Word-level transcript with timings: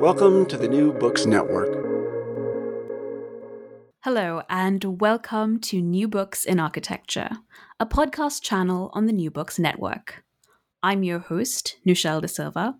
Welcome 0.00 0.46
to 0.46 0.56
the 0.56 0.68
New 0.68 0.92
Books 0.92 1.26
Network. 1.26 1.74
Hello, 4.04 4.42
and 4.48 5.00
welcome 5.00 5.58
to 5.62 5.82
New 5.82 6.06
Books 6.06 6.44
in 6.44 6.60
Architecture, 6.60 7.30
a 7.80 7.84
podcast 7.84 8.40
channel 8.40 8.92
on 8.94 9.06
the 9.06 9.12
New 9.12 9.32
Books 9.32 9.58
Network. 9.58 10.22
I'm 10.84 11.02
your 11.02 11.18
host, 11.18 11.78
Nushelle 11.84 12.20
De 12.20 12.28
Silva, 12.28 12.76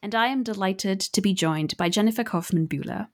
and 0.00 0.14
I 0.14 0.28
am 0.28 0.44
delighted 0.44 1.00
to 1.00 1.20
be 1.20 1.34
joined 1.34 1.76
by 1.76 1.88
Jennifer 1.88 2.22
Kaufmann-Buhler, 2.22 3.08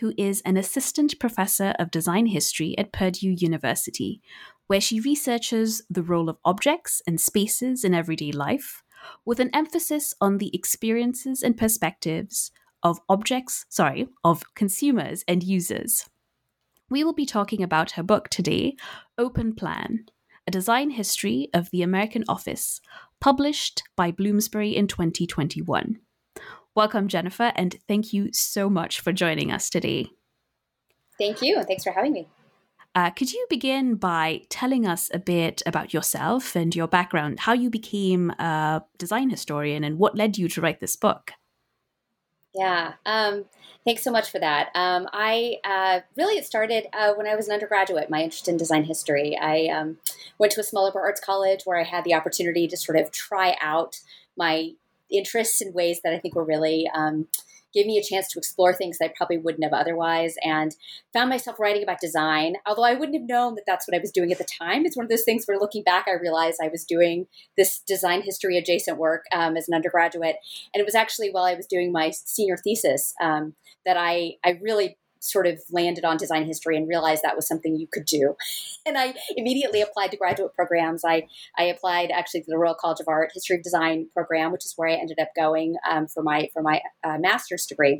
who 0.00 0.14
is 0.16 0.40
an 0.46 0.56
assistant 0.56 1.20
professor 1.20 1.74
of 1.78 1.90
design 1.90 2.24
history 2.24 2.76
at 2.78 2.94
Purdue 2.94 3.36
University, 3.38 4.22
where 4.68 4.80
she 4.80 5.00
researches 5.00 5.82
the 5.90 6.02
role 6.02 6.30
of 6.30 6.38
objects 6.46 7.02
and 7.06 7.20
spaces 7.20 7.84
in 7.84 7.92
everyday 7.92 8.32
life, 8.32 8.82
with 9.26 9.38
an 9.38 9.50
emphasis 9.52 10.14
on 10.18 10.38
the 10.38 10.50
experiences 10.54 11.42
and 11.42 11.58
perspectives 11.58 12.50
of 12.82 13.00
objects, 13.08 13.66
sorry, 13.68 14.08
of 14.24 14.42
consumers 14.54 15.24
and 15.28 15.42
users. 15.42 16.08
We 16.90 17.04
will 17.04 17.14
be 17.14 17.26
talking 17.26 17.62
about 17.62 17.92
her 17.92 18.02
book 18.02 18.28
today, 18.28 18.76
Open 19.16 19.54
Plan 19.54 20.06
A 20.46 20.50
Design 20.50 20.90
History 20.90 21.48
of 21.54 21.70
the 21.70 21.82
American 21.82 22.24
Office, 22.28 22.80
published 23.20 23.82
by 23.96 24.10
Bloomsbury 24.10 24.76
in 24.76 24.88
2021. 24.88 25.98
Welcome, 26.74 27.08
Jennifer, 27.08 27.52
and 27.54 27.76
thank 27.86 28.12
you 28.12 28.30
so 28.32 28.68
much 28.68 29.00
for 29.00 29.12
joining 29.12 29.52
us 29.52 29.70
today. 29.70 30.08
Thank 31.18 31.42
you, 31.42 31.58
and 31.58 31.66
thanks 31.66 31.84
for 31.84 31.92
having 31.92 32.12
me. 32.12 32.28
Uh, 32.94 33.10
could 33.10 33.32
you 33.32 33.46
begin 33.48 33.94
by 33.94 34.42
telling 34.50 34.86
us 34.86 35.10
a 35.14 35.18
bit 35.18 35.62
about 35.64 35.94
yourself 35.94 36.54
and 36.54 36.76
your 36.76 36.88
background, 36.88 37.40
how 37.40 37.54
you 37.54 37.70
became 37.70 38.30
a 38.32 38.82
design 38.98 39.30
historian, 39.30 39.82
and 39.82 39.98
what 39.98 40.16
led 40.16 40.36
you 40.36 40.48
to 40.48 40.60
write 40.60 40.80
this 40.80 40.96
book? 40.96 41.32
Yeah. 42.54 42.94
Um, 43.06 43.46
thanks 43.84 44.02
so 44.02 44.10
much 44.10 44.30
for 44.30 44.38
that. 44.38 44.70
Um, 44.74 45.08
I 45.12 45.56
uh, 45.64 46.00
really 46.16 46.36
it 46.36 46.44
started 46.44 46.86
uh, 46.92 47.14
when 47.14 47.26
I 47.26 47.34
was 47.34 47.48
an 47.48 47.54
undergraduate. 47.54 48.10
My 48.10 48.22
interest 48.22 48.48
in 48.48 48.56
design 48.56 48.84
history. 48.84 49.38
I 49.40 49.66
um, 49.66 49.98
went 50.38 50.52
to 50.52 50.60
a 50.60 50.64
small 50.64 50.84
liberal 50.84 51.04
arts 51.04 51.20
college 51.20 51.62
where 51.64 51.80
I 51.80 51.84
had 51.84 52.04
the 52.04 52.14
opportunity 52.14 52.68
to 52.68 52.76
sort 52.76 52.98
of 52.98 53.10
try 53.10 53.56
out 53.60 54.00
my 54.36 54.72
interests 55.10 55.60
in 55.60 55.72
ways 55.72 56.00
that 56.02 56.12
I 56.12 56.18
think 56.18 56.34
were 56.34 56.44
really 56.44 56.90
um, 56.94 57.28
gave 57.72 57.86
me 57.86 57.98
a 57.98 58.02
chance 58.02 58.28
to 58.28 58.38
explore 58.38 58.72
things 58.72 58.98
I 59.00 59.12
probably 59.16 59.38
wouldn't 59.38 59.64
have 59.64 59.72
otherwise, 59.72 60.34
and 60.42 60.74
found 61.12 61.30
myself 61.30 61.58
writing 61.58 61.82
about 61.82 62.00
design. 62.00 62.54
Although 62.66 62.84
I 62.84 62.94
wouldn't 62.94 63.18
have 63.18 63.28
known 63.28 63.54
that 63.54 63.64
that's 63.66 63.86
what 63.86 63.96
I 63.96 64.00
was 64.00 64.12
doing 64.12 64.32
at 64.32 64.38
the 64.38 64.44
time. 64.44 64.84
It's 64.84 64.96
one 64.96 65.04
of 65.04 65.10
those 65.10 65.24
things 65.24 65.44
where 65.46 65.58
looking 65.58 65.82
back, 65.82 66.06
I 66.08 66.12
realized 66.12 66.60
I 66.62 66.68
was 66.68 66.84
doing 66.84 67.26
this 67.56 67.80
design 67.80 68.22
history 68.22 68.58
adjacent 68.58 68.98
work 68.98 69.24
um, 69.32 69.56
as 69.56 69.68
an 69.68 69.74
undergraduate, 69.74 70.36
and 70.74 70.80
it 70.80 70.84
was 70.84 70.94
actually 70.94 71.30
while 71.30 71.44
I 71.44 71.54
was 71.54 71.66
doing 71.66 71.92
my 71.92 72.10
senior 72.10 72.56
thesis 72.56 73.14
um, 73.20 73.54
that 73.84 73.96
I 73.96 74.34
I 74.44 74.58
really 74.62 74.98
sort 75.22 75.46
of 75.46 75.60
landed 75.70 76.04
on 76.04 76.16
design 76.16 76.44
history 76.44 76.76
and 76.76 76.88
realized 76.88 77.22
that 77.22 77.36
was 77.36 77.46
something 77.46 77.76
you 77.76 77.86
could 77.86 78.04
do. 78.04 78.36
And 78.84 78.98
I 78.98 79.14
immediately 79.36 79.80
applied 79.80 80.10
to 80.10 80.16
graduate 80.16 80.52
programs. 80.54 81.04
I, 81.04 81.28
I 81.56 81.64
applied 81.64 82.10
actually 82.10 82.40
to 82.42 82.50
the 82.50 82.58
Royal 82.58 82.74
College 82.74 83.00
of 83.00 83.08
Art 83.08 83.30
History 83.32 83.56
of 83.56 83.62
Design 83.62 84.08
program, 84.12 84.52
which 84.52 84.66
is 84.66 84.74
where 84.76 84.88
I 84.88 84.94
ended 84.94 85.18
up 85.20 85.28
going 85.36 85.76
um, 85.88 86.08
for 86.08 86.22
my 86.22 86.48
for 86.52 86.62
my 86.62 86.80
uh, 87.04 87.18
master's 87.18 87.66
degree. 87.66 87.98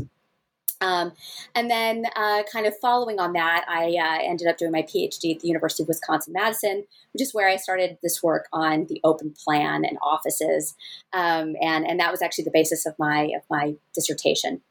Um, 0.81 1.13
and 1.55 1.71
then, 1.71 2.07
uh, 2.17 2.43
kind 2.53 2.67
of 2.67 2.77
following 2.81 3.21
on 3.21 3.35
that, 3.35 3.65
I 3.69 3.95
uh, 3.97 4.29
ended 4.29 4.49
up 4.49 4.59
doing 4.59 4.73
my 4.73 4.83
PhD 4.83 5.33
at 5.33 5.41
the 5.41 5.47
University 5.47 5.85
of 5.85 5.89
Wisconsin 5.89 6.33
Madison, 6.33 6.85
which 7.13 7.23
is 7.23 7.33
where 7.33 7.49
I 7.49 7.55
started 7.55 7.99
this 8.03 8.21
work 8.21 8.49
on 8.53 8.87
the 8.89 9.01
open 9.05 9.33
plan 9.45 9.85
and 9.85 9.97
offices, 10.03 10.75
um, 11.13 11.55
and 11.63 11.87
and 11.87 12.01
that 12.01 12.11
was 12.11 12.21
actually 12.21 12.45
the 12.45 12.51
basis 12.51 12.85
of 12.85 12.99
my 12.99 13.31
of 13.37 13.43
my 13.49 13.77
dissertation 13.95 14.63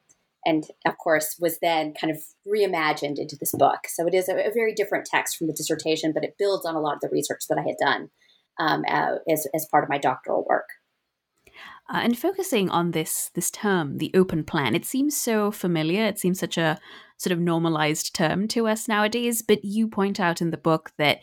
and 0.45 0.65
of 0.85 0.97
course 0.97 1.35
was 1.39 1.59
then 1.59 1.93
kind 1.99 2.11
of 2.11 2.21
reimagined 2.47 3.17
into 3.17 3.37
this 3.39 3.53
book. 3.53 3.81
So 3.87 4.07
it 4.07 4.13
is 4.13 4.29
a, 4.29 4.33
a, 4.33 4.51
very 4.53 4.73
different 4.73 5.05
text 5.05 5.37
from 5.37 5.47
the 5.47 5.53
dissertation, 5.53 6.13
but 6.13 6.23
it 6.23 6.35
builds 6.37 6.65
on 6.65 6.75
a 6.75 6.79
lot 6.79 6.95
of 6.95 7.01
the 7.01 7.09
research 7.11 7.43
that 7.49 7.57
I 7.57 7.67
had 7.67 7.77
done 7.79 8.09
um, 8.59 8.83
uh, 8.87 9.17
as, 9.29 9.47
as 9.53 9.67
part 9.69 9.83
of 9.83 9.89
my 9.89 9.97
doctoral 9.97 10.45
work. 10.47 10.67
Uh, 11.93 11.99
and 12.03 12.17
focusing 12.17 12.69
on 12.69 12.91
this 12.91 13.31
this 13.33 13.51
term, 13.51 13.97
the 13.97 14.11
open 14.13 14.43
plan, 14.43 14.75
it 14.75 14.85
seems 14.85 15.17
so 15.17 15.51
familiar. 15.51 16.05
It 16.05 16.19
seems 16.19 16.39
such 16.39 16.57
a 16.57 16.79
sort 17.17 17.33
of 17.33 17.39
normalized 17.39 18.15
term 18.15 18.47
to 18.49 18.67
us 18.67 18.87
nowadays. 18.87 19.41
But 19.41 19.65
you 19.65 19.87
point 19.87 20.19
out 20.19 20.41
in 20.41 20.51
the 20.51 20.57
book 20.57 20.91
that 20.97 21.19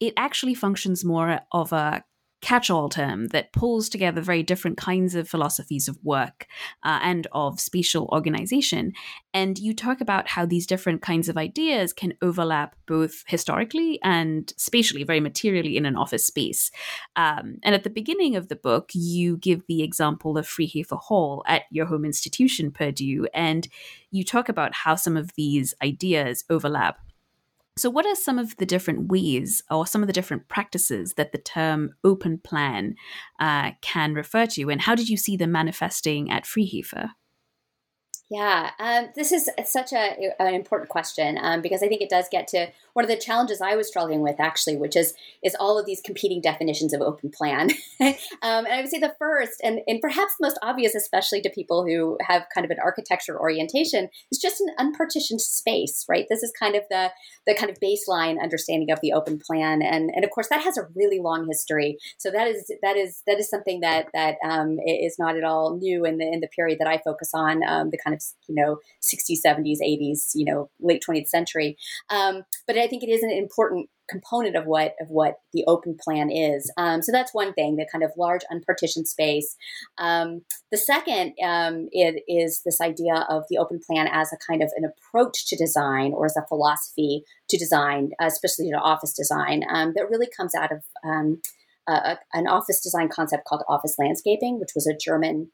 it 0.00 0.14
actually 0.16 0.54
functions 0.54 1.04
more 1.04 1.40
of 1.52 1.72
a 1.72 2.04
catch 2.40 2.70
all 2.70 2.88
term 2.88 3.26
that 3.28 3.52
pulls 3.52 3.88
together 3.88 4.20
very 4.20 4.42
different 4.42 4.76
kinds 4.76 5.14
of 5.14 5.28
philosophies 5.28 5.88
of 5.88 5.98
work 6.02 6.46
uh, 6.84 7.00
and 7.02 7.26
of 7.32 7.60
spatial 7.60 8.08
organization. 8.12 8.92
And 9.34 9.58
you 9.58 9.74
talk 9.74 10.00
about 10.00 10.28
how 10.28 10.46
these 10.46 10.66
different 10.66 11.02
kinds 11.02 11.28
of 11.28 11.36
ideas 11.36 11.92
can 11.92 12.14
overlap 12.22 12.76
both 12.86 13.24
historically 13.26 13.98
and 14.02 14.52
spatially, 14.56 15.04
very 15.04 15.20
materially 15.20 15.76
in 15.76 15.84
an 15.84 15.96
office 15.96 16.26
space. 16.26 16.70
Um, 17.16 17.58
and 17.62 17.74
at 17.74 17.84
the 17.84 17.90
beginning 17.90 18.36
of 18.36 18.48
the 18.48 18.56
book, 18.56 18.90
you 18.94 19.36
give 19.36 19.66
the 19.66 19.82
example 19.82 20.38
of 20.38 20.46
Freehafer 20.46 20.98
Hall 20.98 21.42
at 21.46 21.62
your 21.70 21.86
home 21.86 22.04
institution, 22.04 22.70
Purdue, 22.70 23.26
and 23.34 23.68
you 24.10 24.24
talk 24.24 24.48
about 24.48 24.74
how 24.74 24.94
some 24.94 25.16
of 25.16 25.34
these 25.34 25.74
ideas 25.82 26.44
overlap 26.48 26.98
so, 27.78 27.90
what 27.90 28.06
are 28.06 28.14
some 28.14 28.38
of 28.38 28.56
the 28.56 28.66
different 28.66 29.08
ways 29.08 29.62
or 29.70 29.86
some 29.86 30.02
of 30.02 30.06
the 30.06 30.12
different 30.12 30.48
practices 30.48 31.14
that 31.14 31.32
the 31.32 31.38
term 31.38 31.90
open 32.04 32.38
plan 32.38 32.96
uh, 33.40 33.72
can 33.80 34.14
refer 34.14 34.46
to, 34.46 34.70
and 34.70 34.80
how 34.80 34.94
did 34.94 35.08
you 35.08 35.16
see 35.16 35.36
them 35.36 35.52
manifesting 35.52 36.30
at 36.30 36.44
Freehafer? 36.44 37.10
Yeah, 38.30 38.72
um, 38.78 39.08
this 39.14 39.32
is 39.32 39.48
such 39.64 39.94
a, 39.94 40.32
an 40.38 40.52
important 40.52 40.90
question 40.90 41.38
um, 41.40 41.62
because 41.62 41.82
I 41.82 41.88
think 41.88 42.02
it 42.02 42.10
does 42.10 42.26
get 42.30 42.46
to 42.48 42.68
one 42.98 43.04
of 43.04 43.08
the 43.08 43.16
challenges 43.16 43.60
I 43.60 43.76
was 43.76 43.86
struggling 43.86 44.22
with 44.22 44.40
actually, 44.40 44.76
which 44.76 44.96
is 44.96 45.14
is 45.44 45.56
all 45.60 45.78
of 45.78 45.86
these 45.86 46.00
competing 46.00 46.40
definitions 46.40 46.92
of 46.92 47.00
open 47.00 47.30
plan. 47.30 47.70
um, 48.00 48.16
and 48.42 48.66
I 48.66 48.80
would 48.80 48.90
say 48.90 48.98
the 48.98 49.14
first 49.18 49.60
and, 49.62 49.80
and 49.86 50.00
perhaps 50.00 50.34
most 50.40 50.58
obvious, 50.62 50.94
especially 50.94 51.40
to 51.42 51.50
people 51.50 51.86
who 51.86 52.18
have 52.22 52.46
kind 52.54 52.64
of 52.64 52.70
an 52.70 52.78
architecture 52.82 53.40
orientation, 53.40 54.08
is 54.30 54.38
just 54.38 54.60
an 54.60 54.74
unpartitioned 54.78 55.40
space, 55.40 56.04
right? 56.08 56.26
This 56.28 56.42
is 56.42 56.52
kind 56.58 56.74
of 56.74 56.82
the 56.90 57.10
the 57.46 57.54
kind 57.54 57.70
of 57.70 57.78
baseline 57.80 58.42
understanding 58.42 58.90
of 58.90 59.00
the 59.00 59.12
open 59.12 59.38
plan, 59.38 59.80
and 59.80 60.10
and 60.14 60.24
of 60.24 60.30
course 60.30 60.48
that 60.48 60.62
has 60.62 60.76
a 60.76 60.88
really 60.94 61.20
long 61.20 61.46
history. 61.46 61.96
So 62.18 62.30
that 62.30 62.48
is 62.48 62.70
that 62.82 62.96
is 62.96 63.22
that 63.26 63.38
is 63.38 63.48
something 63.48 63.80
that 63.80 64.08
that 64.12 64.36
um, 64.44 64.78
is 64.84 65.18
not 65.18 65.36
at 65.36 65.44
all 65.44 65.78
new 65.78 66.04
in 66.04 66.18
the 66.18 66.26
in 66.26 66.40
the 66.40 66.48
period 66.48 66.78
that 66.80 66.88
I 66.88 66.98
focus 66.98 67.30
on, 67.32 67.62
um, 67.62 67.88
the 67.90 67.98
kind 67.98 68.14
of 68.14 68.18
of 68.18 68.24
you 68.48 68.54
know 68.54 68.78
60s 69.02 69.38
70s 69.44 69.78
80s 69.82 70.32
you 70.34 70.44
know 70.44 70.70
late 70.80 71.02
20th 71.08 71.28
century 71.28 71.76
um, 72.10 72.42
but 72.66 72.76
i 72.76 72.86
think 72.88 73.02
it 73.02 73.10
is 73.10 73.22
an 73.22 73.30
important 73.30 73.88
component 74.08 74.56
of 74.56 74.64
what 74.64 74.94
of 75.00 75.08
what 75.08 75.34
the 75.52 75.64
open 75.66 75.96
plan 76.02 76.30
is. 76.30 76.72
Um, 76.76 77.02
so 77.02 77.12
that's 77.12 77.34
one 77.34 77.52
thing 77.52 77.76
the 77.76 77.86
kind 77.90 78.02
of 78.02 78.10
large 78.16 78.40
unpartitioned 78.50 79.06
space. 79.06 79.54
Um, 79.98 80.42
the 80.70 80.78
second 80.78 81.34
um, 81.44 81.88
it 81.92 82.22
is 82.26 82.62
this 82.64 82.80
idea 82.80 83.26
of 83.28 83.44
the 83.48 83.58
open 83.58 83.80
plan 83.86 84.08
as 84.10 84.32
a 84.32 84.38
kind 84.50 84.62
of 84.62 84.70
an 84.76 84.84
approach 84.84 85.46
to 85.48 85.56
design 85.56 86.12
or 86.12 86.26
as 86.26 86.36
a 86.36 86.46
philosophy 86.48 87.22
to 87.48 87.58
design 87.58 88.10
especially 88.20 88.70
to 88.70 88.76
office 88.76 89.12
design 89.12 89.62
um, 89.72 89.92
that 89.94 90.08
really 90.10 90.28
comes 90.34 90.54
out 90.54 90.72
of 90.72 90.82
um, 91.04 91.40
a, 91.88 92.18
an 92.34 92.46
office 92.46 92.82
design 92.82 93.08
concept 93.08 93.44
called 93.46 93.62
office 93.68 93.94
landscaping 93.98 94.60
which 94.60 94.70
was 94.74 94.86
a 94.86 94.96
german 94.96 95.50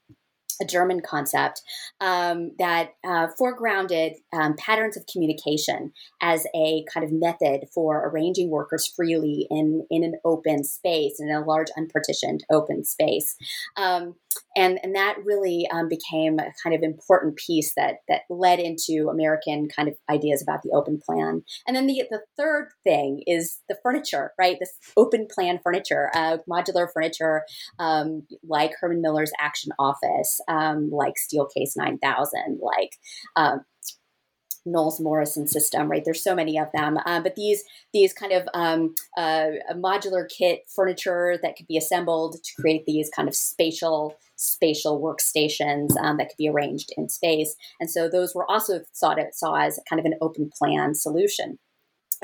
a 0.60 0.64
German 0.64 1.00
concept 1.00 1.62
um, 2.00 2.52
that 2.58 2.94
uh, 3.04 3.28
foregrounded 3.40 4.14
um, 4.32 4.54
patterns 4.56 4.96
of 4.96 5.04
communication 5.10 5.92
as 6.20 6.46
a 6.54 6.84
kind 6.92 7.04
of 7.04 7.12
method 7.12 7.68
for 7.74 8.08
arranging 8.08 8.50
workers 8.50 8.86
freely 8.86 9.46
in, 9.50 9.86
in 9.90 10.04
an 10.04 10.14
open 10.24 10.64
space, 10.64 11.16
in 11.18 11.30
a 11.30 11.44
large 11.44 11.68
unpartitioned 11.76 12.40
open 12.50 12.84
space. 12.84 13.36
Um, 13.76 14.14
and, 14.56 14.78
and 14.82 14.94
that 14.94 15.16
really 15.24 15.68
um, 15.72 15.88
became 15.88 16.38
a 16.38 16.52
kind 16.62 16.74
of 16.74 16.82
important 16.82 17.36
piece 17.36 17.72
that, 17.76 17.98
that 18.08 18.22
led 18.28 18.58
into 18.58 19.08
American 19.10 19.68
kind 19.68 19.88
of 19.88 19.94
ideas 20.10 20.42
about 20.42 20.62
the 20.62 20.72
open 20.74 21.00
plan. 21.04 21.42
And 21.66 21.76
then 21.76 21.86
the, 21.86 22.04
the 22.10 22.22
third 22.36 22.68
thing 22.82 23.22
is 23.26 23.60
the 23.68 23.76
furniture, 23.82 24.32
right? 24.38 24.56
This 24.58 24.72
open 24.96 25.26
plan 25.32 25.60
furniture, 25.62 26.10
uh, 26.14 26.38
modular 26.50 26.88
furniture 26.92 27.42
um, 27.78 28.26
like 28.46 28.72
Herman 28.80 29.00
Miller's 29.00 29.32
Action 29.38 29.72
Office 29.78 30.40
um, 30.48 30.90
like 30.90 31.14
Steelcase 31.14 31.76
9000, 31.76 32.60
like 32.62 32.96
um, 33.36 33.60
Knoll's 34.66 35.00
Morrison 35.00 35.46
system, 35.46 35.90
right? 35.90 36.02
There's 36.04 36.22
so 36.22 36.34
many 36.34 36.58
of 36.58 36.68
them, 36.72 36.98
um, 37.04 37.22
but 37.22 37.36
these 37.36 37.62
these 37.92 38.12
kind 38.12 38.32
of 38.32 38.48
um, 38.54 38.94
uh, 39.16 39.48
modular 39.72 40.26
kit 40.28 40.62
furniture 40.74 41.38
that 41.42 41.56
could 41.56 41.66
be 41.66 41.76
assembled 41.76 42.42
to 42.42 42.62
create 42.62 42.86
these 42.86 43.10
kind 43.14 43.28
of 43.28 43.34
spatial 43.34 44.16
spatial 44.36 45.00
workstations 45.00 45.96
um, 46.02 46.16
that 46.16 46.28
could 46.28 46.38
be 46.38 46.48
arranged 46.48 46.92
in 46.96 47.08
space, 47.08 47.54
and 47.78 47.90
so 47.90 48.08
those 48.08 48.34
were 48.34 48.50
also 48.50 48.80
thought 48.98 49.18
saw 49.32 49.54
as 49.54 49.78
kind 49.88 50.00
of 50.00 50.06
an 50.06 50.14
open 50.20 50.50
plan 50.58 50.94
solution. 50.94 51.58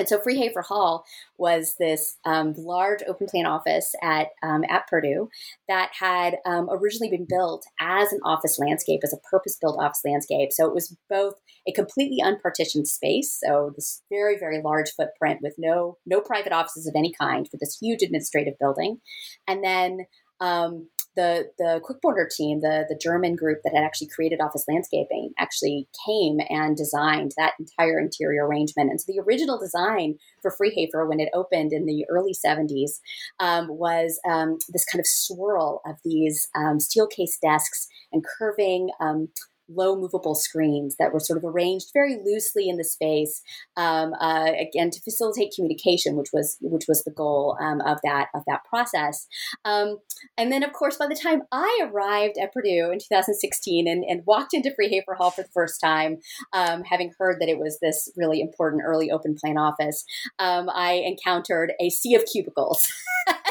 And 0.01 0.09
so 0.09 0.17
Freehafer 0.17 0.65
Hall 0.65 1.05
was 1.37 1.75
this 1.77 2.17
um, 2.25 2.55
large 2.57 3.01
open 3.07 3.27
plan 3.27 3.45
office 3.45 3.93
at 4.01 4.29
um, 4.41 4.63
at 4.67 4.87
Purdue 4.87 5.29
that 5.67 5.91
had 5.99 6.37
um, 6.43 6.67
originally 6.71 7.11
been 7.11 7.27
built 7.29 7.63
as 7.79 8.11
an 8.11 8.19
office 8.25 8.57
landscape, 8.57 9.01
as 9.03 9.13
a 9.13 9.29
purpose-built 9.29 9.77
office 9.79 10.01
landscape. 10.03 10.49
So 10.51 10.65
it 10.65 10.73
was 10.73 10.97
both 11.07 11.35
a 11.67 11.71
completely 11.71 12.17
unpartitioned 12.19 12.87
space, 12.87 13.39
so 13.45 13.73
this 13.75 14.01
very 14.09 14.39
very 14.39 14.59
large 14.63 14.89
footprint 14.89 15.39
with 15.43 15.53
no 15.59 15.97
no 16.07 16.19
private 16.19 16.51
offices 16.51 16.87
of 16.87 16.95
any 16.97 17.13
kind 17.13 17.47
for 17.47 17.57
this 17.59 17.77
huge 17.79 18.01
administrative 18.01 18.57
building, 18.59 19.01
and 19.47 19.63
then 19.63 19.99
um, 20.39 20.89
the 21.15 21.49
the 21.57 21.81
Quickborner 21.83 22.29
team, 22.29 22.61
the 22.61 22.85
the 22.87 22.99
German 23.01 23.35
group 23.35 23.59
that 23.63 23.73
had 23.75 23.83
actually 23.83 24.07
created 24.07 24.39
Office 24.41 24.65
Landscaping, 24.67 25.31
actually 25.37 25.87
came 26.05 26.39
and 26.49 26.77
designed 26.77 27.33
that 27.37 27.53
entire 27.59 27.99
interior 27.99 28.47
arrangement. 28.47 28.89
And 28.89 28.99
so 28.99 29.11
the 29.11 29.21
original 29.21 29.59
design 29.59 30.15
for 30.41 30.51
Freehafer 30.51 31.07
when 31.07 31.19
it 31.19 31.29
opened 31.33 31.73
in 31.73 31.85
the 31.85 32.05
early 32.09 32.33
70s 32.33 32.99
um, 33.39 33.67
was 33.69 34.19
um, 34.29 34.57
this 34.69 34.85
kind 34.85 34.99
of 34.99 35.07
swirl 35.07 35.81
of 35.85 35.95
these 36.03 36.47
um, 36.55 36.77
Steelcase 36.77 37.39
desks 37.41 37.87
and 38.11 38.23
curving 38.37 38.89
um, 38.99 39.29
low 39.75 39.95
movable 39.95 40.35
screens 40.35 40.95
that 40.99 41.13
were 41.13 41.19
sort 41.19 41.37
of 41.37 41.43
arranged 41.43 41.87
very 41.93 42.17
loosely 42.23 42.69
in 42.69 42.77
the 42.77 42.83
space 42.83 43.41
um, 43.77 44.13
uh, 44.19 44.51
again 44.59 44.89
to 44.89 45.01
facilitate 45.01 45.53
communication 45.55 46.15
which 46.15 46.29
was 46.33 46.57
which 46.61 46.85
was 46.87 47.03
the 47.03 47.11
goal 47.11 47.57
um, 47.61 47.81
of 47.81 47.97
that 48.03 48.27
of 48.33 48.43
that 48.47 48.61
process. 48.69 49.27
Um, 49.65 49.97
and 50.37 50.51
then 50.51 50.63
of 50.63 50.73
course 50.73 50.97
by 50.97 51.07
the 51.07 51.15
time 51.15 51.41
i 51.51 51.79
arrived 51.83 52.37
at 52.41 52.53
purdue 52.53 52.91
in 52.91 52.99
2016 52.99 53.87
and, 53.87 54.03
and 54.03 54.23
walked 54.25 54.53
into 54.53 54.71
freehafer 54.71 55.15
hall 55.17 55.31
for 55.31 55.43
the 55.43 55.49
first 55.53 55.79
time 55.81 56.17
um, 56.53 56.83
having 56.83 57.11
heard 57.19 57.37
that 57.39 57.49
it 57.49 57.57
was 57.57 57.79
this 57.81 58.11
really 58.15 58.41
important 58.41 58.83
early 58.85 59.11
open 59.11 59.35
plan 59.35 59.57
office 59.57 60.03
um, 60.39 60.69
i 60.73 60.93
encountered 60.93 61.73
a 61.79 61.89
sea 61.89 62.15
of 62.15 62.23
cubicles 62.25 62.81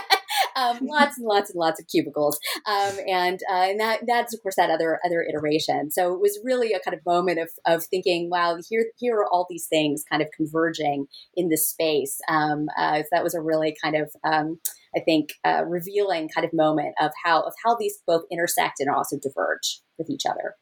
um, 0.61 0.79
lots 0.83 1.19
and 1.19 1.27
lots 1.27 1.51
and 1.51 1.59
lots 1.59 1.81
of 1.81 1.87
cubicles, 1.89 2.39
um, 2.67 2.97
and 3.09 3.41
uh, 3.51 3.67
and 3.71 3.81
that 3.81 4.01
that's 4.07 4.35
of 4.35 4.43
course 4.43 4.57
that 4.57 4.71
other 4.71 5.01
other 5.05 5.23
iteration. 5.23 5.91
So 5.91 6.13
it 6.13 6.21
was 6.21 6.39
really 6.45 6.73
a 6.73 6.81
kind 6.81 6.95
of 6.95 7.01
moment 7.07 7.39
of 7.39 7.49
of 7.67 7.85
thinking, 7.85 8.29
wow, 8.31 8.59
here 8.69 8.87
here 8.99 9.17
are 9.17 9.27
all 9.31 9.47
these 9.49 9.67
things 9.69 10.05
kind 10.11 10.23
of 10.23 10.29
converging 10.37 11.07
in 11.37 11.49
this 11.49 11.69
space. 11.69 12.19
Um, 12.29 12.67
uh, 12.79 12.99
so 12.99 13.09
that 13.13 13.25
was 13.25 13.35
a 13.35 13.41
really 13.41 13.75
kind 13.83 13.97
of 13.97 14.11
um, 14.25 14.61
I 14.97 15.01
think 15.01 15.31
uh, 15.45 15.65
revealing 15.67 16.29
kind 16.35 16.45
of 16.45 16.53
moment 16.53 16.95
of 17.01 17.11
how 17.25 17.43
of 17.43 17.55
how 17.65 17.77
these 17.77 17.99
both 18.07 18.23
intersect 18.31 18.81
and 18.81 18.91
also 18.91 19.17
diverge 19.21 19.81
with 19.99 20.11
each 20.11 20.27
other. 20.29 20.55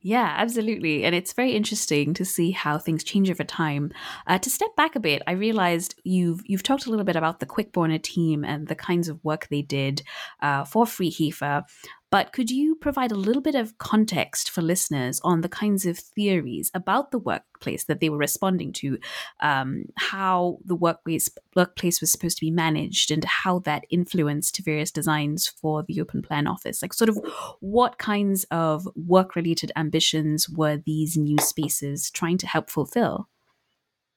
Yeah, 0.00 0.32
absolutely. 0.36 1.04
And 1.04 1.12
it's 1.12 1.32
very 1.32 1.52
interesting 1.52 2.14
to 2.14 2.24
see 2.24 2.52
how 2.52 2.78
things 2.78 3.02
change 3.02 3.30
over 3.30 3.42
time. 3.42 3.90
Uh, 4.28 4.38
to 4.38 4.48
step 4.48 4.76
back 4.76 4.94
a 4.94 5.00
bit, 5.00 5.22
I 5.26 5.32
realized 5.32 5.96
you've 6.04 6.40
you've 6.46 6.62
talked 6.62 6.86
a 6.86 6.90
little 6.90 7.04
bit 7.04 7.16
about 7.16 7.40
the 7.40 7.46
Quickborner 7.46 8.00
team 8.00 8.44
and 8.44 8.68
the 8.68 8.76
kinds 8.76 9.08
of 9.08 9.22
work 9.24 9.48
they 9.48 9.62
did 9.62 10.02
uh, 10.40 10.64
for 10.64 10.84
Freehafer. 10.84 11.64
But 12.10 12.32
could 12.32 12.50
you 12.50 12.74
provide 12.74 13.12
a 13.12 13.16
little 13.16 13.42
bit 13.42 13.54
of 13.54 13.76
context 13.76 14.50
for 14.50 14.62
listeners 14.62 15.20
on 15.22 15.42
the 15.42 15.48
kinds 15.48 15.84
of 15.84 15.98
theories 15.98 16.70
about 16.72 17.10
the 17.10 17.18
workplace 17.18 17.84
that 17.84 18.00
they 18.00 18.08
were 18.08 18.16
responding 18.16 18.72
to, 18.74 18.98
um, 19.40 19.84
how 19.96 20.58
the 20.64 20.74
workplace 20.74 21.28
workplace 21.54 22.00
was 22.00 22.10
supposed 22.10 22.38
to 22.38 22.44
be 22.46 22.50
managed, 22.50 23.10
and 23.10 23.24
how 23.24 23.58
that 23.60 23.84
influenced 23.90 24.58
various 24.64 24.90
designs 24.90 25.46
for 25.46 25.82
the 25.82 26.00
open 26.00 26.22
plan 26.22 26.46
office? 26.46 26.80
Like, 26.80 26.94
sort 26.94 27.10
of, 27.10 27.18
what 27.60 27.98
kinds 27.98 28.44
of 28.50 28.88
work 28.96 29.36
related 29.36 29.70
ambitions 29.76 30.48
were 30.48 30.78
these 30.86 31.16
new 31.16 31.36
spaces 31.40 32.10
trying 32.10 32.38
to 32.38 32.46
help 32.46 32.70
fulfill? 32.70 33.28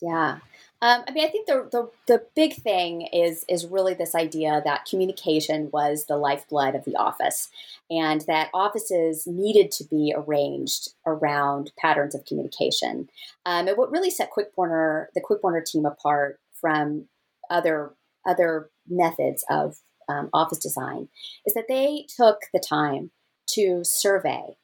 Yeah. 0.01 0.39
Um, 0.83 1.03
I 1.07 1.11
mean, 1.11 1.23
I 1.23 1.29
think 1.29 1.45
the, 1.45 1.69
the, 1.71 1.91
the 2.07 2.25
big 2.35 2.55
thing 2.55 3.07
is 3.13 3.45
is 3.47 3.67
really 3.67 3.93
this 3.93 4.15
idea 4.15 4.61
that 4.65 4.85
communication 4.89 5.69
was 5.71 6.05
the 6.05 6.17
lifeblood 6.17 6.73
of 6.73 6.85
the 6.85 6.95
office, 6.95 7.49
and 7.89 8.21
that 8.21 8.49
offices 8.53 9.27
needed 9.27 9.71
to 9.73 9.83
be 9.83 10.13
arranged 10.15 10.89
around 11.05 11.71
patterns 11.77 12.15
of 12.15 12.25
communication. 12.25 13.09
Um, 13.45 13.67
and 13.67 13.77
what 13.77 13.91
really 13.91 14.09
set 14.09 14.31
Quickborner 14.31 15.07
the 15.13 15.21
Quickborner 15.21 15.63
team 15.63 15.85
apart 15.85 16.39
from 16.59 17.05
other 17.49 17.93
other 18.25 18.71
methods 18.87 19.45
of 19.49 19.77
um, 20.09 20.29
office 20.33 20.59
design 20.59 21.09
is 21.45 21.53
that 21.53 21.67
they 21.67 22.05
took 22.15 22.41
the 22.53 22.59
time 22.59 23.11
to 23.47 23.83
survey 23.83 24.57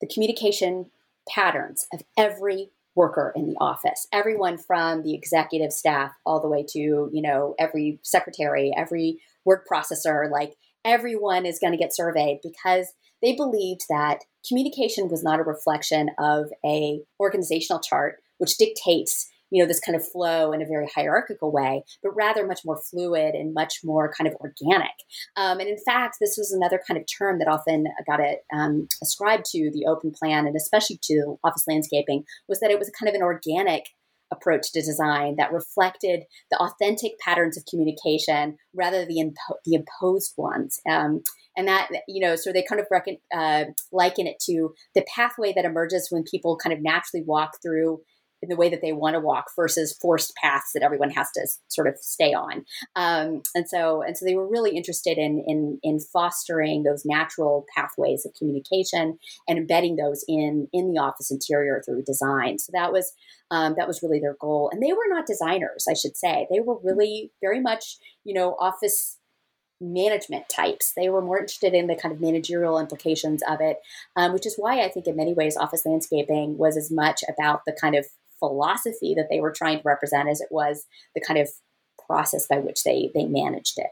the 0.00 0.06
communication 0.06 0.90
patterns 1.28 1.86
of 1.92 2.02
every 2.16 2.70
worker 3.00 3.32
in 3.34 3.46
the 3.46 3.56
office. 3.60 4.06
Everyone 4.12 4.58
from 4.58 5.02
the 5.02 5.14
executive 5.14 5.72
staff 5.72 6.12
all 6.26 6.38
the 6.38 6.50
way 6.50 6.62
to 6.68 7.08
you 7.10 7.22
know 7.22 7.54
every 7.58 7.98
secretary 8.02 8.72
every 8.76 9.18
word 9.46 9.62
processor 9.70 10.30
like 10.30 10.54
everyone 10.84 11.46
is 11.46 11.58
going 11.58 11.72
to 11.72 11.78
get 11.78 11.96
surveyed 11.96 12.40
because 12.42 12.92
they 13.22 13.34
believed 13.34 13.82
that 13.88 14.18
communication 14.46 15.08
was 15.08 15.22
not 15.22 15.40
a 15.40 15.44
reflection 15.44 16.10
of 16.18 16.50
a 16.64 17.00
organizational 17.18 17.80
chart 17.80 18.16
which 18.36 18.58
dictates 18.58 19.29
you 19.50 19.62
know 19.62 19.68
this 19.68 19.80
kind 19.80 19.96
of 19.96 20.06
flow 20.06 20.52
in 20.52 20.62
a 20.62 20.66
very 20.66 20.88
hierarchical 20.94 21.52
way 21.52 21.82
but 22.02 22.14
rather 22.14 22.46
much 22.46 22.60
more 22.64 22.80
fluid 22.90 23.34
and 23.34 23.54
much 23.54 23.80
more 23.84 24.12
kind 24.16 24.28
of 24.28 24.34
organic 24.40 24.94
um, 25.36 25.58
and 25.60 25.68
in 25.68 25.78
fact 25.84 26.16
this 26.20 26.36
was 26.36 26.52
another 26.52 26.80
kind 26.86 26.98
of 26.98 27.06
term 27.06 27.38
that 27.38 27.48
often 27.48 27.84
got 28.06 28.20
it 28.20 28.40
um, 28.54 28.88
ascribed 29.02 29.44
to 29.44 29.70
the 29.72 29.86
open 29.86 30.12
plan 30.12 30.46
and 30.46 30.56
especially 30.56 30.98
to 31.02 31.38
office 31.44 31.64
landscaping 31.68 32.24
was 32.48 32.60
that 32.60 32.70
it 32.70 32.78
was 32.78 32.90
kind 32.98 33.08
of 33.08 33.14
an 33.14 33.22
organic 33.22 33.86
approach 34.32 34.72
to 34.72 34.80
design 34.80 35.36
that 35.36 35.52
reflected 35.52 36.22
the 36.50 36.58
authentic 36.58 37.18
patterns 37.18 37.56
of 37.56 37.64
communication 37.68 38.56
rather 38.74 38.98
than 38.98 39.08
the, 39.08 39.22
impo- 39.22 39.56
the 39.64 39.74
imposed 39.74 40.34
ones. 40.36 40.80
Um, 40.88 41.22
and 41.56 41.66
that, 41.66 41.88
you 42.06 42.24
know, 42.24 42.36
so 42.36 42.52
they 42.52 42.62
kind 42.62 42.80
of 42.80 42.86
reckon, 42.90 43.18
uh, 43.34 43.64
liken 43.92 44.26
it 44.26 44.36
to 44.46 44.72
the 44.94 45.04
pathway 45.14 45.52
that 45.54 45.64
emerges 45.64 46.08
when 46.10 46.22
people 46.22 46.56
kind 46.56 46.72
of 46.72 46.80
naturally 46.80 47.24
walk 47.26 47.52
through 47.62 48.00
in 48.42 48.48
the 48.48 48.56
way 48.56 48.68
that 48.70 48.80
they 48.80 48.92
want 48.92 49.14
to 49.14 49.20
walk 49.20 49.46
versus 49.54 49.96
forced 50.00 50.34
paths 50.36 50.72
that 50.72 50.82
everyone 50.82 51.10
has 51.10 51.30
to 51.32 51.46
sort 51.68 51.86
of 51.86 51.96
stay 52.00 52.32
on. 52.32 52.64
Um, 52.96 53.42
and 53.54 53.68
so, 53.68 54.02
and 54.02 54.16
so 54.16 54.24
they 54.24 54.34
were 54.34 54.48
really 54.48 54.76
interested 54.76 55.18
in, 55.18 55.44
in, 55.46 55.78
in 55.82 56.00
fostering 56.00 56.82
those 56.82 57.04
natural 57.04 57.66
pathways 57.74 58.24
of 58.24 58.34
communication 58.34 59.18
and 59.46 59.58
embedding 59.58 59.96
those 59.96 60.24
in, 60.26 60.68
in 60.72 60.92
the 60.92 61.00
office 61.00 61.30
interior 61.30 61.82
through 61.84 62.02
design. 62.02 62.58
So 62.58 62.70
that 62.72 62.92
was, 62.92 63.12
um, 63.50 63.74
that 63.76 63.88
was 63.88 64.02
really 64.02 64.20
their 64.20 64.36
goal. 64.40 64.70
And 64.72 64.82
they 64.82 64.92
were 64.92 65.08
not 65.08 65.26
designers, 65.26 65.86
I 65.88 65.94
should 65.94 66.16
say. 66.16 66.46
They 66.50 66.60
were 66.60 66.78
really 66.82 67.32
very 67.40 67.60
much, 67.60 67.98
you 68.24 68.32
know, 68.32 68.56
office 68.58 69.18
management 69.80 70.48
types. 70.48 70.92
They 70.94 71.08
were 71.08 71.22
more 71.22 71.38
interested 71.38 71.72
in 71.72 71.86
the 71.86 71.96
kind 71.96 72.14
of 72.14 72.20
managerial 72.20 72.78
implications 72.78 73.42
of 73.48 73.60
it, 73.60 73.78
um, 74.14 74.32
which 74.32 74.46
is 74.46 74.56
why 74.56 74.82
I 74.82 74.88
think 74.88 75.06
in 75.06 75.16
many 75.16 75.32
ways 75.32 75.56
office 75.56 75.86
landscaping 75.86 76.58
was 76.58 76.76
as 76.76 76.90
much 76.90 77.22
about 77.28 77.62
the 77.66 77.72
kind 77.72 77.94
of 77.94 78.06
philosophy 78.40 79.14
that 79.16 79.28
they 79.30 79.40
were 79.40 79.52
trying 79.52 79.78
to 79.78 79.82
represent 79.84 80.28
as 80.28 80.40
it 80.40 80.48
was 80.50 80.86
the 81.14 81.20
kind 81.20 81.38
of 81.38 81.48
process 82.06 82.46
by 82.48 82.58
which 82.58 82.82
they 82.82 83.10
they 83.14 83.26
managed 83.26 83.78
it. 83.78 83.90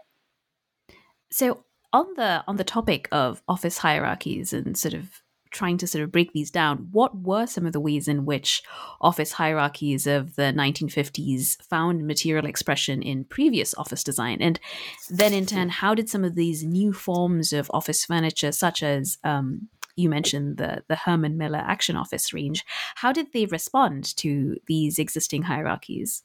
So 1.30 1.64
on 1.92 2.06
the 2.16 2.42
on 2.48 2.56
the 2.56 2.64
topic 2.64 3.08
of 3.12 3.42
office 3.48 3.78
hierarchies 3.78 4.52
and 4.52 4.76
sort 4.76 4.94
of 4.94 5.22
trying 5.50 5.78
to 5.78 5.86
sort 5.86 6.04
of 6.04 6.12
break 6.12 6.32
these 6.32 6.50
down, 6.50 6.88
what 6.92 7.16
were 7.16 7.46
some 7.46 7.66
of 7.66 7.72
the 7.72 7.80
ways 7.80 8.08
in 8.08 8.26
which 8.26 8.62
office 9.00 9.32
hierarchies 9.32 10.06
of 10.06 10.36
the 10.36 10.52
1950s 10.54 11.62
found 11.62 12.06
material 12.06 12.46
expression 12.46 13.02
in 13.02 13.24
previous 13.24 13.74
office 13.74 14.04
design? 14.04 14.38
And 14.40 14.60
then, 15.08 15.32
in 15.32 15.46
turn, 15.46 15.68
how 15.70 15.94
did 15.94 16.08
some 16.08 16.24
of 16.24 16.34
these 16.34 16.64
new 16.64 16.92
forms 16.92 17.52
of 17.52 17.70
office 17.72 18.04
furniture, 18.04 18.52
such 18.52 18.82
as 18.82 19.18
um, 19.24 19.68
you 19.98 20.08
mentioned 20.08 20.58
the 20.58 20.84
the 20.88 20.96
Herman 20.96 21.36
Miller 21.36 21.58
Action 21.58 21.96
Office 21.96 22.32
range. 22.32 22.64
How 22.94 23.12
did 23.12 23.32
they 23.32 23.46
respond 23.46 24.16
to 24.18 24.56
these 24.66 24.98
existing 24.98 25.42
hierarchies? 25.42 26.22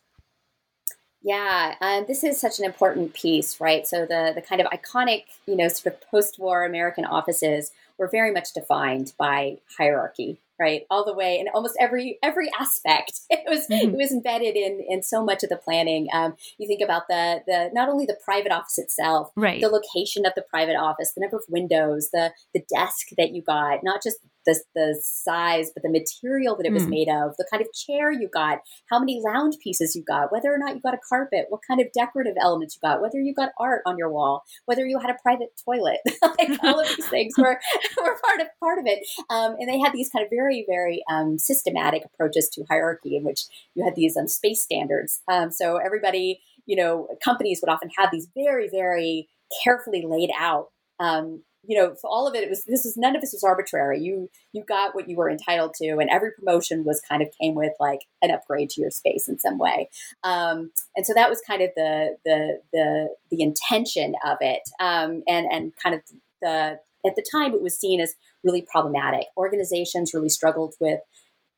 Yeah, 1.23 1.75
um, 1.81 2.05
this 2.07 2.23
is 2.23 2.39
such 2.39 2.59
an 2.59 2.65
important 2.65 3.13
piece, 3.13 3.59
right? 3.59 3.87
So 3.87 4.05
the 4.05 4.31
the 4.35 4.41
kind 4.41 4.61
of 4.61 4.67
iconic, 4.67 5.23
you 5.47 5.55
know, 5.55 5.67
sort 5.69 5.95
of 5.95 6.01
post-war 6.01 6.65
American 6.65 7.05
offices 7.05 7.71
were 7.97 8.07
very 8.07 8.31
much 8.31 8.53
defined 8.53 9.13
by 9.17 9.57
hierarchy, 9.77 10.39
right? 10.59 10.83
All 10.89 11.05
the 11.05 11.13
way 11.13 11.39
in 11.39 11.47
almost 11.53 11.75
every 11.79 12.19
every 12.23 12.49
aspect. 12.59 13.13
It 13.29 13.49
was 13.49 13.67
mm-hmm. 13.67 13.89
it 13.89 13.97
was 13.97 14.11
embedded 14.11 14.55
in 14.55 14.83
in 14.87 15.01
so 15.01 15.23
much 15.23 15.43
of 15.43 15.49
the 15.49 15.57
planning. 15.57 16.07
Um, 16.13 16.35
you 16.57 16.67
think 16.67 16.81
about 16.81 17.03
the 17.09 17.41
the 17.45 17.69
not 17.73 17.89
only 17.89 18.05
the 18.05 18.17
private 18.23 18.51
office 18.51 18.77
itself, 18.77 19.31
right. 19.35 19.59
the 19.59 19.69
location 19.69 20.25
of 20.25 20.33
the 20.35 20.43
private 20.43 20.75
office, 20.75 21.13
the 21.13 21.21
number 21.21 21.37
of 21.37 21.43
windows, 21.49 22.09
the 22.13 22.31
the 22.53 22.63
desk 22.73 23.07
that 23.17 23.31
you 23.33 23.41
got, 23.41 23.79
not 23.83 24.01
just 24.03 24.17
the, 24.45 24.59
the 24.75 24.99
size, 25.03 25.71
but 25.73 25.83
the 25.83 25.89
material 25.89 26.55
that 26.55 26.65
it 26.65 26.73
was 26.73 26.85
mm. 26.85 26.89
made 26.89 27.09
of, 27.09 27.35
the 27.37 27.47
kind 27.49 27.61
of 27.61 27.71
chair 27.73 28.11
you 28.11 28.29
got, 28.33 28.59
how 28.89 28.99
many 28.99 29.21
lounge 29.25 29.55
pieces 29.63 29.95
you 29.95 30.03
got, 30.03 30.31
whether 30.31 30.53
or 30.53 30.57
not 30.57 30.75
you 30.75 30.81
got 30.81 30.93
a 30.93 30.99
carpet, 31.07 31.45
what 31.49 31.61
kind 31.67 31.81
of 31.81 31.87
decorative 31.93 32.35
elements 32.41 32.75
you 32.75 32.87
got, 32.87 33.01
whether 33.01 33.19
you 33.19 33.33
got 33.33 33.49
art 33.59 33.81
on 33.85 33.97
your 33.97 34.11
wall, 34.11 34.43
whether 34.65 34.85
you 34.85 34.99
had 34.99 35.09
a 35.09 35.17
private 35.21 35.49
toilet, 35.63 35.99
like 36.21 36.59
all 36.63 36.79
of 36.79 36.87
these 36.87 37.07
things 37.07 37.33
were, 37.37 37.59
were 38.01 38.19
part 38.25 38.41
of 38.41 38.47
part 38.59 38.79
of 38.79 38.85
it. 38.85 39.05
Um, 39.29 39.55
and 39.59 39.69
they 39.69 39.79
had 39.79 39.93
these 39.93 40.09
kind 40.09 40.23
of 40.23 40.29
very, 40.29 40.65
very 40.67 41.03
um, 41.09 41.37
systematic 41.37 42.03
approaches 42.05 42.49
to 42.53 42.65
hierarchy 42.69 43.15
in 43.15 43.23
which 43.23 43.45
you 43.75 43.83
had 43.83 43.95
these 43.95 44.17
um, 44.17 44.27
space 44.27 44.63
standards. 44.63 45.21
Um, 45.31 45.51
so 45.51 45.77
everybody, 45.77 46.41
you 46.65 46.75
know, 46.75 47.07
companies 47.23 47.59
would 47.61 47.71
often 47.71 47.89
have 47.97 48.09
these 48.11 48.27
very, 48.35 48.69
very 48.69 49.27
carefully 49.63 50.03
laid 50.05 50.29
out 50.37 50.67
um, 50.99 51.43
you 51.65 51.77
know, 51.77 51.95
for 51.95 52.09
all 52.09 52.27
of 52.27 52.35
it, 52.35 52.43
it 52.43 52.49
was 52.49 52.65
this 52.65 52.83
was 52.83 52.97
none 52.97 53.15
of 53.15 53.21
this 53.21 53.31
was 53.31 53.43
arbitrary. 53.43 53.99
You 53.99 54.29
you 54.51 54.63
got 54.63 54.93
what 54.95 55.07
you 55.07 55.15
were 55.15 55.29
entitled 55.29 55.73
to, 55.75 55.97
and 55.97 56.09
every 56.09 56.31
promotion 56.31 56.83
was 56.83 57.01
kind 57.07 57.21
of 57.21 57.29
came 57.39 57.55
with 57.55 57.73
like 57.79 58.01
an 58.21 58.31
upgrade 58.31 58.69
to 58.71 58.81
your 58.81 58.91
space 58.91 59.27
in 59.27 59.39
some 59.39 59.57
way. 59.57 59.89
Um, 60.23 60.71
and 60.95 61.05
so 61.05 61.13
that 61.13 61.29
was 61.29 61.41
kind 61.47 61.61
of 61.61 61.69
the 61.75 62.17
the 62.25 62.59
the 62.73 63.07
the 63.31 63.41
intention 63.41 64.15
of 64.25 64.37
it, 64.41 64.61
um, 64.79 65.23
and 65.27 65.47
and 65.51 65.73
kind 65.81 65.95
of 65.95 66.01
the 66.41 66.79
at 67.05 67.15
the 67.15 67.25
time 67.31 67.53
it 67.53 67.61
was 67.61 67.79
seen 67.79 68.01
as 68.01 68.15
really 68.43 68.61
problematic. 68.61 69.27
Organizations 69.37 70.13
really 70.13 70.29
struggled 70.29 70.75
with 70.79 70.99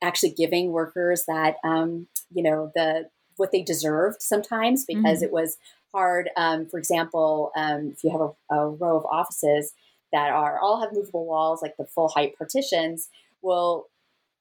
actually 0.02 0.30
giving 0.30 0.70
workers 0.70 1.24
that 1.26 1.56
um, 1.64 2.06
you 2.32 2.42
know 2.42 2.70
the 2.74 3.08
what 3.36 3.50
they 3.52 3.62
deserved 3.62 4.22
sometimes 4.22 4.84
because 4.86 5.16
mm-hmm. 5.16 5.24
it 5.24 5.32
was 5.32 5.58
hard. 5.92 6.30
Um, 6.36 6.66
for 6.66 6.78
example, 6.78 7.50
um, 7.56 7.92
if 7.94 8.04
you 8.04 8.10
have 8.10 8.20
a, 8.20 8.54
a, 8.54 8.70
row 8.70 8.96
of 8.98 9.06
offices, 9.06 9.72
that 10.16 10.32
are 10.32 10.58
all 10.58 10.80
have 10.80 10.94
movable 10.94 11.26
walls, 11.26 11.60
like 11.60 11.76
the 11.76 11.84
full 11.84 12.08
height 12.08 12.38
partitions, 12.38 13.10
will, 13.42 13.88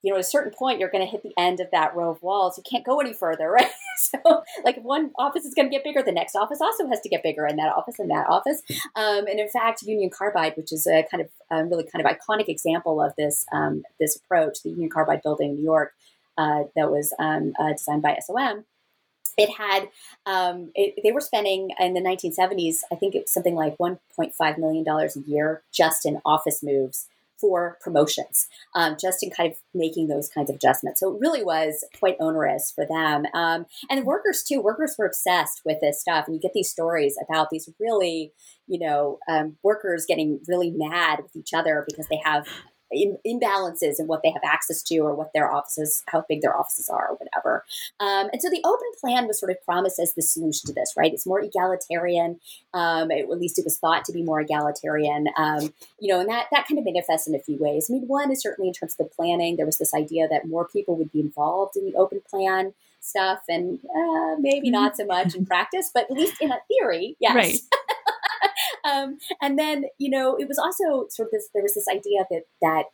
you 0.02 0.10
know, 0.10 0.16
at 0.16 0.22
a 0.22 0.24
certain 0.24 0.54
point, 0.58 0.80
you're 0.80 0.90
going 0.90 1.06
to 1.06 1.12
hit 1.12 1.22
the 1.22 1.34
end 1.38 1.60
of 1.60 1.68
that 1.72 1.94
row 1.94 2.10
of 2.10 2.24
walls. 2.24 2.58
You 2.58 2.64
can't 2.70 2.86
go 2.86 3.02
any 3.02 3.12
further, 3.12 3.52
right? 3.52 3.70
so, 3.98 4.44
like, 4.64 4.82
one 4.82 5.12
office 5.18 5.44
is 5.44 5.54
going 5.54 5.68
to 5.68 5.72
get 5.72 5.84
bigger, 5.84 6.02
the 6.02 6.14
next 6.14 6.34
office 6.34 6.62
also 6.62 6.88
has 6.88 7.02
to 7.02 7.10
get 7.10 7.24
bigger, 7.24 7.46
in 7.46 7.58
that 7.58 7.76
office 7.76 8.00
and 8.00 8.10
that 8.10 8.28
office. 8.30 8.62
Um, 8.96 9.28
and 9.28 9.38
in 9.38 9.50
fact, 9.50 9.82
Union 9.82 10.10
Carbide, 10.10 10.56
which 10.56 10.72
is 10.72 10.88
a 10.88 11.06
kind 11.12 11.22
of 11.22 11.70
really 11.70 11.84
kind 11.84 12.06
of 12.06 12.10
iconic 12.10 12.48
example 12.48 13.02
of 13.02 13.14
this 13.18 13.46
um, 13.52 13.84
this 14.00 14.16
approach, 14.16 14.64
the 14.64 14.70
Union 14.70 14.90
Carbide 14.90 15.24
building 15.24 15.50
in 15.50 15.56
New 15.58 15.64
York, 15.64 15.94
uh, 16.38 16.64
that 16.78 16.90
was 16.90 17.14
um, 17.20 17.52
uh, 17.60 17.74
designed 17.74 18.02
by 18.02 18.18
SOM 18.26 18.64
it 19.38 19.50
had 19.58 19.90
um, 20.26 20.72
it, 20.76 20.96
they 21.04 21.12
were 21.12 21.22
spending 21.22 21.70
in 21.80 21.94
the 21.94 22.02
1970s 22.02 22.78
i 22.92 22.96
think 22.96 23.16
it 23.16 23.24
was 23.24 23.34
something 23.34 23.56
like 23.56 23.78
1.5 23.78 24.58
million 24.58 24.84
dollars 24.84 25.16
a 25.16 25.22
year 25.22 25.64
just 25.72 26.06
in 26.06 26.20
office 26.26 26.62
moves 26.64 27.08
for 27.40 27.78
promotions 27.82 28.48
um, 28.76 28.96
just 29.00 29.24
in 29.24 29.30
kind 29.30 29.52
of 29.52 29.58
making 29.74 30.08
those 30.08 30.30
kinds 30.30 30.50
of 30.50 30.56
adjustments. 30.56 31.00
So 31.00 31.14
it 31.14 31.20
really 31.20 31.44
was 31.44 31.84
quite 32.00 32.16
onerous 32.20 32.72
for 32.74 32.86
them. 32.86 33.26
Um, 33.34 33.66
and 33.90 34.06
workers 34.06 34.44
too 34.44 34.62
workers 34.62 34.96
were 34.98 35.06
obsessed 35.06 35.62
with 35.66 35.80
this 35.82 36.02
stuff. 36.02 36.26
And 36.28 36.36
you 36.36 36.42
get 36.42 36.54
these 36.54 36.70
stories 36.70 37.18
about 37.22 37.50
these 37.50 37.70
really 37.80 38.32
you 38.68 38.80
know 38.80 39.20
um, 39.28 39.58
workers 39.64 40.06
getting 40.08 40.40
really 40.48 40.72
mad 40.72 41.20
with 41.22 41.36
each 41.36 41.54
other 41.54 41.84
because 41.88 42.08
they 42.08 42.22
have 42.24 42.48
imbalances 43.26 44.00
in 44.00 44.08
what 44.08 44.22
they 44.24 44.32
have 44.32 44.44
access 44.44 44.82
to 44.84 44.98
or 45.00 45.16
what 45.16 45.32
their 45.34 45.52
offices, 45.52 46.04
how 46.08 46.24
big 46.28 46.42
their 46.42 46.58
offices 46.58 46.90
are 46.90 47.10
or 47.10 47.16
whatever. 47.16 47.66
Um, 48.00 48.30
and 48.32 48.42
so 48.42 48.50
the 48.50 48.62
open 48.66 48.88
plan 49.00 49.28
was 49.28 49.40
sort 49.40 49.52
of 49.52 49.64
promised 49.64 50.00
as 50.00 50.14
the 50.14 50.22
solution 50.22 50.68
to 50.68 50.74
this, 50.74 50.94
right? 50.98 51.14
It's 51.14 51.26
more 51.26 51.42
egalitarian. 51.42 52.40
Um, 52.74 53.12
it, 53.12 53.30
at 53.30 53.40
least 53.40 53.60
it 53.60 53.66
was 53.66 53.78
thought 53.78 54.06
to 54.06 54.14
be 54.14 54.24
more 54.24 54.42
egalitarian. 54.42 55.28
Um, 55.38 55.74
you 56.00 56.14
know, 56.14 56.20
and 56.20 56.30
that, 56.30 56.48
that 56.52 56.68
kind 56.68 56.80
of 56.80 56.86
manifests 56.86 57.28
in 57.28 57.36
a 57.36 57.40
few 57.40 57.58
ways. 57.60 57.88
I 57.90 57.94
mean, 57.94 58.04
one 58.08 58.32
is 58.32 58.42
certainly 58.42 58.70
in 58.70 58.74
terms 58.74 58.96
of 59.00 59.08
the 59.08 59.16
planning, 59.16 59.58
there 59.58 59.66
was 59.66 59.78
this 59.78 59.94
idea 59.94 60.28
that 60.28 60.48
more 60.48 60.68
people 60.68 60.96
would 60.98 61.12
be 61.12 61.20
involved 61.20 61.76
in 61.76 61.86
the 61.86 61.96
open 61.96 62.22
plan 62.30 62.74
stuff 63.06 63.42
and 63.48 63.80
uh, 63.96 64.36
maybe 64.40 64.70
not 64.70 64.98
so 64.98 65.06
much 65.06 65.36
in 65.36 65.46
practice, 65.46 65.92
but 65.94 66.06
at 66.10 66.18
least 66.18 66.42
in 66.42 66.52
a 66.52 66.60
theory, 66.68 67.16
yes. 67.20 67.36
Right. 67.36 67.58
um, 68.86 69.18
and 69.42 69.58
then, 69.58 69.86
you 69.98 70.10
know, 70.10 70.36
it 70.36 70.48
was 70.48 70.58
also 70.58 71.08
sort 71.10 71.28
of 71.28 71.32
this, 71.32 71.50
there 71.54 71.64
was 71.64 71.74
this 71.74 71.88
idea 71.88 72.26
that, 72.30 72.44
that 72.62 72.86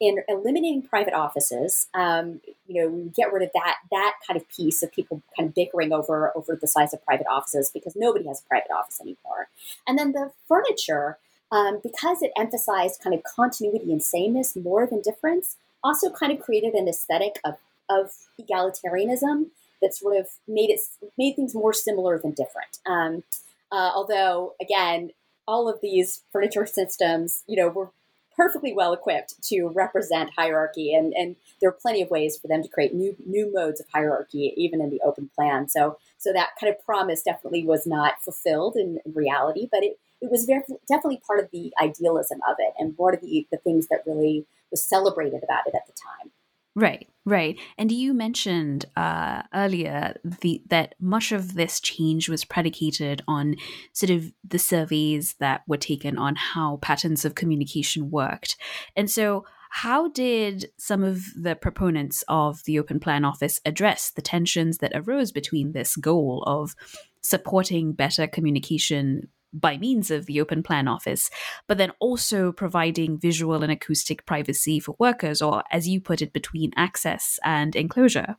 in 0.00 0.18
eliminating 0.28 0.82
private 0.82 1.12
offices, 1.12 1.88
um, 1.92 2.40
you 2.66 2.80
know, 2.80 2.88
we 2.88 3.10
get 3.10 3.32
rid 3.32 3.42
of 3.42 3.50
that 3.52 3.76
that 3.90 4.14
kind 4.26 4.40
of 4.40 4.48
piece 4.48 4.82
of 4.82 4.90
people 4.90 5.22
kind 5.36 5.48
of 5.48 5.54
bickering 5.54 5.92
over 5.92 6.32
over 6.34 6.56
the 6.56 6.66
size 6.66 6.94
of 6.94 7.04
private 7.04 7.26
offices 7.30 7.70
because 7.72 7.94
nobody 7.94 8.26
has 8.26 8.40
a 8.40 8.48
private 8.48 8.70
office 8.70 8.98
anymore. 9.00 9.48
And 9.86 9.98
then 9.98 10.12
the 10.12 10.32
furniture, 10.48 11.18
um, 11.52 11.80
because 11.82 12.22
it 12.22 12.32
emphasized 12.38 13.02
kind 13.02 13.14
of 13.14 13.22
continuity 13.24 13.92
and 13.92 14.02
sameness 14.02 14.56
more 14.56 14.86
than 14.86 15.02
difference, 15.02 15.56
also 15.84 16.08
kind 16.10 16.32
of 16.32 16.40
created 16.40 16.72
an 16.72 16.88
aesthetic 16.88 17.38
of 17.44 17.56
of 17.90 18.12
egalitarianism 18.40 19.46
that 19.82 19.94
sort 19.94 20.16
of 20.16 20.28
made 20.48 20.70
it 20.70 20.80
made 21.18 21.36
things 21.36 21.54
more 21.54 21.74
similar 21.74 22.18
than 22.18 22.30
different. 22.30 22.78
Um, 22.86 23.22
uh, 23.70 23.92
although, 23.94 24.54
again, 24.60 25.10
all 25.50 25.68
of 25.68 25.80
these 25.80 26.22
furniture 26.32 26.64
systems, 26.64 27.42
you 27.48 27.56
know, 27.56 27.68
were 27.68 27.90
perfectly 28.36 28.72
well 28.72 28.92
equipped 28.92 29.34
to 29.42 29.66
represent 29.74 30.30
hierarchy, 30.36 30.94
and, 30.94 31.12
and 31.12 31.34
there 31.60 31.68
are 31.68 31.72
plenty 31.84 32.00
of 32.00 32.08
ways 32.08 32.38
for 32.38 32.46
them 32.46 32.62
to 32.62 32.68
create 32.68 32.94
new 32.94 33.16
new 33.26 33.52
modes 33.52 33.80
of 33.80 33.86
hierarchy, 33.92 34.54
even 34.56 34.80
in 34.80 34.90
the 34.90 35.00
open 35.04 35.28
plan. 35.34 35.68
So, 35.68 35.98
so 36.18 36.32
that 36.32 36.50
kind 36.58 36.72
of 36.72 36.82
promise 36.86 37.22
definitely 37.22 37.64
was 37.64 37.84
not 37.84 38.22
fulfilled 38.22 38.76
in, 38.76 39.00
in 39.04 39.12
reality, 39.12 39.68
but 39.70 39.82
it, 39.82 39.98
it 40.22 40.30
was 40.30 40.44
very, 40.44 40.62
definitely 40.88 41.20
part 41.26 41.40
of 41.40 41.50
the 41.50 41.72
idealism 41.82 42.38
of 42.48 42.56
it, 42.60 42.72
and 42.78 42.94
one 42.96 43.14
of 43.14 43.20
the, 43.20 43.46
the 43.50 43.58
things 43.58 43.88
that 43.88 44.04
really 44.06 44.46
was 44.70 44.84
celebrated 44.84 45.42
about 45.42 45.66
it 45.66 45.74
at 45.74 45.86
the 45.88 45.92
time. 45.92 46.30
Right, 46.76 47.08
right. 47.24 47.58
And 47.78 47.92
you 47.92 48.14
mentioned 48.14 48.86
uh, 48.96 49.42
earlier 49.54 50.16
the, 50.24 50.62
that 50.68 50.94
much 51.00 51.32
of 51.32 51.54
this 51.54 51.80
change 51.80 52.28
was 52.28 52.44
predicated 52.44 53.22
on 53.28 53.56
sort 53.92 54.10
of 54.10 54.32
the 54.46 54.58
surveys 54.58 55.34
that 55.34 55.62
were 55.66 55.76
taken 55.76 56.18
on 56.18 56.36
how 56.36 56.78
patterns 56.78 57.24
of 57.24 57.34
communication 57.34 58.10
worked. 58.10 58.56
And 58.96 59.10
so, 59.10 59.44
how 59.72 60.08
did 60.08 60.66
some 60.78 61.04
of 61.04 61.22
the 61.36 61.54
proponents 61.54 62.24
of 62.26 62.64
the 62.64 62.80
Open 62.80 62.98
Plan 62.98 63.24
Office 63.24 63.60
address 63.64 64.10
the 64.10 64.20
tensions 64.20 64.78
that 64.78 64.90
arose 64.96 65.30
between 65.30 65.70
this 65.70 65.94
goal 65.94 66.42
of 66.44 66.74
supporting 67.22 67.92
better 67.92 68.26
communication 68.26 69.28
by 69.52 69.76
means 69.76 70.10
of 70.10 70.26
the 70.26 70.40
open 70.40 70.62
plan 70.62 70.88
office, 70.88 71.30
but 71.66 71.78
then 71.78 71.92
also 71.98 72.52
providing 72.52 73.18
visual 73.18 73.62
and 73.62 73.72
acoustic 73.72 74.26
privacy 74.26 74.80
for 74.80 74.96
workers, 74.98 75.42
or 75.42 75.62
as 75.70 75.88
you 75.88 76.00
put 76.00 76.22
it, 76.22 76.32
between 76.32 76.72
access 76.76 77.38
and 77.44 77.74
enclosure. 77.74 78.36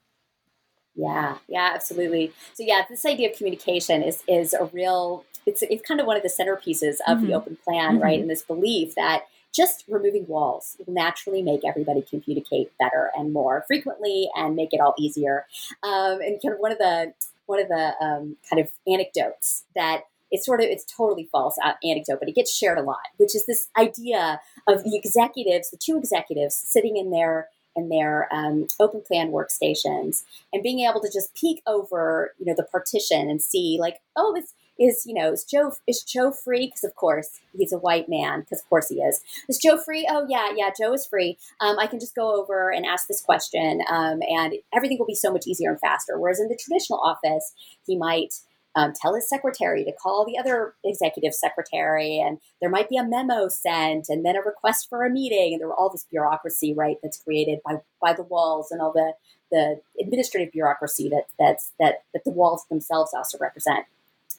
Yeah, 0.96 1.38
yeah, 1.48 1.72
absolutely. 1.74 2.34
So 2.53 2.63
yeah, 2.63 2.84
this 2.89 3.06
idea 3.06 3.30
of 3.30 3.38
communication 3.38 4.03
is 4.03 4.24
is 4.27 4.53
a 4.53 4.65
real 4.65 5.25
it's 5.46 5.62
it's 5.63 5.86
kind 5.88 6.00
of 6.00 6.06
one 6.06 6.18
of 6.18 6.24
the 6.24 6.30
centerpieces 6.30 6.96
of 7.08 7.18
mm-hmm. 7.18 7.27
the 7.27 7.34
open 7.34 7.58
plan, 7.63 7.94
mm-hmm. 7.94 8.03
right? 8.03 8.20
And 8.20 8.30
this 8.30 8.44
belief 8.44 8.96
that 8.96 9.24
just 9.53 9.84
removing 9.88 10.25
walls 10.27 10.77
will 10.80 10.94
naturally 10.94 11.41
make 11.41 11.65
everybody 11.65 12.01
communicate 12.01 12.72
better 12.80 13.12
and 13.18 13.34
more 13.34 13.65
frequently 13.68 14.30
and 14.36 14.56
make 14.56 14.74
it 14.74 14.80
all 14.80 14.94
easier. 14.98 15.46
Um, 15.84 16.22
and 16.22 16.41
kind 16.41 16.53
of 16.53 16.60
one 16.60 16.72
of 16.72 16.77
the 16.77 17.13
one 17.46 17.60
of 17.60 17.68
the 17.68 17.94
um, 18.01 18.38
kind 18.50 18.62
of 18.62 18.70
anecdotes 18.88 19.65
that 19.75 20.03
it's 20.32 20.46
sort 20.46 20.62
of 20.62 20.68
it's 20.68 20.86
totally 20.86 21.28
false 21.32 21.56
uh, 21.64 21.74
anecdote, 21.84 22.20
but 22.20 22.30
it 22.30 22.36
gets 22.36 22.56
shared 22.56 22.78
a 22.78 22.84
lot, 22.84 23.00
which 23.18 23.36
is 23.36 23.46
this 23.46 23.68
idea 23.78 24.40
of 24.68 24.84
the 24.84 24.96
executives, 24.96 25.72
the 25.72 25.78
two 25.78 25.98
executives 25.98 26.56
sitting 26.56 26.98
in 26.98 27.12
their 27.12 27.50
in 27.76 27.90
their 27.90 28.28
um, 28.34 28.68
open 28.80 29.02
plan 29.02 29.32
workstations 29.32 30.24
and 30.52 30.64
being 30.64 30.82
able 30.82 31.00
to 31.02 31.12
just 31.12 31.34
peek 31.36 31.62
over, 31.66 32.34
you 32.38 32.46
know, 32.46 32.54
the 32.56 32.64
partition 32.64 33.30
and 33.30 33.42
see 33.42 33.78
like, 33.80 34.02
oh, 34.16 34.34
this 34.36 34.54
is, 34.80 35.06
you 35.06 35.14
know, 35.14 35.32
is 35.32 35.44
Joe 35.44 35.74
is 35.88 36.04
Joe 36.04 36.32
free? 36.32 36.68
Because 36.68 36.84
of 36.84 36.96
course 36.96 37.40
he's 37.56 37.72
a 37.72 37.78
white 37.78 38.10
man. 38.10 38.42
Because 38.42 38.62
of 38.62 38.70
course 38.70 38.90
he 38.90 38.96
is. 38.96 39.22
Is 39.48 39.58
Joe 39.58 39.78
free? 39.78 40.08
Oh 40.10 40.26
yeah, 40.28 40.50
yeah, 40.56 40.70
Joe 40.78 40.94
is 40.94 41.06
free. 41.06 41.38
Um, 41.60 41.78
I 41.80 41.88
can 41.88 42.00
just 42.00 42.16
go 42.16 42.36
over 42.42 42.72
and 42.72 42.86
ask 42.86 43.08
this 43.08 43.22
question, 43.22 43.82
um, 43.90 44.22
and 44.28 44.56
everything 44.74 44.98
will 44.98 45.06
be 45.06 45.16
so 45.16 45.32
much 45.32 45.46
easier 45.46 45.70
and 45.70 45.80
faster. 45.80 46.20
Whereas 46.20 46.40
in 46.40 46.48
the 46.48 46.58
traditional 46.58 47.00
office, 47.00 47.54
he 47.86 47.96
might 47.96 48.36
um, 48.75 48.94
tell 49.00 49.16
his 49.16 49.30
secretary 49.30 49.84
to 49.84 49.92
call 49.92 50.25
the 50.25 50.38
other 50.38 50.75
executive 50.84 51.34
secretary, 51.34 52.20
and 52.20 52.40
there 52.62 52.70
might 52.70 52.90
be 52.90 52.98
a 52.98 53.04
memo 53.04 53.48
sent, 53.48 54.08
and 54.10 54.25
then 54.25 54.36
a 54.36 54.42
request 54.42 54.90
for 54.90 55.04
a 55.04 55.10
meeting, 55.10 55.54
and 55.54 55.62
there 55.62 55.68
were 55.68 55.75
all 55.75 55.90
this 55.90 56.06
bureaucracy, 56.10 56.74
right, 56.74 56.98
that's 57.01 57.22
created 57.22 57.60
by 57.66 57.75
by 58.01 58.13
the 58.13 58.24
walls 58.24 58.72
and 58.72 58.82
all 58.82 58.92
the 58.92 59.13
the 59.51 59.82
administrative 60.00 60.51
bureaucracy 60.51 61.10
that 61.10 61.25
that's 61.38 61.72
that 61.80 62.04
that 62.13 62.24
the 62.24 62.32
walls 62.32 62.66
themselves 62.70 63.13
also 63.13 63.38
represent. 63.40 63.86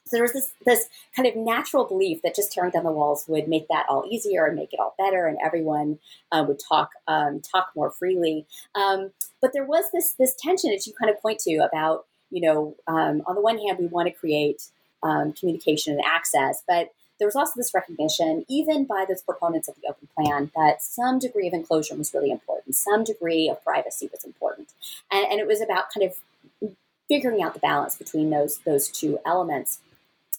So 0.05 0.17
there 0.17 0.23
was 0.23 0.33
this 0.33 0.53
this 0.67 0.89
kind 1.15 1.29
of 1.29 1.37
natural 1.37 1.85
belief 1.85 2.23
that 2.23 2.35
just 2.35 2.53
tearing 2.53 2.71
down 2.71 2.85
the 2.85 2.91
walls 2.91 3.25
would 3.29 3.49
make 3.49 3.69
that 3.69 3.87
all 3.89 4.05
easier 4.11 4.47
and 4.47 4.57
make 4.57 4.73
it 4.73 4.81
all 4.81 4.95
better, 4.99 5.27
and 5.27 5.39
everyone 5.45 5.99
uh, 6.31 6.45
would 6.47 6.59
talk 6.59 6.91
um, 7.07 7.41
talk 7.41 7.71
more 7.77 7.91
freely. 7.91 8.47
Um, 8.75 9.13
but 9.41 9.53
there 9.53 9.65
was 9.65 9.91
this 9.93 10.13
this 10.13 10.35
tension, 10.39 10.71
that 10.71 10.87
you 10.87 10.93
kind 11.01 11.11
of 11.11 11.21
point 11.21 11.39
to, 11.41 11.57
about 11.59 12.07
you 12.33 12.41
know, 12.41 12.75
um, 12.89 13.23
on 13.27 13.35
the 13.35 13.41
one 13.41 13.59
hand, 13.59 13.79
we 13.79 13.87
want 13.87 14.09
to 14.09 14.13
create 14.13 14.69
um, 15.03 15.33
communication 15.33 15.93
and 15.93 16.03
access, 16.05 16.63
but 16.67 16.93
there 17.19 17.29
was 17.29 17.37
also 17.37 17.53
this 17.57 17.73
recognition, 17.73 18.45
even 18.49 18.85
by 18.85 19.05
those 19.07 19.23
proponents 19.23 19.69
of 19.69 19.77
the 19.77 19.89
open 19.89 20.09
plan, 20.17 20.51
that 20.57 20.83
some 20.83 21.21
degree 21.21 21.47
of 21.47 21.55
enclosure 21.55 21.95
was 21.95 22.13
really 22.13 22.33
important, 22.33 22.75
some 22.75 23.05
degree 23.05 23.49
of 23.49 23.63
privacy 23.63 24.09
was 24.11 24.25
important, 24.25 24.71
and, 25.11 25.27
and 25.31 25.41
it 25.41 25.47
was 25.47 25.61
about 25.61 25.85
kind 25.95 26.11
of 26.11 26.73
figuring 27.09 27.43
out 27.43 27.55
the 27.55 27.61
balance 27.61 27.97
between 27.97 28.31
those 28.31 28.59
those 28.67 28.89
two 28.89 29.19
elements. 29.27 29.81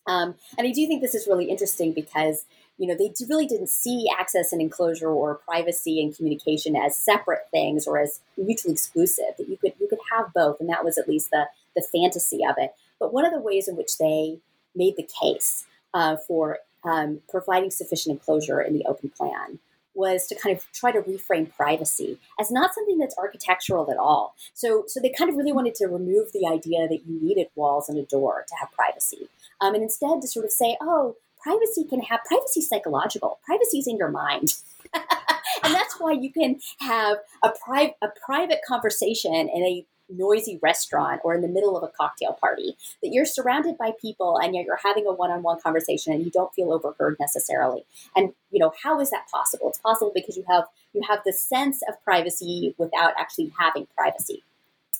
Um, 0.07 0.35
and 0.57 0.67
I 0.67 0.71
do 0.71 0.85
think 0.88 1.01
this 1.01 1.15
is 1.15 1.27
really 1.27 1.45
interesting 1.45 1.93
because 1.93 2.45
you 2.77 2.88
know 2.88 2.95
they 2.95 3.13
really 3.29 3.45
didn't 3.45 3.69
see 3.69 4.07
access 4.19 4.51
and 4.51 4.62
enclosure 4.62 5.09
or 5.09 5.35
privacy 5.35 6.01
and 6.01 6.15
communication 6.15 6.75
as 6.75 6.97
separate 6.97 7.47
things 7.51 7.88
or 7.88 8.00
as 8.00 8.19
mutually 8.35 8.73
exclusive. 8.73 9.38
That 9.38 9.47
you 9.47 9.55
could 9.57 9.73
you 9.79 9.88
could 9.88 10.00
have 10.12 10.33
both, 10.33 10.59
and 10.59 10.67
that 10.69 10.83
was 10.83 10.97
at 10.97 11.07
least 11.07 11.29
the 11.29 11.45
the 11.75 11.85
fantasy 11.93 12.39
of 12.47 12.55
it. 12.57 12.71
But 12.99 13.13
one 13.13 13.25
of 13.25 13.33
the 13.33 13.39
ways 13.39 13.67
in 13.67 13.75
which 13.75 13.97
they 13.97 14.39
made 14.75 14.95
the 14.95 15.07
case 15.21 15.65
uh, 15.93 16.17
for 16.27 16.59
um, 16.83 17.21
providing 17.29 17.71
sufficient 17.71 18.13
enclosure 18.13 18.61
in 18.61 18.73
the 18.73 18.85
open 18.85 19.09
plan 19.09 19.59
was 19.95 20.25
to 20.27 20.35
kind 20.35 20.55
of 20.57 20.65
try 20.73 20.91
to 20.91 21.01
reframe 21.01 21.53
privacy 21.55 22.17
as 22.39 22.51
not 22.51 22.73
something 22.73 22.97
that's 22.97 23.15
architectural 23.17 23.91
at 23.91 23.97
all. 23.97 24.35
So, 24.53 24.85
so 24.87 24.99
they 24.99 25.09
kind 25.09 25.29
of 25.29 25.35
really 25.35 25.51
wanted 25.51 25.75
to 25.75 25.87
remove 25.87 26.31
the 26.31 26.47
idea 26.47 26.87
that 26.87 27.05
you 27.05 27.19
needed 27.21 27.47
walls 27.55 27.89
and 27.89 27.97
a 27.97 28.03
door 28.03 28.45
to 28.47 28.55
have 28.59 28.71
privacy, 28.71 29.29
um, 29.61 29.75
and 29.75 29.83
instead 29.83 30.21
to 30.21 30.27
sort 30.27 30.45
of 30.45 30.51
say, 30.51 30.77
oh, 30.81 31.15
privacy 31.41 31.83
can 31.83 32.01
have 32.01 32.21
privacy 32.25 32.61
psychological. 32.61 33.39
Privacy 33.45 33.79
is 33.79 33.87
in 33.87 33.97
your 33.97 34.09
mind. 34.09 34.55
and 34.93 35.73
that's 35.73 35.99
why 35.99 36.11
you 36.11 36.31
can 36.31 36.59
have 36.79 37.17
a, 37.43 37.49
pri- 37.49 37.95
a 38.01 38.07
private 38.25 38.61
conversation 38.67 39.33
in 39.33 39.63
a 39.63 39.85
noisy 40.17 40.60
restaurant 40.62 41.22
or 41.24 41.34
in 41.34 41.41
the 41.41 41.48
middle 41.48 41.77
of 41.77 41.84
a 41.84 41.91
cocktail 41.98 42.34
party 42.34 42.75
that 43.01 43.12
you're 43.12 43.25
surrounded 43.25 43.77
by 43.77 43.91
people 44.01 44.38
and 44.38 44.55
yet 44.55 44.65
you're 44.65 44.79
having 44.84 45.05
a 45.08 45.13
one-on-one 45.13 45.60
conversation 45.62 46.13
and 46.13 46.24
you 46.24 46.32
don't 46.32 46.53
feel 46.53 46.72
overheard 46.72 47.17
necessarily 47.20 47.86
and 48.15 48.34
you 48.51 48.60
know 48.60 48.74
how 48.84 49.00
is 49.00 49.10
that 49.10 49.27
possible 49.32 49.70
it's 49.70 49.79
possible 49.79 50.12
because 50.13 50.38
you 50.38 50.46
have 50.50 50.65
you 50.93 51.01
have 51.08 51.20
the 51.25 51.34
sense 51.34 51.82
of 51.88 52.01
privacy 52.03 52.75
without 52.77 53.13
actually 53.17 53.51
having 53.58 53.88
privacy 53.96 54.43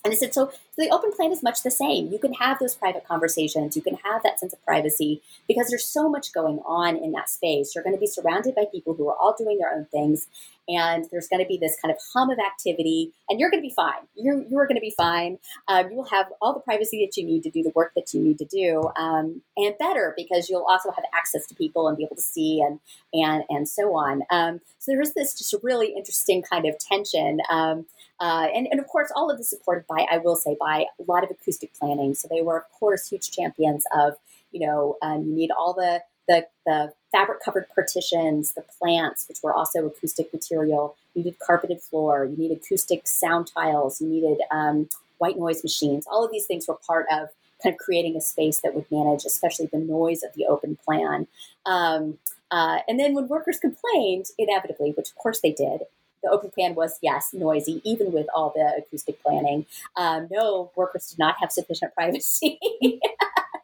and 0.04 0.12
I 0.12 0.18
said, 0.18 0.34
so, 0.34 0.48
so 0.50 0.82
the 0.82 0.90
open 0.90 1.14
plan 1.14 1.32
is 1.32 1.42
much 1.42 1.64
the 1.64 1.72
same. 1.72 2.12
You 2.12 2.20
can 2.20 2.34
have 2.34 2.60
those 2.60 2.76
private 2.76 3.08
conversations. 3.08 3.78
You 3.78 3.82
can 3.82 3.96
have 4.04 4.22
that 4.24 4.38
sense 4.38 4.52
of 4.52 4.64
privacy 4.66 5.22
because 5.48 5.70
there's 5.70 5.88
so 5.88 6.10
much 6.10 6.34
going 6.34 6.60
on 6.66 6.98
in 6.98 7.14
that 7.14 7.30
space. 7.30 7.74
You're 7.74 7.86
going 7.86 7.96
to 7.96 8.00
be 8.00 8.08
surrounded 8.08 8.54
by 8.54 8.66
people 8.70 8.96
who 8.96 9.08
are 9.08 9.16
all 9.16 9.34
doing 9.38 9.60
their 9.60 9.74
own 9.74 9.86
things 9.86 10.28
and 10.68 11.06
there's 11.12 11.28
going 11.28 11.42
to 11.42 11.48
be 11.48 11.58
this 11.58 11.78
kind 11.82 11.92
of 11.92 11.98
hum 12.14 12.30
of 12.30 12.40
activity, 12.40 13.12
and 13.30 13.40
you're 13.40 13.50
going 13.50 13.62
to 13.62 13.68
be 13.68 13.74
fine. 13.74 14.08
You're, 14.16 14.44
you're 14.44 14.68
going 14.68 14.78
to 14.78 14.82
be 14.82 14.94
fine. 14.96 15.40
Um, 15.68 15.92
you 15.92 15.98
will 15.98 16.06
have 16.06 16.28
all 16.42 16.54
the 16.54 16.60
privacy 16.60 17.06
that 17.06 17.20
you 17.20 17.26
need 17.26 17.44
to 17.44 17.50
do 17.50 17.64
the 17.64 17.72
work 17.76 17.94
that 17.96 18.14
you 18.14 18.22
need 18.22 18.38
to 18.40 18.46
do, 18.46 18.90
um, 18.96 19.42
and 19.58 19.78
better 19.78 20.14
because 20.16 20.50
you'll 20.50 20.66
also 20.68 20.92
have 20.92 21.04
access 21.14 21.46
to 21.48 21.56
people 21.56 21.88
and 21.88 21.98
be 21.98 22.04
able 22.04 22.16
to 22.16 22.22
see 22.22 22.62
and 22.62 22.80
and 23.14 23.44
and 23.50 23.68
so 23.68 23.96
on. 23.96 24.24
Um, 24.30 24.62
so 24.80 24.92
there 24.92 25.02
is 25.02 25.14
this 25.14 25.38
just 25.38 25.54
really 25.64 25.94
interesting 25.96 26.42
kind 26.42 26.66
of 26.66 26.78
tension. 26.78 27.40
Um, 27.50 27.86
uh, 28.20 28.48
and, 28.56 28.68
and 28.72 28.80
of 28.80 28.88
course, 28.88 29.12
all 29.16 29.30
of 29.30 29.38
this 29.38 29.50
supported 29.50 29.86
by, 29.88 30.06
I 30.10 30.18
will 30.18 30.36
say, 30.36 30.56
by 30.60 30.86
a 31.00 31.12
lot 31.12 31.24
of 31.24 31.32
acoustic 31.32 31.74
planning. 31.74 32.14
So 32.14 32.28
they 32.30 32.42
were, 32.42 32.58
of 32.58 32.72
course, 32.72 33.10
huge 33.10 33.32
champions 33.32 33.86
of, 33.94 34.14
you 34.52 34.66
know, 34.66 34.98
um, 35.02 35.24
you 35.24 35.34
need 35.34 35.52
all 35.52 35.74
the 35.74 36.02
the, 36.28 36.48
the 36.66 36.94
fabric 37.12 37.44
covered 37.44 37.68
partitions, 37.74 38.54
the 38.54 38.64
plants, 38.80 39.28
which 39.28 39.40
were 39.44 39.54
also 39.54 39.86
acoustic 39.86 40.34
material. 40.34 40.96
You 41.14 41.24
needed 41.24 41.40
carpeted 41.40 41.82
floor, 41.82 42.26
you 42.26 42.38
needed 42.38 42.58
acoustic 42.64 43.08
sound 43.08 43.48
tiles, 43.48 44.02
you 44.02 44.08
needed 44.08 44.40
um, 44.52 44.90
white 45.18 45.38
noise 45.38 45.64
machines. 45.64 46.06
All 46.08 46.26
of 46.26 46.32
these 46.32 46.46
things 46.46 46.68
were 46.68 46.78
part 46.88 47.06
of 47.12 47.30
kind 47.62 47.74
of 47.74 47.80
creating 47.80 48.16
a 48.16 48.22
space 48.22 48.60
that 48.62 48.76
would 48.76 48.86
manage, 48.92 49.26
especially 49.26 49.68
the 49.68 49.78
noise 49.78 50.24
of 50.24 50.34
the 50.34 50.46
open 50.46 50.78
plan. 50.84 51.28
Um, 51.66 52.18
uh, 52.52 52.80
and 52.88 53.00
then 53.00 53.14
when 53.14 53.28
workers 53.28 53.58
complained, 53.58 54.28
inevitably, 54.38 54.92
which 54.92 55.10
of 55.10 55.16
course 55.16 55.40
they 55.42 55.52
did, 55.52 55.82
the 56.24 56.30
open 56.30 56.50
plan 56.50 56.74
was 56.74 56.98
yes 57.02 57.32
noisy 57.34 57.82
even 57.84 58.12
with 58.12 58.28
all 58.34 58.54
the 58.56 58.78
acoustic 58.78 59.22
planning 59.22 59.66
um, 59.98 60.28
no 60.32 60.72
workers 60.76 61.08
did 61.10 61.20
not 61.20 61.36
have 61.42 61.52
sufficient 61.52 61.94
privacy 61.96 62.58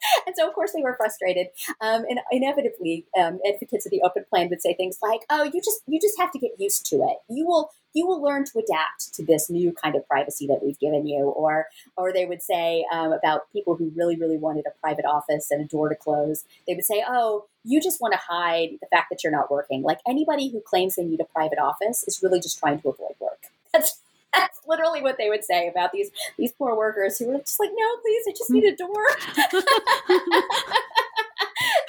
and 0.25 0.35
so, 0.35 0.47
of 0.47 0.53
course, 0.53 0.71
they 0.73 0.81
were 0.81 0.95
frustrated. 0.95 1.47
Um, 1.81 2.05
and 2.09 2.19
inevitably, 2.31 3.05
um, 3.17 3.39
advocates 3.47 3.85
of 3.85 3.91
the 3.91 4.01
open 4.01 4.25
plan 4.29 4.49
would 4.49 4.61
say 4.61 4.73
things 4.73 4.97
like, 5.01 5.21
"Oh, 5.29 5.43
you 5.43 5.61
just 5.61 5.81
you 5.87 5.99
just 5.99 6.17
have 6.19 6.31
to 6.31 6.39
get 6.39 6.51
used 6.57 6.85
to 6.87 6.97
it. 6.97 7.17
You 7.29 7.45
will 7.45 7.71
you 7.93 8.05
will 8.05 8.21
learn 8.21 8.45
to 8.45 8.59
adapt 8.59 9.13
to 9.15 9.25
this 9.25 9.49
new 9.49 9.71
kind 9.71 9.95
of 9.95 10.07
privacy 10.07 10.47
that 10.47 10.63
we've 10.63 10.79
given 10.79 11.07
you." 11.07 11.25
Or 11.25 11.67
or 11.97 12.13
they 12.13 12.25
would 12.25 12.41
say 12.41 12.85
um, 12.91 13.11
about 13.11 13.51
people 13.51 13.75
who 13.75 13.91
really 13.95 14.15
really 14.15 14.37
wanted 14.37 14.65
a 14.67 14.79
private 14.81 15.05
office 15.05 15.51
and 15.51 15.61
a 15.61 15.65
door 15.65 15.89
to 15.89 15.95
close. 15.95 16.43
They 16.67 16.75
would 16.75 16.85
say, 16.85 17.03
"Oh, 17.07 17.45
you 17.63 17.81
just 17.81 18.01
want 18.01 18.13
to 18.13 18.19
hide 18.19 18.69
the 18.81 18.87
fact 18.87 19.09
that 19.09 19.23
you're 19.23 19.31
not 19.31 19.51
working. 19.51 19.83
Like 19.83 19.99
anybody 20.07 20.49
who 20.49 20.61
claims 20.61 20.95
they 20.95 21.03
need 21.03 21.19
a 21.19 21.25
private 21.25 21.59
office 21.59 22.03
is 22.07 22.21
really 22.23 22.39
just 22.39 22.59
trying 22.59 22.81
to 22.81 22.89
avoid 22.89 23.15
work." 23.19 23.47
That's 23.73 23.99
that's 24.33 24.59
literally 24.67 25.01
what 25.01 25.17
they 25.17 25.29
would 25.29 25.43
say 25.43 25.67
about 25.67 25.91
these 25.91 26.11
these 26.37 26.51
poor 26.53 26.75
workers 26.75 27.17
who 27.17 27.27
were 27.27 27.39
just 27.39 27.59
like, 27.59 27.71
no, 27.73 27.87
please, 28.01 28.23
I 28.27 28.31
just 28.31 28.49
need 28.49 28.65
a 28.65 28.75
door. 28.75 28.89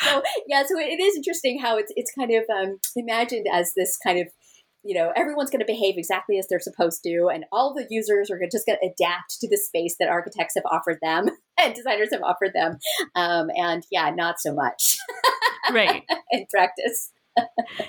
so 0.00 0.22
yeah, 0.46 0.64
so 0.66 0.78
it 0.78 1.00
is 1.00 1.16
interesting 1.16 1.60
how 1.60 1.76
it's 1.76 1.92
it's 1.96 2.12
kind 2.12 2.32
of 2.32 2.44
um, 2.50 2.78
imagined 2.96 3.46
as 3.52 3.72
this 3.74 3.96
kind 4.04 4.18
of 4.20 4.28
you 4.82 4.94
know 4.94 5.12
everyone's 5.14 5.50
going 5.50 5.60
to 5.60 5.66
behave 5.66 5.96
exactly 5.98 6.38
as 6.38 6.46
they're 6.48 6.58
supposed 6.60 7.02
to 7.02 7.28
and 7.32 7.44
all 7.52 7.74
the 7.74 7.86
users 7.90 8.30
are 8.30 8.40
just 8.50 8.66
going 8.66 8.78
to 8.80 8.86
adapt 8.86 9.38
to 9.40 9.48
the 9.48 9.56
space 9.56 9.96
that 9.98 10.08
architects 10.08 10.54
have 10.54 10.64
offered 10.70 10.98
them 11.02 11.28
and 11.60 11.74
designers 11.74 12.08
have 12.12 12.22
offered 12.22 12.52
them 12.54 12.78
um, 13.14 13.50
and 13.56 13.84
yeah 13.90 14.10
not 14.10 14.40
so 14.40 14.54
much 14.54 14.96
right. 15.70 16.02
in 16.30 16.46
practice. 16.50 17.12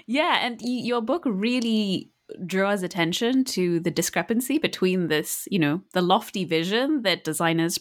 Yeah 0.06 0.38
and 0.42 0.60
y- 0.62 0.82
your 0.84 1.02
book 1.02 1.24
really 1.26 2.10
draws 2.46 2.84
attention 2.84 3.44
to 3.44 3.80
the 3.80 3.92
discrepancy 3.92 4.58
between 4.58 5.08
this, 5.08 5.48
you 5.52 5.60
know, 5.60 5.82
the 5.94 6.02
lofty 6.02 6.46
vision 6.46 7.02
that 7.04 7.24
designers 7.24 7.80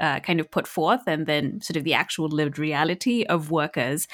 uh, 0.00 0.20
kind 0.20 0.40
of 0.40 0.50
put 0.50 0.66
forth 0.66 1.02
and 1.06 1.26
then 1.26 1.60
sort 1.60 1.76
of 1.76 1.84
the 1.84 1.94
actual 1.94 2.28
lived 2.28 2.58
reality 2.58 3.24
of 3.24 3.50
workers. 3.50 4.06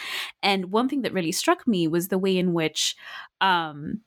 And 0.42 0.72
one 0.72 0.88
thing 0.88 1.02
that 1.02 1.12
really 1.12 1.32
struck 1.32 1.66
me 1.66 1.86
was 1.88 2.08
the 2.08 2.18
way 2.18 2.38
in 2.38 2.52
which, 2.52 2.96
um, 3.40 4.00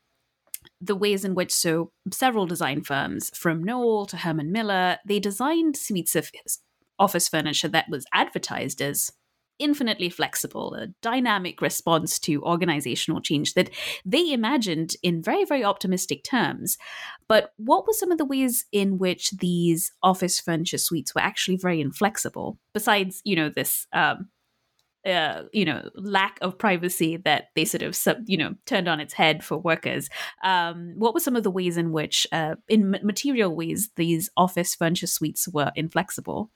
the 0.81 0.95
ways 0.95 1.23
in 1.23 1.35
which 1.35 1.51
so 1.51 1.91
several 2.11 2.45
design 2.45 2.83
firms, 2.83 3.31
from 3.35 3.63
Knoll 3.63 4.05
to 4.07 4.17
Herman 4.17 4.51
Miller, 4.51 4.97
they 5.05 5.19
designed 5.19 5.77
suites 5.77 6.15
of 6.15 6.31
office 6.99 7.27
furniture 7.27 7.67
that 7.67 7.89
was 7.89 8.05
advertised 8.13 8.81
as 8.81 9.11
infinitely 9.59 10.09
flexible, 10.09 10.73
a 10.73 10.87
dynamic 11.01 11.61
response 11.61 12.19
to 12.19 12.43
organizational 12.43 13.21
change 13.21 13.53
that 13.53 13.69
they 14.05 14.31
imagined 14.31 14.95
in 15.03 15.21
very, 15.21 15.45
very 15.45 15.63
optimistic 15.63 16.23
terms. 16.23 16.77
But 17.27 17.51
what 17.57 17.85
were 17.85 17.93
some 17.93 18.11
of 18.11 18.17
the 18.17 18.25
ways 18.25 18.65
in 18.71 18.97
which 18.97 19.31
these 19.31 19.91
office 20.03 20.39
furniture 20.39 20.77
suites 20.77 21.13
were 21.13 21.21
actually 21.21 21.57
very 21.57 21.81
inflexible, 21.81 22.57
besides, 22.73 23.21
you 23.23 23.35
know, 23.35 23.49
this 23.49 23.87
um, 23.93 24.29
uh, 25.07 25.43
you 25.53 25.63
know 25.63 25.89
lack 25.95 26.37
of 26.41 26.57
privacy 26.57 27.17
that 27.17 27.45
they 27.55 27.65
sort 27.65 27.81
of 27.81 27.95
sub, 27.95 28.17
you 28.25 28.37
know 28.37 28.55
turned 28.65 28.87
on 28.87 28.99
its 28.99 29.13
head 29.13 29.43
for 29.43 29.57
workers 29.57 30.09
um, 30.43 30.93
what 30.97 31.13
were 31.13 31.19
some 31.19 31.35
of 31.35 31.43
the 31.43 31.51
ways 31.51 31.77
in 31.77 31.91
which 31.91 32.27
uh, 32.31 32.55
in 32.67 32.91
material 33.03 33.55
ways 33.55 33.89
these 33.95 34.29
office 34.35 34.75
furniture 34.75 35.07
suites 35.07 35.47
were 35.47 35.71
inflexible 35.75 36.51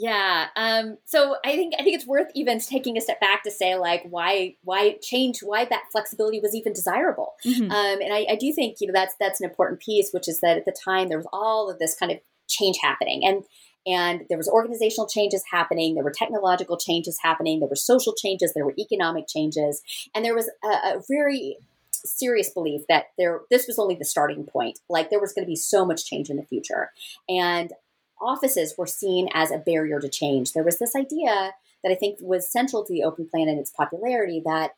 yeah. 0.00 0.46
Um, 0.56 0.96
so 1.04 1.36
I 1.44 1.56
think 1.56 1.74
I 1.78 1.82
think 1.82 1.94
it's 1.94 2.06
worth 2.06 2.28
even 2.34 2.58
taking 2.58 2.96
a 2.96 3.02
step 3.02 3.20
back 3.20 3.42
to 3.42 3.50
say 3.50 3.76
like 3.76 4.02
why 4.08 4.56
why 4.62 4.96
change 5.02 5.40
why 5.42 5.66
that 5.66 5.82
flexibility 5.92 6.40
was 6.40 6.54
even 6.54 6.72
desirable. 6.72 7.34
Mm-hmm. 7.44 7.70
Um, 7.70 8.00
and 8.00 8.10
I, 8.10 8.24
I 8.30 8.36
do 8.36 8.50
think 8.50 8.78
you 8.80 8.86
know 8.86 8.94
that's 8.94 9.14
that's 9.20 9.42
an 9.42 9.50
important 9.50 9.80
piece, 9.80 10.10
which 10.12 10.26
is 10.26 10.40
that 10.40 10.56
at 10.56 10.64
the 10.64 10.72
time 10.72 11.08
there 11.08 11.18
was 11.18 11.26
all 11.34 11.70
of 11.70 11.78
this 11.78 11.94
kind 11.94 12.10
of 12.10 12.18
change 12.48 12.78
happening 12.82 13.26
and 13.26 13.44
and 13.86 14.22
there 14.30 14.38
was 14.38 14.48
organizational 14.48 15.06
changes 15.06 15.44
happening 15.52 15.94
there 15.94 16.02
were 16.02 16.10
technological 16.10 16.76
changes 16.76 17.18
happening 17.22 17.60
there 17.60 17.68
were 17.68 17.76
social 17.76 18.12
changes 18.12 18.52
there 18.52 18.64
were 18.64 18.74
economic 18.76 19.28
changes 19.28 19.82
and 20.14 20.24
there 20.24 20.34
was 20.34 20.50
a, 20.64 20.66
a 20.66 21.02
very 21.08 21.56
serious 21.92 22.50
belief 22.50 22.82
that 22.88 23.04
there 23.16 23.42
this 23.50 23.68
was 23.68 23.78
only 23.78 23.94
the 23.94 24.04
starting 24.04 24.44
point 24.44 24.80
like 24.88 25.08
there 25.10 25.20
was 25.20 25.32
going 25.32 25.44
to 25.44 25.48
be 25.48 25.54
so 25.54 25.86
much 25.86 26.04
change 26.04 26.28
in 26.28 26.36
the 26.36 26.42
future 26.42 26.90
and 27.28 27.72
offices 28.20 28.74
were 28.76 28.86
seen 28.86 29.28
as 29.34 29.50
a 29.50 29.58
barrier 29.58 30.00
to 30.00 30.08
change. 30.08 30.52
There 30.52 30.64
was 30.64 30.78
this 30.78 30.94
idea 30.94 31.52
that 31.82 31.92
I 31.92 31.94
think 31.94 32.18
was 32.20 32.50
central 32.50 32.84
to 32.84 32.92
the 32.92 33.04
open 33.04 33.28
plan 33.28 33.48
and 33.48 33.58
its 33.58 33.70
popularity 33.70 34.42
that 34.44 34.72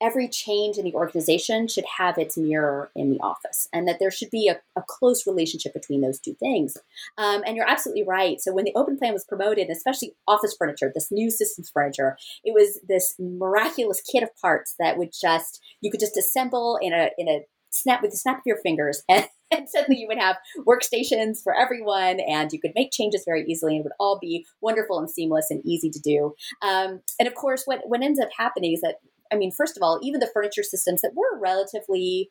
every 0.00 0.28
change 0.28 0.78
in 0.78 0.84
the 0.84 0.94
organization 0.94 1.68
should 1.68 1.84
have 1.98 2.16
its 2.16 2.36
mirror 2.36 2.90
in 2.96 3.10
the 3.10 3.20
office 3.20 3.68
and 3.72 3.86
that 3.86 3.98
there 3.98 4.10
should 4.10 4.30
be 4.30 4.48
a, 4.48 4.58
a 4.78 4.82
close 4.86 5.26
relationship 5.26 5.74
between 5.74 6.00
those 6.00 6.18
two 6.18 6.34
things 6.34 6.76
um, 7.18 7.42
and 7.46 7.56
you're 7.56 7.68
absolutely 7.68 8.02
right 8.02 8.40
so 8.40 8.52
when 8.52 8.64
the 8.64 8.74
open 8.74 8.96
plan 8.96 9.12
was 9.12 9.24
promoted 9.24 9.68
especially 9.68 10.14
office 10.26 10.54
furniture 10.58 10.90
this 10.94 11.10
new 11.10 11.30
systems 11.30 11.70
furniture 11.72 12.16
it 12.44 12.54
was 12.54 12.80
this 12.88 13.14
miraculous 13.18 14.00
kit 14.00 14.22
of 14.22 14.34
parts 14.40 14.74
that 14.78 14.96
would 14.96 15.10
just 15.12 15.60
you 15.80 15.90
could 15.90 16.00
just 16.00 16.16
assemble 16.16 16.78
in 16.80 16.92
a 16.92 17.10
in 17.18 17.28
a 17.28 17.44
snap 17.70 18.02
with 18.02 18.10
the 18.10 18.16
snap 18.16 18.38
of 18.38 18.46
your 18.46 18.58
fingers 18.58 19.02
and 19.08 19.28
and 19.56 19.68
suddenly 19.68 20.00
you 20.00 20.06
would 20.06 20.18
have 20.18 20.36
workstations 20.66 21.42
for 21.42 21.54
everyone 21.54 22.20
and 22.20 22.52
you 22.52 22.60
could 22.60 22.72
make 22.74 22.92
changes 22.92 23.24
very 23.26 23.44
easily 23.46 23.76
and 23.76 23.80
it 23.80 23.84
would 23.84 23.92
all 23.98 24.18
be 24.20 24.46
wonderful 24.60 24.98
and 24.98 25.10
seamless 25.10 25.50
and 25.50 25.64
easy 25.64 25.90
to 25.90 26.00
do 26.00 26.34
um, 26.62 27.00
and 27.18 27.26
of 27.26 27.34
course 27.34 27.62
what, 27.64 27.80
what 27.84 28.02
ends 28.02 28.20
up 28.20 28.28
happening 28.36 28.72
is 28.72 28.80
that 28.80 28.96
i 29.32 29.36
mean 29.36 29.50
first 29.50 29.76
of 29.76 29.82
all 29.82 29.98
even 30.02 30.20
the 30.20 30.30
furniture 30.32 30.62
systems 30.62 31.00
that 31.00 31.14
were 31.14 31.38
relatively 31.38 32.30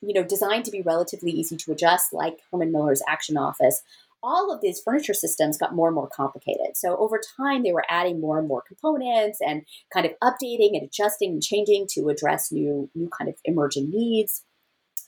you 0.00 0.14
know 0.14 0.22
designed 0.22 0.64
to 0.64 0.70
be 0.70 0.82
relatively 0.82 1.30
easy 1.30 1.56
to 1.56 1.72
adjust 1.72 2.12
like 2.12 2.38
herman 2.50 2.72
miller's 2.72 3.02
action 3.08 3.36
office 3.36 3.82
all 4.22 4.52
of 4.52 4.60
these 4.60 4.80
furniture 4.80 5.14
systems 5.14 5.58
got 5.58 5.74
more 5.74 5.88
and 5.88 5.94
more 5.94 6.08
complicated. 6.08 6.76
So 6.76 6.96
over 6.96 7.20
time, 7.38 7.62
they 7.62 7.72
were 7.72 7.84
adding 7.88 8.20
more 8.20 8.38
and 8.38 8.46
more 8.46 8.62
components 8.66 9.38
and 9.40 9.62
kind 9.92 10.06
of 10.06 10.12
updating 10.22 10.74
and 10.74 10.82
adjusting 10.82 11.32
and 11.32 11.42
changing 11.42 11.86
to 11.92 12.08
address 12.08 12.52
new, 12.52 12.90
new 12.94 13.08
kind 13.08 13.28
of 13.30 13.36
emerging 13.44 13.90
needs. 13.90 14.44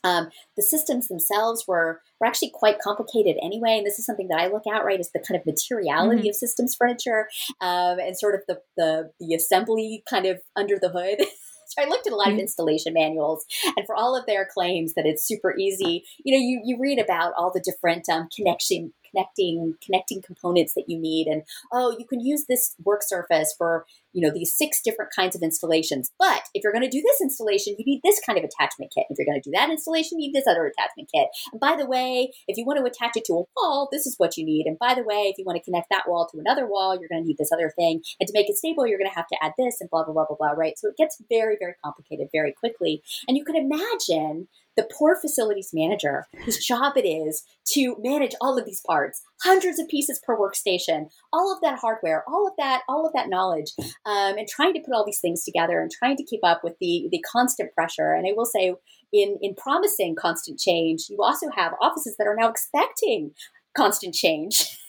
Um, 0.03 0.29
the 0.55 0.63
systems 0.63 1.07
themselves 1.07 1.65
were 1.67 2.01
were 2.19 2.27
actually 2.27 2.51
quite 2.53 2.79
complicated 2.79 3.37
anyway, 3.41 3.77
and 3.77 3.85
this 3.85 3.99
is 3.99 4.05
something 4.05 4.27
that 4.29 4.39
I 4.39 4.47
look 4.47 4.67
at 4.67 4.85
right 4.85 4.99
is 4.99 5.11
the 5.11 5.19
kind 5.19 5.39
of 5.39 5.45
materiality 5.45 6.21
mm-hmm. 6.21 6.29
of 6.29 6.35
systems 6.35 6.75
furniture 6.75 7.27
um, 7.61 7.99
and 7.99 8.17
sort 8.17 8.35
of 8.35 8.41
the, 8.47 8.59
the 8.77 9.11
the 9.19 9.35
assembly 9.35 10.03
kind 10.09 10.25
of 10.25 10.41
under 10.55 10.77
the 10.79 10.89
hood. 10.89 11.25
so 11.67 11.81
I 11.81 11.87
looked 11.87 12.07
at 12.07 12.13
a 12.13 12.15
lot 12.15 12.27
of 12.27 12.33
mm-hmm. 12.33 12.41
installation 12.41 12.93
manuals, 12.93 13.45
and 13.77 13.85
for 13.85 13.95
all 13.95 14.15
of 14.15 14.25
their 14.25 14.47
claims 14.51 14.93
that 14.95 15.05
it's 15.05 15.27
super 15.27 15.55
easy, 15.57 16.03
you 16.23 16.35
know, 16.35 16.41
you 16.41 16.61
you 16.63 16.77
read 16.79 16.99
about 16.99 17.33
all 17.37 17.51
the 17.51 17.63
different 17.63 18.07
um, 18.09 18.27
connection 18.35 18.93
connecting 19.13 19.75
connecting 19.83 20.21
components 20.21 20.73
that 20.73 20.85
you 20.87 20.99
need. 20.99 21.27
And 21.27 21.43
oh 21.71 21.95
you 21.97 22.05
can 22.05 22.19
use 22.19 22.45
this 22.47 22.75
work 22.83 23.01
surface 23.03 23.53
for 23.57 23.85
you 24.13 24.21
know 24.21 24.33
these 24.33 24.53
six 24.53 24.81
different 24.81 25.11
kinds 25.15 25.35
of 25.35 25.41
installations. 25.41 26.11
But 26.19 26.43
if 26.53 26.63
you're 26.63 26.73
going 26.73 26.83
to 26.83 26.89
do 26.89 27.01
this 27.01 27.21
installation 27.21 27.75
you 27.77 27.85
need 27.85 28.01
this 28.03 28.19
kind 28.25 28.37
of 28.37 28.43
attachment 28.43 28.91
kit. 28.93 29.05
If 29.09 29.17
you're 29.17 29.25
going 29.25 29.41
to 29.41 29.49
do 29.49 29.53
that 29.55 29.69
installation 29.69 30.19
you 30.19 30.27
need 30.27 30.35
this 30.35 30.47
other 30.47 30.65
attachment 30.65 31.09
kit. 31.13 31.27
And 31.51 31.59
by 31.59 31.75
the 31.75 31.85
way 31.85 32.31
if 32.47 32.57
you 32.57 32.65
want 32.65 32.79
to 32.79 32.85
attach 32.85 33.17
it 33.17 33.25
to 33.25 33.33
a 33.33 33.43
wall 33.55 33.89
this 33.91 34.05
is 34.05 34.15
what 34.17 34.37
you 34.37 34.45
need. 34.45 34.65
And 34.65 34.77
by 34.79 34.93
the 34.93 35.03
way 35.03 35.31
if 35.31 35.37
you 35.37 35.45
want 35.45 35.57
to 35.57 35.63
connect 35.63 35.89
that 35.89 36.07
wall 36.07 36.27
to 36.31 36.39
another 36.39 36.67
wall 36.67 36.97
you're 36.97 37.09
going 37.09 37.23
to 37.23 37.27
need 37.27 37.37
this 37.37 37.51
other 37.51 37.71
thing. 37.75 38.01
And 38.19 38.27
to 38.27 38.33
make 38.33 38.49
it 38.49 38.57
stable 38.57 38.87
you're 38.87 38.99
going 38.99 39.09
to 39.09 39.15
have 39.15 39.27
to 39.27 39.37
add 39.41 39.53
this 39.57 39.81
and 39.81 39.89
blah 39.89 40.03
blah 40.03 40.13
blah 40.13 40.25
blah 40.25 40.37
blah 40.37 40.51
right? 40.51 40.77
So 40.77 40.89
it 40.89 40.97
gets 40.97 41.21
very 41.29 41.57
very 41.59 41.75
complicated 41.83 42.29
very 42.31 42.51
quickly. 42.51 43.01
And 43.27 43.37
you 43.37 43.43
can 43.43 43.55
imagine 43.55 44.47
the 44.75 44.87
poor 44.97 45.15
facilities 45.15 45.71
manager 45.73 46.27
whose 46.45 46.63
job 46.65 46.97
it 46.97 47.07
is 47.07 47.43
to 47.65 47.95
manage 47.99 48.33
all 48.41 48.57
of 48.57 48.65
these 48.65 48.81
parts 48.85 49.21
hundreds 49.43 49.79
of 49.79 49.87
pieces 49.87 50.19
per 50.25 50.37
workstation 50.37 51.09
all 51.31 51.53
of 51.53 51.61
that 51.61 51.79
hardware 51.79 52.23
all 52.27 52.47
of 52.47 52.53
that 52.57 52.81
all 52.87 53.05
of 53.05 53.13
that 53.13 53.29
knowledge 53.29 53.71
um, 54.05 54.37
and 54.37 54.47
trying 54.47 54.73
to 54.73 54.79
put 54.79 54.93
all 54.93 55.05
these 55.05 55.19
things 55.19 55.43
together 55.43 55.79
and 55.79 55.91
trying 55.91 56.17
to 56.17 56.23
keep 56.23 56.41
up 56.43 56.63
with 56.63 56.77
the 56.79 57.07
the 57.11 57.23
constant 57.31 57.73
pressure. 57.73 58.13
And 58.13 58.27
i 58.27 58.33
will 58.35 58.45
say 58.45 58.73
in 59.11 59.37
in 59.41 59.55
promising 59.55 60.15
constant 60.15 60.59
change 60.59 61.07
you 61.09 61.17
also 61.21 61.49
have 61.55 61.73
offices 61.81 62.15
that 62.17 62.27
are 62.27 62.35
now 62.35 62.49
expecting 62.49 63.31
constant 63.75 64.13
change. 64.13 64.77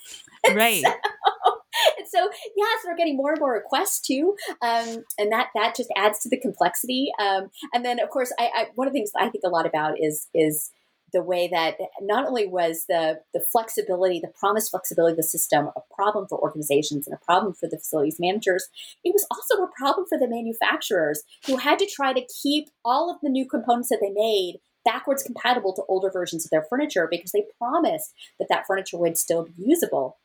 Right. 0.55 0.83
So, 0.85 0.92
and 1.99 2.07
so 2.09 2.29
yes 2.57 2.81
they're 2.85 2.97
getting 2.97 3.16
more 3.16 3.33
and 3.33 3.40
more 3.40 3.53
requests 3.53 4.01
too 4.01 4.35
um, 4.62 5.05
and 5.18 5.33
that 5.33 5.49
that 5.55 5.75
just 5.77 5.92
adds 5.97 6.18
to 6.20 6.29
the 6.29 6.40
complexity 6.40 7.11
um, 7.20 7.49
and 7.73 7.85
then 7.85 8.01
of 8.01 8.11
course 8.11 8.33
I, 8.38 8.51
I, 8.55 8.66
one 8.75 8.87
of 8.87 8.92
the 8.92 8.99
things 8.99 9.11
i 9.16 9.29
think 9.29 9.44
a 9.44 9.51
lot 9.51 9.66
about 9.66 9.94
is 10.01 10.29
is 10.35 10.70
the 11.12 11.23
way 11.23 11.49
that 11.49 11.77
not 12.03 12.27
only 12.27 12.47
was 12.47 12.85
the 12.88 13.20
the 13.33 13.40
flexibility 13.40 14.20
the 14.20 14.33
promised 14.38 14.70
flexibility 14.70 15.12
of 15.12 15.16
the 15.16 15.23
system 15.23 15.70
a 15.77 15.81
problem 15.94 16.27
for 16.29 16.38
organizations 16.38 17.07
and 17.07 17.14
a 17.14 17.25
problem 17.25 17.55
for 17.55 17.68
the 17.70 17.79
facilities 17.79 18.16
managers 18.18 18.68
it 19.05 19.14
was 19.14 19.27
also 19.31 19.62
a 19.62 19.70
problem 19.79 20.07
for 20.09 20.18
the 20.18 20.29
manufacturers 20.29 21.23
who 21.47 21.57
had 21.57 21.79
to 21.79 21.87
try 21.87 22.12
to 22.12 22.27
keep 22.42 22.68
all 22.85 23.11
of 23.11 23.16
the 23.23 23.31
new 23.31 23.47
components 23.49 23.88
that 23.88 24.01
they 24.01 24.11
made 24.11 24.59
backwards 24.85 25.23
compatible 25.23 25.73
to 25.73 25.83
older 25.88 26.11
versions 26.11 26.44
of 26.44 26.51
their 26.51 26.66
furniture 26.68 27.09
because 27.11 27.33
they 27.33 27.44
promised 27.59 28.12
that 28.38 28.49
that 28.51 28.66
furniture 28.66 28.99
would 28.99 29.16
still 29.16 29.44
be 29.44 29.53
usable 29.57 30.18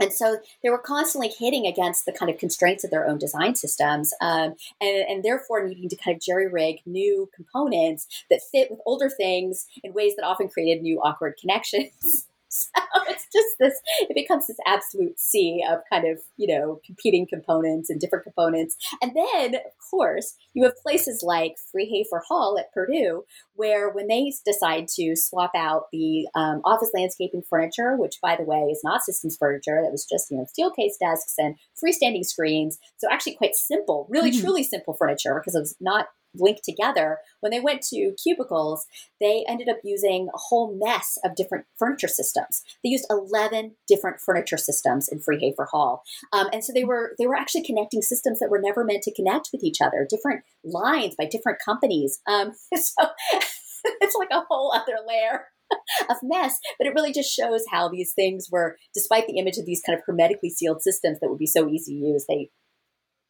and 0.00 0.12
so 0.12 0.38
they 0.62 0.70
were 0.70 0.78
constantly 0.78 1.28
hitting 1.28 1.66
against 1.66 2.06
the 2.06 2.12
kind 2.12 2.30
of 2.30 2.38
constraints 2.38 2.84
of 2.84 2.90
their 2.90 3.06
own 3.06 3.18
design 3.18 3.54
systems 3.54 4.12
um, 4.20 4.54
and, 4.80 5.04
and, 5.08 5.24
therefore 5.24 5.66
needing 5.66 5.88
to 5.88 5.96
kind 5.96 6.16
of 6.16 6.22
jerry 6.22 6.48
rig 6.48 6.80
new 6.86 7.28
components 7.34 8.06
that 8.30 8.40
fit 8.52 8.70
with 8.70 8.80
older 8.86 9.10
things 9.10 9.66
in 9.82 9.92
ways 9.92 10.14
that 10.16 10.24
often 10.24 10.48
created 10.48 10.82
new 10.82 11.00
awkward 11.00 11.34
connections. 11.40 12.26
So 12.98 13.02
it's 13.08 13.26
just 13.32 13.54
this, 13.60 13.80
it 14.00 14.14
becomes 14.14 14.46
this 14.46 14.56
absolute 14.66 15.20
sea 15.20 15.64
of 15.70 15.80
kind 15.92 16.06
of, 16.08 16.18
you 16.36 16.48
know, 16.48 16.80
competing 16.84 17.26
components 17.28 17.90
and 17.90 18.00
different 18.00 18.24
components. 18.24 18.76
And 19.00 19.12
then, 19.14 19.54
of 19.54 19.72
course, 19.90 20.34
you 20.54 20.64
have 20.64 20.76
places 20.82 21.22
like 21.22 21.54
Freehafer 21.72 22.20
Hall 22.26 22.58
at 22.58 22.72
Purdue, 22.72 23.24
where 23.54 23.90
when 23.90 24.08
they 24.08 24.32
decide 24.44 24.88
to 24.96 25.14
swap 25.14 25.52
out 25.54 25.84
the 25.92 26.26
um, 26.34 26.60
office 26.64 26.90
landscaping 26.94 27.42
furniture, 27.48 27.96
which 27.96 28.16
by 28.20 28.36
the 28.36 28.44
way 28.44 28.62
is 28.70 28.80
not 28.82 29.02
systems 29.02 29.36
furniture, 29.38 29.80
that 29.82 29.92
was 29.92 30.06
just, 30.10 30.30
you 30.30 30.36
know, 30.36 30.46
Steelcase 30.46 30.98
desks 30.98 31.34
and 31.38 31.54
freestanding 31.82 32.24
screens. 32.24 32.78
So 32.96 33.08
actually 33.10 33.34
quite 33.34 33.54
simple, 33.54 34.06
really 34.10 34.30
mm-hmm. 34.30 34.40
truly 34.40 34.64
simple 34.64 34.94
furniture 34.94 35.40
because 35.40 35.54
it 35.54 35.60
was 35.60 35.76
not 35.80 36.06
linked 36.38 36.64
together, 36.64 37.18
when 37.40 37.50
they 37.50 37.60
went 37.60 37.82
to 37.82 38.14
cubicles, 38.22 38.86
they 39.20 39.44
ended 39.48 39.68
up 39.68 39.78
using 39.84 40.28
a 40.34 40.38
whole 40.38 40.78
mess 40.78 41.18
of 41.24 41.34
different 41.34 41.66
furniture 41.78 42.08
systems. 42.08 42.62
They 42.82 42.90
used 42.90 43.06
11 43.10 43.76
different 43.86 44.20
furniture 44.20 44.56
systems 44.56 45.08
in 45.08 45.20
Freehafer 45.20 45.66
Hall. 45.70 46.02
Um, 46.32 46.48
and 46.52 46.64
so 46.64 46.72
they 46.72 46.84
were 46.84 47.14
they 47.18 47.26
were 47.26 47.36
actually 47.36 47.64
connecting 47.64 48.02
systems 48.02 48.38
that 48.38 48.50
were 48.50 48.60
never 48.62 48.84
meant 48.84 49.02
to 49.04 49.14
connect 49.14 49.50
with 49.52 49.62
each 49.62 49.80
other, 49.80 50.06
different 50.08 50.42
lines 50.64 51.14
by 51.16 51.26
different 51.26 51.58
companies. 51.64 52.20
Um, 52.26 52.52
so 52.74 53.06
it's 53.84 54.16
like 54.16 54.30
a 54.30 54.44
whole 54.48 54.72
other 54.72 54.98
layer 55.06 55.46
of 56.10 56.16
mess. 56.22 56.58
But 56.78 56.86
it 56.86 56.94
really 56.94 57.12
just 57.12 57.34
shows 57.34 57.64
how 57.70 57.88
these 57.88 58.12
things 58.14 58.48
were, 58.50 58.76
despite 58.94 59.26
the 59.26 59.38
image 59.38 59.58
of 59.58 59.66
these 59.66 59.82
kind 59.84 59.98
of 59.98 60.04
hermetically 60.06 60.50
sealed 60.50 60.82
systems 60.82 61.18
that 61.20 61.28
would 61.28 61.38
be 61.38 61.46
so 61.46 61.68
easy 61.68 61.98
to 61.98 62.06
use, 62.06 62.24
they 62.28 62.50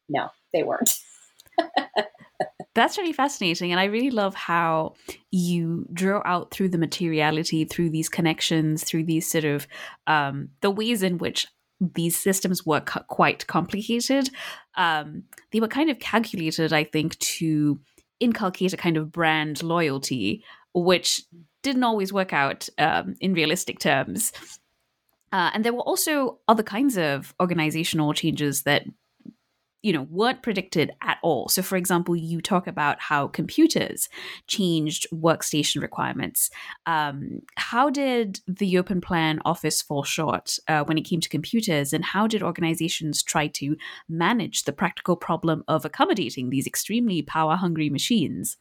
no, 0.09 0.29
they 0.53 0.63
weren't. 0.63 0.91
That's 2.75 2.97
really 2.97 3.13
fascinating. 3.13 3.71
And 3.71 3.79
I 3.79 3.85
really 3.85 4.11
love 4.11 4.35
how 4.35 4.93
you 5.31 5.85
draw 5.91 6.21
out 6.23 6.51
through 6.51 6.69
the 6.69 6.77
materiality, 6.77 7.65
through 7.65 7.89
these 7.89 8.09
connections, 8.09 8.83
through 8.83 9.05
these 9.05 9.29
sort 9.29 9.45
of 9.45 9.67
um, 10.07 10.49
the 10.61 10.69
ways 10.69 11.03
in 11.03 11.17
which 11.17 11.47
these 11.79 12.17
systems 12.17 12.65
were 12.65 12.81
quite 12.81 13.47
complicated. 13.47 14.29
Um, 14.75 15.23
they 15.51 15.59
were 15.59 15.67
kind 15.67 15.89
of 15.89 15.99
calculated, 15.99 16.73
I 16.73 16.83
think, 16.83 17.17
to 17.19 17.79
inculcate 18.19 18.73
a 18.73 18.77
kind 18.77 18.97
of 18.97 19.11
brand 19.11 19.63
loyalty, 19.63 20.43
which 20.73 21.23
didn't 21.63 21.83
always 21.83 22.13
work 22.13 22.33
out 22.33 22.69
um, 22.77 23.15
in 23.19 23.33
realistic 23.33 23.79
terms. 23.79 24.31
Uh, 25.31 25.51
and 25.53 25.63
there 25.63 25.73
were 25.73 25.81
also 25.81 26.39
other 26.47 26.63
kinds 26.63 26.97
of 26.97 27.33
organizational 27.39 28.13
changes 28.13 28.63
that 28.63 28.83
you 29.81 29.93
know 29.93 30.07
weren't 30.09 30.43
predicted 30.43 30.91
at 31.01 31.17
all. 31.23 31.47
So 31.49 31.61
for 31.61 31.77
example 31.77 32.15
you 32.15 32.41
talk 32.41 32.67
about 32.67 32.99
how 32.99 33.27
computers 33.27 34.09
changed 34.47 35.07
workstation 35.13 35.81
requirements. 35.81 36.49
Um, 36.85 37.41
how 37.55 37.89
did 37.89 38.41
the 38.47 38.77
open 38.77 39.01
plan 39.01 39.39
office 39.45 39.81
fall 39.81 40.03
short 40.03 40.57
uh, 40.67 40.83
when 40.83 40.97
it 40.97 41.05
came 41.05 41.21
to 41.21 41.29
computers? 41.29 41.93
And 41.93 42.03
how 42.03 42.27
did 42.27 42.43
organizations 42.43 43.23
try 43.23 43.47
to 43.47 43.77
manage 44.07 44.63
the 44.63 44.73
practical 44.73 45.15
problem 45.15 45.63
of 45.67 45.85
accommodating 45.85 46.49
these 46.49 46.67
extremely 46.67 47.21
power 47.21 47.55
hungry 47.55 47.89
machines? 47.89 48.57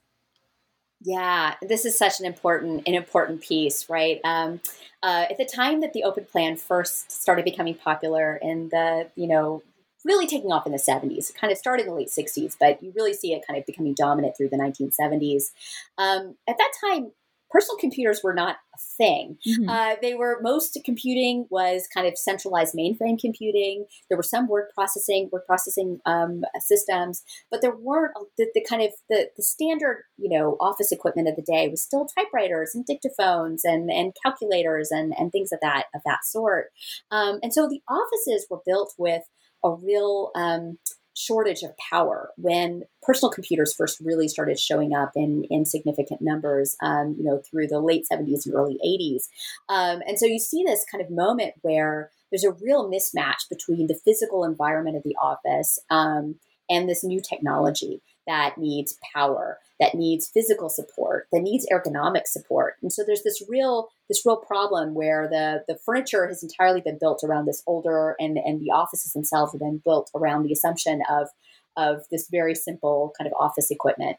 Yeah, 1.01 1.55
this 1.63 1.85
is 1.85 1.97
such 1.97 2.19
an 2.19 2.27
important 2.27 2.87
an 2.87 2.95
important 2.95 3.41
piece, 3.41 3.89
right? 3.89 4.21
Um, 4.25 4.61
uh, 5.03 5.27
at 5.31 5.39
the 5.39 5.45
time 5.45 5.81
that 5.81 5.93
the 5.93 6.03
open 6.03 6.25
plan 6.25 6.57
first 6.57 7.13
started 7.13 7.45
becoming 7.45 7.75
popular 7.75 8.37
in 8.43 8.69
the 8.71 9.09
you 9.15 9.29
know 9.29 9.63
really 10.05 10.27
taking 10.27 10.53
off 10.53 10.67
in 10.67 10.73
the 10.73 10.79
70s. 10.79 11.31
It 11.31 11.37
kind 11.37 11.53
of 11.53 11.59
started 11.59 11.87
in 11.87 11.89
the 11.91 11.97
late 11.97 12.09
60s, 12.09 12.57
but 12.59 12.83
you 12.83 12.93
really 12.95 13.15
see 13.15 13.33
it 13.33 13.45
kind 13.47 13.59
of 13.59 13.67
becoming 13.67 13.95
dominant 13.95 14.37
through 14.37 14.51
the 14.51 14.57
1970s. 14.57 15.51
Um, 15.99 16.37
at 16.49 16.57
that 16.59 16.73
time, 16.85 17.13
personal 17.51 17.79
computers 17.79 18.21
were 18.23 18.35
not 18.35 18.57
a 18.75 18.79
thing. 18.97 19.39
Mm-hmm. 19.47 19.69
Uh, 19.69 19.95
they 20.03 20.15
were 20.15 20.39
most 20.43 20.79
computing 20.85 21.47
was 21.51 21.89
kind 21.93 22.07
of 22.07 22.19
centralized 22.19 22.75
mainframe 22.75 23.19
computing. 23.19 23.87
There 24.09 24.17
were 24.17 24.23
some 24.23 24.49
word 24.49 24.69
processing, 24.75 25.29
word 25.33 25.47
processing 25.47 26.01
um, 26.05 26.45
systems, 26.61 27.23
but 27.51 27.63
there 27.63 27.75
weren't 27.75 28.13
the, 28.37 28.49
the 28.55 28.65
kind 28.69 28.83
of 28.83 28.93
the, 29.09 29.29
the 29.37 29.43
standard, 29.43 30.05
you 30.17 30.29
know, 30.29 30.57
office 30.61 30.93
equipment 30.93 31.29
of 31.29 31.37
the 31.37 31.43
day 31.43 31.69
was 31.69 31.83
still 31.83 32.07
typewriters 32.07 32.75
and 32.75 32.87
dictaphones 32.87 33.61
and, 33.65 33.91
and 33.91 34.13
calculators 34.23 34.91
and, 34.91 35.15
and 35.19 35.33
things 35.33 35.53
of 35.53 35.61
that 35.63 35.85
of 35.95 36.03
that 36.05 36.25
sort. 36.25 36.67
Um, 37.11 37.39
and 37.43 37.53
so 37.53 37.69
the 37.69 37.83
offices 37.89 38.47
were 38.51 38.61
built 38.67 38.95
with 38.99 39.23
a 39.65 39.73
real 39.73 40.31
um, 40.35 40.79
shortage 41.19 41.63
of 41.63 41.77
power 41.79 42.31
when 42.37 42.85
personal 43.03 43.31
computers 43.31 43.75
first 43.75 43.99
really 44.01 44.29
started 44.29 44.59
showing 44.59 44.95
up 44.95 45.11
in, 45.17 45.45
in 45.51 45.65
significant 45.65 46.21
numbers, 46.21 46.77
um, 46.81 47.17
you 47.19 47.25
know, 47.25 47.43
through 47.51 47.67
the 47.67 47.81
late 47.81 48.07
70s 48.11 48.47
and 48.47 48.55
early 48.55 48.79
80s. 48.87 49.25
Um, 49.69 50.01
and 50.07 50.19
so 50.19 50.27
you 50.27 50.39
see 50.39 50.63
this 50.65 50.85
kind 50.91 51.03
of 51.03 51.11
moment 51.11 51.55
where 51.63 52.11
there's 52.31 52.45
a 52.45 52.53
real 52.53 52.89
mismatch 52.89 53.49
between 53.51 53.89
the 53.89 53.99
physical 54.05 54.45
environment 54.45 54.97
of 54.97 55.03
the 55.03 55.17
office 55.21 55.79
um, 55.91 56.37
and 56.71 56.89
this 56.89 57.03
new 57.03 57.21
technology 57.21 58.01
that 58.29 58.59
needs 58.59 58.97
power, 59.13 59.59
that 59.81 59.95
needs 59.95 60.29
physical 60.29 60.69
support, 60.69 61.27
that 61.33 61.41
needs 61.41 61.67
ergonomic 61.73 62.27
support. 62.27 62.75
And 62.83 62.93
so 62.93 63.03
there's 63.05 63.25
this 63.25 63.43
real 63.49 63.89
this 64.09 64.25
real 64.25 64.37
problem 64.37 64.95
where 64.95 65.27
the 65.27 65.65
the 65.67 65.79
furniture 65.85 66.29
has 66.29 66.43
entirely 66.43 66.81
been 66.81 66.99
built 66.99 67.25
around 67.25 67.47
this 67.47 67.63
older 67.67 68.15
and 68.21 68.39
and 68.39 68.61
the 68.61 68.71
offices 68.71 69.13
themselves 69.13 69.53
have 69.53 69.61
been 69.61 69.83
built 69.85 70.11
around 70.15 70.45
the 70.45 70.53
assumption 70.53 71.03
of 71.11 71.29
of 71.77 72.05
this 72.11 72.29
very 72.31 72.55
simple 72.55 73.13
kind 73.19 73.27
of 73.27 73.35
office 73.39 73.71
equipment. 73.71 74.19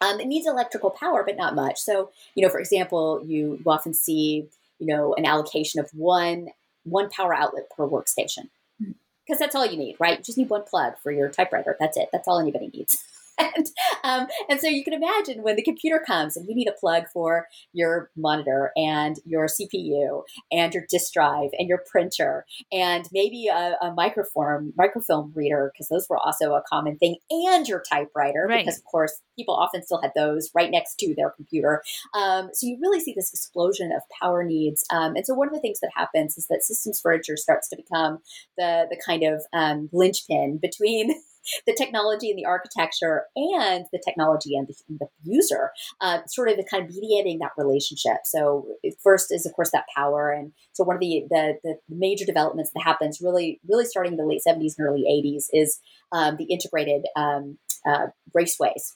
Um, 0.00 0.20
it 0.20 0.26
needs 0.26 0.46
electrical 0.46 0.90
power, 0.90 1.24
but 1.24 1.36
not 1.36 1.54
much. 1.54 1.78
So, 1.78 2.10
you 2.34 2.42
know, 2.42 2.48
for 2.48 2.60
example, 2.60 3.20
you 3.24 3.60
often 3.66 3.94
see, 3.94 4.48
you 4.78 4.86
know, 4.86 5.14
an 5.14 5.24
allocation 5.24 5.80
of 5.80 5.90
one 5.92 6.48
one 6.84 7.08
power 7.10 7.34
outlet 7.34 7.70
per 7.76 7.86
workstation 7.86 8.48
because 8.78 8.94
hmm. 9.28 9.34
that's 9.38 9.54
all 9.54 9.66
you 9.66 9.76
need, 9.76 9.96
right? 10.00 10.18
You 10.18 10.24
just 10.24 10.38
need 10.38 10.50
one 10.50 10.64
plug 10.64 10.94
for 11.02 11.12
your 11.12 11.28
typewriter. 11.28 11.76
That's 11.78 11.96
it. 11.96 12.08
That's 12.12 12.26
all 12.26 12.40
anybody 12.40 12.68
needs. 12.72 13.04
and, 13.38 13.66
um, 14.04 14.26
and 14.48 14.60
so 14.60 14.68
you 14.68 14.84
can 14.84 14.92
imagine 14.92 15.42
when 15.42 15.56
the 15.56 15.62
computer 15.62 16.02
comes 16.06 16.36
and 16.36 16.48
you 16.48 16.54
need 16.54 16.68
a 16.68 16.78
plug 16.78 17.04
for 17.12 17.46
your 17.72 18.10
monitor 18.16 18.72
and 18.76 19.16
your 19.24 19.46
CPU 19.46 20.22
and 20.52 20.74
your 20.74 20.84
disk 20.88 21.12
drive 21.12 21.50
and 21.58 21.68
your 21.68 21.82
printer 21.90 22.44
and 22.72 23.06
maybe 23.12 23.48
a, 23.48 23.76
a 23.80 23.94
microform 23.96 24.72
microfilm 24.76 25.32
reader 25.34 25.70
because 25.72 25.88
those 25.88 26.06
were 26.08 26.18
also 26.18 26.54
a 26.54 26.62
common 26.68 26.96
thing 26.98 27.16
and 27.30 27.66
your 27.66 27.82
typewriter 27.90 28.46
right. 28.48 28.64
because 28.64 28.78
of 28.78 28.84
course 28.84 29.20
people 29.36 29.54
often 29.54 29.82
still 29.82 30.00
had 30.02 30.12
those 30.16 30.50
right 30.54 30.70
next 30.70 30.96
to 30.96 31.14
their 31.16 31.30
computer. 31.30 31.82
Um, 32.14 32.50
so 32.52 32.66
you 32.66 32.78
really 32.80 33.00
see 33.00 33.14
this 33.14 33.32
explosion 33.32 33.92
of 33.92 34.02
power 34.20 34.44
needs. 34.44 34.84
Um, 34.90 35.14
and 35.16 35.24
so 35.24 35.34
one 35.34 35.48
of 35.48 35.54
the 35.54 35.60
things 35.60 35.80
that 35.80 35.90
happens 35.94 36.36
is 36.36 36.46
that 36.48 36.62
systems 36.62 37.00
furniture 37.00 37.36
starts 37.36 37.68
to 37.68 37.76
become 37.76 38.18
the 38.56 38.86
the 38.90 39.00
kind 39.04 39.22
of 39.22 39.42
um, 39.52 39.88
linchpin 39.92 40.58
between 40.60 41.14
the 41.66 41.74
technology 41.74 42.30
and 42.30 42.38
the 42.38 42.44
architecture 42.44 43.24
and 43.36 43.86
the 43.92 44.00
technology 44.04 44.56
and 44.56 44.68
the, 44.68 44.74
the 44.88 45.08
user, 45.24 45.70
uh, 46.00 46.20
sort 46.26 46.48
of 46.48 46.56
the 46.56 46.64
kind 46.64 46.84
of 46.84 46.94
mediating 46.94 47.38
that 47.38 47.52
relationship. 47.56 48.18
So 48.24 48.66
first 49.02 49.32
is 49.32 49.46
of 49.46 49.52
course 49.52 49.70
that 49.72 49.86
power, 49.94 50.30
and 50.30 50.52
so 50.72 50.84
one 50.84 50.96
of 50.96 51.00
the 51.00 51.24
the, 51.30 51.58
the 51.64 51.76
major 51.88 52.24
developments 52.24 52.70
that 52.74 52.82
happens 52.82 53.20
really 53.20 53.60
really 53.68 53.84
starting 53.84 54.12
in 54.12 54.18
the 54.18 54.26
late 54.26 54.42
seventies 54.42 54.76
and 54.78 54.86
early 54.86 55.04
eighties 55.08 55.50
is 55.52 55.80
um, 56.12 56.36
the 56.36 56.44
integrated 56.44 57.04
um, 57.16 57.58
uh, 57.86 58.08
raceways 58.36 58.94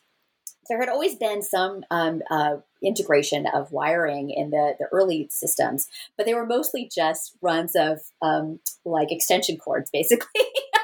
there 0.69 0.79
had 0.79 0.89
always 0.89 1.17
been 1.17 1.43
some 1.43 1.85
um, 1.91 2.23
uh, 2.31 2.57
integration 2.83 3.47
of 3.53 3.73
wiring 3.73 4.31
in 4.31 4.51
the, 4.51 4.75
the 4.79 4.87
early 4.93 5.29
systems, 5.31 5.89
but 6.17 6.27
they 6.27 6.35
were 6.35 6.47
mostly 6.47 6.89
just 6.95 7.37
runs 7.43 7.75
of 7.75 8.01
um, 8.21 8.61
like 8.85 9.11
extension 9.11 9.57
cords, 9.57 9.91
basically. 9.93 10.43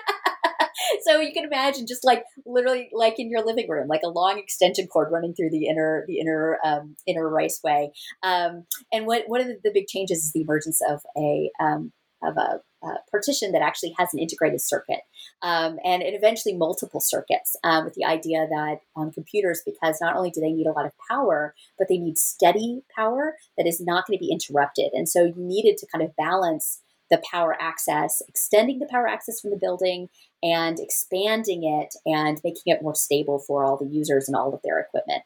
so 1.09 1.21
you 1.21 1.33
can 1.33 1.45
imagine 1.45 1.87
just 1.87 2.05
like 2.05 2.25
literally 2.45 2.91
like 2.93 3.19
in 3.19 3.31
your 3.31 3.45
living 3.45 3.69
room, 3.69 3.89
like 3.89 4.03
a 4.05 4.09
long 4.09 4.39
extension 4.39 4.87
cord 4.87 5.09
running 5.11 5.35
through 5.35 5.51
the 5.51 5.67
inner 5.67 6.05
the 6.07 6.21
inner 6.21 6.59
um, 6.65 6.97
inner 7.07 7.29
raceway. 7.29 7.91
Um, 8.23 8.67
and 8.93 9.07
what 9.07 9.25
one 9.27 9.41
of 9.41 9.47
the, 9.47 9.71
big 9.73 9.87
changes 9.87 10.25
is 10.25 10.33
the 10.33 10.43
emergence 10.43 10.81
of 10.89 11.03
a 11.17 11.51
um, 11.61 11.93
of 12.23 12.37
a, 12.37 12.61
a, 12.87 12.95
partition 13.11 13.53
that 13.53 13.63
actually 13.63 13.95
has 13.97 14.13
an 14.13 14.19
integrated 14.19 14.61
circuit, 14.61 15.01
um, 15.43 15.79
and, 15.85 16.03
and 16.03 16.17
eventually 16.17 16.57
multiple 16.57 17.01
circuits. 17.01 17.55
Um, 17.63 17.85
with 17.85 17.95
the 17.95 18.05
idea 18.05 18.47
that 18.49 18.79
on 18.97 19.13
computers, 19.13 19.63
because 19.65 19.99
not 20.01 20.17
only 20.17 20.31
do 20.31 20.41
they 20.41 20.53
need 20.53 20.67
a 20.67 20.73
lot 20.73 20.87
of 20.87 20.93
power, 21.09 21.55
but 21.79 21.89
they 21.89 21.99
need 21.99 22.19
steady 22.19 22.83
power 22.95 23.37
that 23.57 23.67
is 23.67 23.81
not 23.81 24.07
going 24.07 24.19
to 24.19 24.25
be 24.25 24.33
interrupted, 24.33 24.91
and 24.93 25.09
so 25.09 25.25
you 25.25 25.35
needed 25.37 25.79
to 25.79 25.87
kind 25.87 26.05
of 26.05 26.17
balance 26.17 26.81
the 27.11 27.23
power 27.31 27.57
access, 27.61 28.23
extending 28.29 28.79
the 28.79 28.89
power 28.91 29.07
access 29.07 29.41
from 29.41 29.51
the 29.51 29.57
building 29.57 30.09
and 30.43 30.79
expanding 30.79 31.65
it 31.65 31.95
and 32.07 32.41
making 32.45 32.65
it 32.67 32.83
more 32.83 32.95
stable 32.95 33.39
for 33.39 33.65
all 33.65 33.77
the 33.77 33.87
users 33.87 34.29
and 34.29 34.37
all 34.37 34.55
of 34.55 34.61
their 34.63 34.79
equipment. 34.79 35.23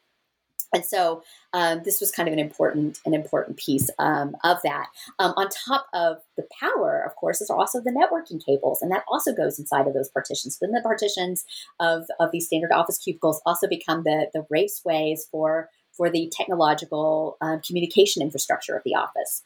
And 0.75 0.85
so 0.85 1.23
um, 1.53 1.83
this 1.85 2.01
was 2.01 2.11
kind 2.11 2.29
of 2.29 2.33
an 2.33 2.38
important 2.38 2.99
an 3.05 3.12
important 3.12 3.59
piece 3.59 3.90
um, 3.99 4.35
of 4.42 4.59
that. 4.64 4.87
Um, 5.18 5.35
on 5.37 5.49
top 5.51 5.87
of 5.92 6.18
the 6.37 6.47
power, 6.59 7.03
of 7.05 7.14
course, 7.16 7.40
is 7.40 7.51
also 7.51 7.81
the 7.81 7.90
networking 7.90 8.45
cables, 8.45 8.81
and 8.81 8.90
that 8.90 9.05
also 9.07 9.35
goes 9.35 9.59
inside 9.59 9.87
of 9.87 9.92
those 9.92 10.09
partitions. 10.09 10.59
Then 10.59 10.73
the 10.73 10.81
partitions 10.81 11.45
of, 11.79 12.07
of 12.18 12.31
these 12.33 12.47
standard 12.47 12.73
office 12.73 12.99
cubicles 12.99 13.42
also 13.45 13.68
become 13.68 14.05
the 14.05 14.31
the 14.33 14.47
raceways 14.53 15.21
for 15.31 15.68
for 15.95 16.09
the 16.09 16.33
technological 16.35 17.37
um, 17.42 17.61
communication 17.61 18.23
infrastructure 18.23 18.75
of 18.75 18.83
the 18.83 18.95
office. 18.95 19.45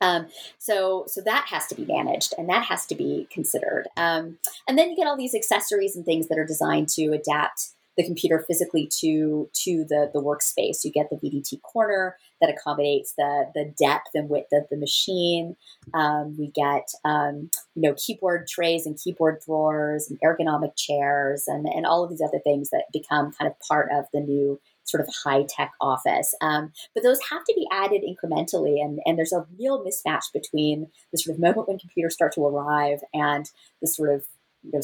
Um, 0.00 0.28
so 0.58 1.04
so 1.06 1.20
that 1.22 1.46
has 1.48 1.66
to 1.68 1.74
be 1.74 1.84
managed 1.84 2.34
and 2.38 2.48
that 2.48 2.64
has 2.64 2.86
to 2.86 2.94
be 2.94 3.26
considered. 3.30 3.88
Um, 3.96 4.38
and 4.66 4.78
then 4.78 4.90
you 4.90 4.96
get 4.96 5.06
all 5.06 5.16
these 5.16 5.34
accessories 5.34 5.96
and 5.96 6.04
things 6.04 6.28
that 6.28 6.38
are 6.38 6.46
designed 6.46 6.88
to 6.90 7.12
adapt 7.12 7.70
the 7.98 8.04
computer 8.04 8.44
physically 8.46 8.88
to 9.00 9.50
to 9.52 9.84
the 9.88 10.08
the 10.14 10.22
workspace. 10.22 10.84
You 10.84 10.92
get 10.92 11.10
the 11.10 11.16
VDT 11.16 11.60
corner 11.62 12.16
that 12.40 12.48
accommodates 12.48 13.12
the 13.18 13.50
the 13.54 13.74
depth 13.76 14.10
and 14.14 14.30
width 14.30 14.52
of 14.52 14.64
the 14.70 14.76
machine. 14.76 15.56
Um, 15.92 16.36
we 16.38 16.52
get 16.54 16.88
um, 17.04 17.50
you 17.74 17.82
know 17.82 17.94
keyboard 17.98 18.46
trays 18.46 18.86
and 18.86 18.98
keyboard 19.02 19.40
drawers 19.44 20.08
and 20.08 20.18
ergonomic 20.24 20.76
chairs 20.76 21.44
and 21.48 21.66
and 21.66 21.84
all 21.84 22.04
of 22.04 22.10
these 22.10 22.22
other 22.22 22.38
things 22.38 22.70
that 22.70 22.84
become 22.92 23.32
kind 23.32 23.50
of 23.50 23.58
part 23.68 23.88
of 23.92 24.04
the 24.14 24.20
new 24.20 24.60
sort 24.88 25.02
of 25.02 25.08
high 25.24 25.44
tech 25.48 25.72
office. 25.80 26.34
Um, 26.40 26.72
but 26.94 27.02
those 27.02 27.20
have 27.30 27.44
to 27.44 27.54
be 27.54 27.66
added 27.70 28.02
incrementally, 28.02 28.82
and, 28.82 29.00
and 29.04 29.18
there's 29.18 29.32
a 29.32 29.46
real 29.58 29.84
mismatch 29.84 30.32
between 30.32 30.88
the 31.12 31.18
sort 31.18 31.34
of 31.34 31.40
moment 31.40 31.68
when 31.68 31.78
computers 31.78 32.14
start 32.14 32.32
to 32.34 32.46
arrive 32.46 33.00
and 33.12 33.50
the 33.80 33.86
sort 33.86 34.14
of 34.14 34.24
you 34.62 34.72
know, 34.72 34.80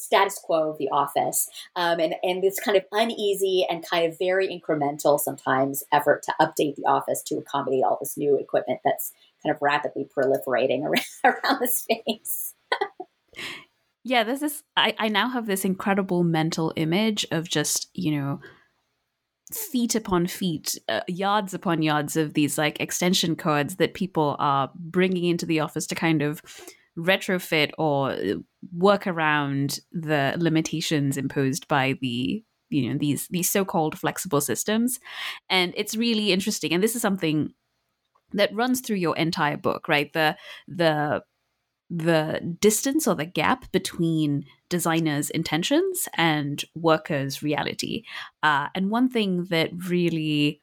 status 0.00 0.40
quo 0.42 0.70
of 0.70 0.78
the 0.78 0.88
office, 0.90 1.48
um, 1.76 2.00
and 2.00 2.14
and 2.22 2.42
this 2.42 2.58
kind 2.58 2.76
of 2.76 2.84
uneasy 2.92 3.66
and 3.68 3.86
kind 3.86 4.10
of 4.10 4.18
very 4.18 4.48
incremental 4.48 5.20
sometimes 5.20 5.84
effort 5.92 6.22
to 6.22 6.34
update 6.40 6.76
the 6.76 6.84
office 6.86 7.22
to 7.24 7.36
accommodate 7.36 7.84
all 7.84 7.98
this 8.00 8.16
new 8.16 8.38
equipment 8.38 8.80
that's 8.84 9.12
kind 9.42 9.54
of 9.54 9.60
rapidly 9.60 10.08
proliferating 10.16 10.82
around, 10.84 11.04
around 11.24 11.60
the 11.60 11.68
space. 11.68 12.54
yeah, 14.04 14.24
this 14.24 14.42
is. 14.42 14.62
I, 14.76 14.94
I 14.98 15.08
now 15.08 15.28
have 15.28 15.46
this 15.46 15.64
incredible 15.64 16.24
mental 16.24 16.72
image 16.76 17.26
of 17.30 17.48
just 17.48 17.88
you 17.94 18.18
know 18.18 18.40
feet 19.52 19.94
upon 19.94 20.26
feet, 20.26 20.78
uh, 20.88 21.00
yards 21.08 21.54
upon 21.54 21.82
yards 21.82 22.16
of 22.16 22.34
these 22.34 22.58
like 22.58 22.80
extension 22.80 23.36
cords 23.36 23.76
that 23.76 23.94
people 23.94 24.36
are 24.38 24.70
bringing 24.74 25.24
into 25.24 25.46
the 25.46 25.60
office 25.60 25.86
to 25.88 25.94
kind 25.94 26.22
of 26.22 26.42
retrofit 26.98 27.70
or 27.78 28.16
work 28.72 29.06
around 29.06 29.80
the 29.92 30.34
limitations 30.38 31.16
imposed 31.16 31.66
by 31.68 31.96
the 32.00 32.44
you 32.68 32.88
know 32.88 32.98
these 32.98 33.26
these 33.28 33.50
so-called 33.50 33.98
flexible 33.98 34.40
systems. 34.40 35.00
And 35.48 35.72
it's 35.76 35.96
really 35.96 36.32
interesting 36.32 36.72
and 36.72 36.82
this 36.82 36.94
is 36.94 37.02
something 37.02 37.52
that 38.32 38.54
runs 38.54 38.80
through 38.80 38.96
your 38.96 39.16
entire 39.16 39.56
book 39.56 39.88
right? 39.88 40.12
The 40.12 40.36
the 40.68 41.22
the 41.90 42.56
distance 42.60 43.08
or 43.08 43.16
the 43.16 43.24
gap 43.24 43.70
between 43.72 44.44
designers' 44.68 45.30
intentions 45.30 46.08
and 46.14 46.64
workers' 46.74 47.42
reality. 47.42 48.04
Uh, 48.42 48.68
and 48.74 48.90
one 48.90 49.08
thing 49.08 49.46
that 49.46 49.70
really 49.88 50.62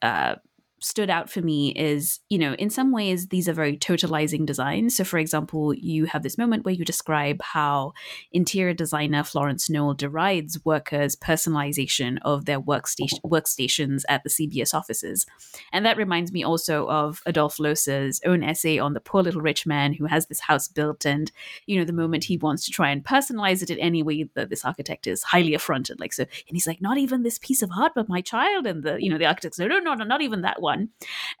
uh, 0.00 0.36
stood 0.84 1.08
out 1.08 1.30
for 1.30 1.40
me 1.40 1.70
is, 1.70 2.20
you 2.28 2.38
know, 2.38 2.52
in 2.54 2.68
some 2.68 2.92
ways, 2.92 3.28
these 3.28 3.48
are 3.48 3.54
very 3.54 3.76
totalizing 3.76 4.44
designs. 4.44 4.94
So, 4.94 5.02
for 5.02 5.18
example, 5.18 5.72
you 5.72 6.04
have 6.04 6.22
this 6.22 6.36
moment 6.36 6.64
where 6.64 6.74
you 6.74 6.84
describe 6.84 7.40
how 7.42 7.94
interior 8.32 8.74
designer 8.74 9.24
Florence 9.24 9.70
Knoll 9.70 9.94
derides 9.94 10.62
workers' 10.62 11.16
personalization 11.16 12.18
of 12.22 12.44
their 12.44 12.60
workstation, 12.60 13.18
workstations 13.24 14.02
at 14.10 14.24
the 14.24 14.28
CBS 14.28 14.74
offices. 14.74 15.24
And 15.72 15.86
that 15.86 15.96
reminds 15.96 16.32
me 16.32 16.44
also 16.44 16.86
of 16.88 17.22
Adolf 17.26 17.58
Loos's 17.58 18.20
own 18.26 18.44
essay 18.44 18.78
on 18.78 18.92
the 18.92 19.00
poor 19.00 19.22
little 19.22 19.40
rich 19.40 19.66
man 19.66 19.94
who 19.94 20.04
has 20.04 20.26
this 20.26 20.40
house 20.40 20.68
built. 20.68 21.06
And, 21.06 21.32
you 21.64 21.78
know, 21.78 21.86
the 21.86 21.94
moment 21.94 22.24
he 22.24 22.36
wants 22.36 22.66
to 22.66 22.70
try 22.70 22.90
and 22.90 23.02
personalize 23.02 23.62
it 23.62 23.70
in 23.70 23.78
any 23.78 24.02
way, 24.02 24.28
that 24.34 24.50
this 24.50 24.66
architect 24.66 25.06
is 25.06 25.22
highly 25.22 25.54
affronted. 25.54 25.98
Like, 25.98 26.12
so, 26.12 26.24
and 26.24 26.56
he's 26.56 26.66
like, 26.66 26.82
not 26.82 26.98
even 26.98 27.22
this 27.22 27.38
piece 27.38 27.62
of 27.62 27.70
art, 27.74 27.92
but 27.94 28.06
my 28.08 28.20
child. 28.20 28.66
And 28.66 28.82
the, 28.82 29.02
you 29.02 29.08
know, 29.08 29.16
the 29.16 29.26
architect's 29.26 29.58
like, 29.58 29.70
no, 29.70 29.78
no, 29.78 29.94
no, 29.94 30.04
not 30.04 30.20
even 30.20 30.42
that 30.42 30.60
one. 30.60 30.73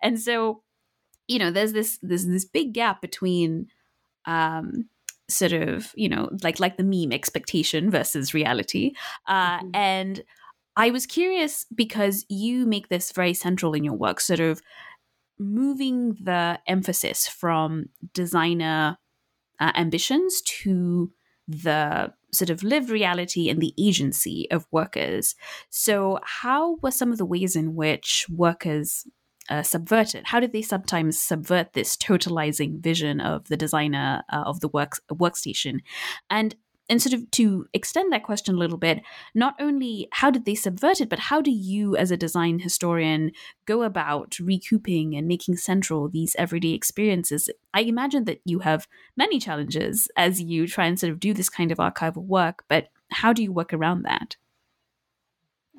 And 0.02 0.20
so, 0.20 0.62
you 1.28 1.38
know, 1.38 1.50
there's 1.50 1.72
this 1.72 1.98
there's 2.02 2.26
this 2.26 2.44
big 2.44 2.72
gap 2.72 3.00
between 3.00 3.68
um 4.26 4.88
sort 5.28 5.52
of, 5.52 5.92
you 5.94 6.08
know, 6.08 6.30
like 6.42 6.60
like 6.60 6.76
the 6.76 6.84
meme 6.84 7.12
expectation 7.12 7.90
versus 7.90 8.34
reality. 8.34 8.92
Uh 9.26 9.58
mm-hmm. 9.58 9.70
and 9.74 10.24
I 10.76 10.90
was 10.90 11.06
curious 11.06 11.64
because 11.74 12.26
you 12.28 12.66
make 12.66 12.88
this 12.88 13.12
very 13.12 13.34
central 13.34 13.74
in 13.74 13.84
your 13.84 13.94
work, 13.94 14.20
sort 14.20 14.40
of 14.40 14.60
moving 15.38 16.16
the 16.20 16.58
emphasis 16.66 17.28
from 17.28 17.86
designer 18.12 18.98
uh, 19.60 19.72
ambitions 19.74 20.40
to 20.42 21.12
the 21.46 22.12
sort 22.32 22.50
of 22.50 22.62
lived 22.62 22.90
reality 22.90 23.48
and 23.48 23.60
the 23.60 23.74
agency 23.78 24.48
of 24.50 24.66
workers. 24.70 25.34
So, 25.70 26.18
how 26.24 26.76
were 26.82 26.90
some 26.90 27.12
of 27.12 27.18
the 27.18 27.26
ways 27.26 27.54
in 27.54 27.74
which 27.74 28.26
workers 28.28 29.06
uh, 29.48 29.62
subverted? 29.62 30.24
How 30.26 30.40
did 30.40 30.52
they 30.52 30.62
sometimes 30.62 31.20
subvert 31.20 31.72
this 31.72 31.96
totalizing 31.96 32.80
vision 32.80 33.20
of 33.20 33.48
the 33.48 33.56
designer 33.56 34.22
uh, 34.32 34.42
of 34.46 34.60
the 34.60 34.68
work 34.68 35.00
workstation? 35.10 35.80
And 36.30 36.54
and 36.88 37.00
sort 37.00 37.14
of 37.14 37.30
to 37.30 37.66
extend 37.72 38.12
that 38.12 38.24
question 38.24 38.54
a 38.54 38.58
little 38.58 38.76
bit, 38.76 39.02
not 39.34 39.54
only 39.58 40.08
how 40.12 40.30
did 40.30 40.44
they 40.44 40.54
subvert 40.54 41.00
it, 41.00 41.08
but 41.08 41.18
how 41.18 41.40
do 41.40 41.50
you, 41.50 41.96
as 41.96 42.10
a 42.10 42.16
design 42.16 42.58
historian, 42.58 43.32
go 43.64 43.82
about 43.82 44.38
recouping 44.38 45.16
and 45.16 45.26
making 45.26 45.56
central 45.56 46.08
these 46.08 46.36
everyday 46.38 46.72
experiences? 46.72 47.48
I 47.72 47.80
imagine 47.82 48.24
that 48.24 48.40
you 48.44 48.58
have 48.60 48.86
many 49.16 49.38
challenges 49.38 50.08
as 50.16 50.42
you 50.42 50.66
try 50.66 50.86
and 50.86 51.00
sort 51.00 51.12
of 51.12 51.20
do 51.20 51.32
this 51.32 51.48
kind 51.48 51.72
of 51.72 51.78
archival 51.78 52.26
work, 52.26 52.64
but 52.68 52.88
how 53.10 53.32
do 53.32 53.42
you 53.42 53.52
work 53.52 53.72
around 53.72 54.02
that? 54.02 54.36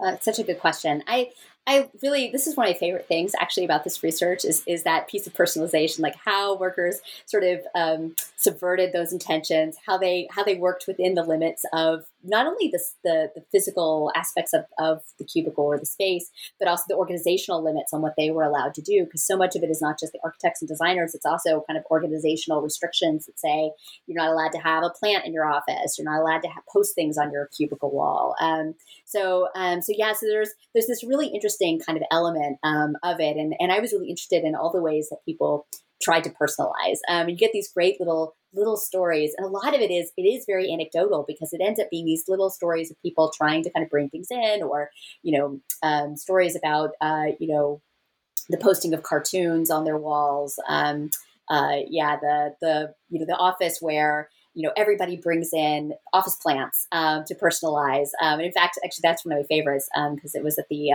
Uh, 0.03 0.17
such 0.19 0.39
a 0.39 0.43
good 0.43 0.59
question. 0.59 1.03
I 1.07 1.29
I 1.67 1.89
really 2.03 2.29
this 2.31 2.45
is 2.45 2.55
one 2.55 2.67
of 2.67 2.73
my 2.73 2.77
favorite 2.77 3.07
things 3.07 3.33
actually 3.39 3.65
about 3.65 3.83
this 3.83 4.03
research 4.03 4.45
is 4.45 4.63
is 4.67 4.83
that 4.83 5.07
piece 5.07 5.25
of 5.25 5.33
personalization, 5.33 5.99
like 5.99 6.15
how 6.15 6.55
workers 6.57 7.01
sort 7.25 7.43
of 7.43 7.61
um, 7.73 8.15
subverted 8.35 8.93
those 8.93 9.11
intentions, 9.11 9.77
how 9.85 9.97
they 9.97 10.27
how 10.31 10.43
they 10.43 10.55
worked 10.55 10.85
within 10.87 11.15
the 11.15 11.23
limits 11.23 11.65
of 11.73 12.05
not 12.25 12.47
only 12.47 12.69
the 12.71 12.83
the, 13.03 13.31
the 13.35 13.43
physical 13.51 14.11
aspects 14.15 14.53
of, 14.53 14.65
of 14.79 15.01
the 15.19 15.25
cubicle 15.25 15.65
or 15.65 15.79
the 15.79 15.85
space, 15.85 16.29
but 16.59 16.67
also 16.67 16.83
the 16.87 16.95
organizational 16.95 17.63
limits 17.63 17.93
on 17.93 18.01
what 18.01 18.13
they 18.17 18.31
were 18.31 18.43
allowed 18.43 18.73
to 18.75 18.81
do. 18.81 19.05
Because 19.05 19.25
so 19.25 19.37
much 19.37 19.55
of 19.55 19.63
it 19.63 19.69
is 19.69 19.81
not 19.81 19.99
just 19.99 20.13
the 20.13 20.19
architects 20.23 20.61
and 20.61 20.69
designers; 20.69 21.15
it's 21.15 21.25
also 21.25 21.63
kind 21.67 21.77
of 21.77 21.85
organizational 21.91 22.61
restrictions 22.61 23.25
that 23.25 23.39
say 23.39 23.71
you're 24.07 24.21
not 24.21 24.31
allowed 24.31 24.51
to 24.51 24.59
have 24.59 24.83
a 24.83 24.89
plant 24.89 25.25
in 25.25 25.33
your 25.33 25.45
office, 25.45 25.97
you're 25.97 26.11
not 26.11 26.21
allowed 26.21 26.41
to 26.41 26.49
have, 26.49 26.63
post 26.71 26.95
things 26.95 27.17
on 27.17 27.31
your 27.31 27.49
cubicle 27.55 27.91
wall. 27.91 28.35
Um, 28.39 28.75
so 29.05 29.47
um, 29.55 29.81
so 29.81 29.93
yeah, 29.95 30.13
so 30.13 30.25
there's 30.27 30.51
there's 30.73 30.87
this 30.87 31.03
really 31.03 31.27
interesting 31.27 31.79
kind 31.79 31.97
of 31.97 32.03
element 32.11 32.57
um, 32.63 32.95
of 33.03 33.19
it. 33.19 33.37
And, 33.37 33.53
and 33.59 33.71
I 33.71 33.79
was 33.79 33.93
really 33.93 34.09
interested 34.09 34.43
in 34.43 34.55
all 34.55 34.71
the 34.71 34.81
ways 34.81 35.09
that 35.09 35.23
people 35.25 35.67
tried 36.01 36.23
to 36.25 36.29
personalize. 36.29 36.97
Um, 37.07 37.29
you 37.29 37.35
get 37.35 37.51
these 37.53 37.71
great 37.71 37.99
little 37.99 38.35
little 38.53 38.77
stories, 38.77 39.33
and 39.37 39.45
a 39.45 39.49
lot 39.49 39.73
of 39.73 39.81
it 39.81 39.91
is 39.91 40.11
it 40.17 40.23
is 40.23 40.45
very 40.45 40.71
anecdotal 40.71 41.25
because 41.27 41.53
it 41.53 41.61
ends 41.61 41.79
up 41.79 41.89
being 41.89 42.05
these 42.05 42.25
little 42.27 42.49
stories 42.49 42.91
of 42.91 43.01
people 43.01 43.31
trying 43.35 43.63
to 43.63 43.69
kind 43.71 43.83
of 43.83 43.89
bring 43.89 44.09
things 44.09 44.27
in, 44.31 44.63
or 44.63 44.89
you 45.23 45.37
know, 45.37 45.59
um, 45.83 46.15
stories 46.15 46.55
about 46.55 46.91
uh, 47.01 47.27
you 47.39 47.47
know 47.47 47.81
the 48.49 48.57
posting 48.57 48.93
of 48.93 49.03
cartoons 49.03 49.71
on 49.71 49.85
their 49.85 49.97
walls. 49.97 50.59
Um, 50.67 51.09
uh, 51.49 51.77
yeah, 51.87 52.17
the 52.17 52.55
the 52.61 52.93
you 53.09 53.19
know 53.19 53.25
the 53.25 53.37
office 53.37 53.79
where 53.81 54.29
you 54.55 54.63
know, 54.63 54.71
everybody 54.77 55.17
brings 55.17 55.51
in 55.53 55.93
office 56.13 56.37
plants 56.37 56.87
um, 56.93 57.25
to 57.27 57.35
personalize. 57.35 58.07
Um, 58.21 58.39
and 58.39 58.43
in 58.43 58.53
fact, 58.53 58.79
actually, 58.83 59.01
that's 59.03 59.25
one 59.25 59.33
of 59.33 59.39
my 59.39 59.47
favorites 59.47 59.89
because 59.93 60.33
um, 60.33 60.39
it 60.39 60.43
was 60.43 60.57
at 60.57 60.67
the 60.69 60.91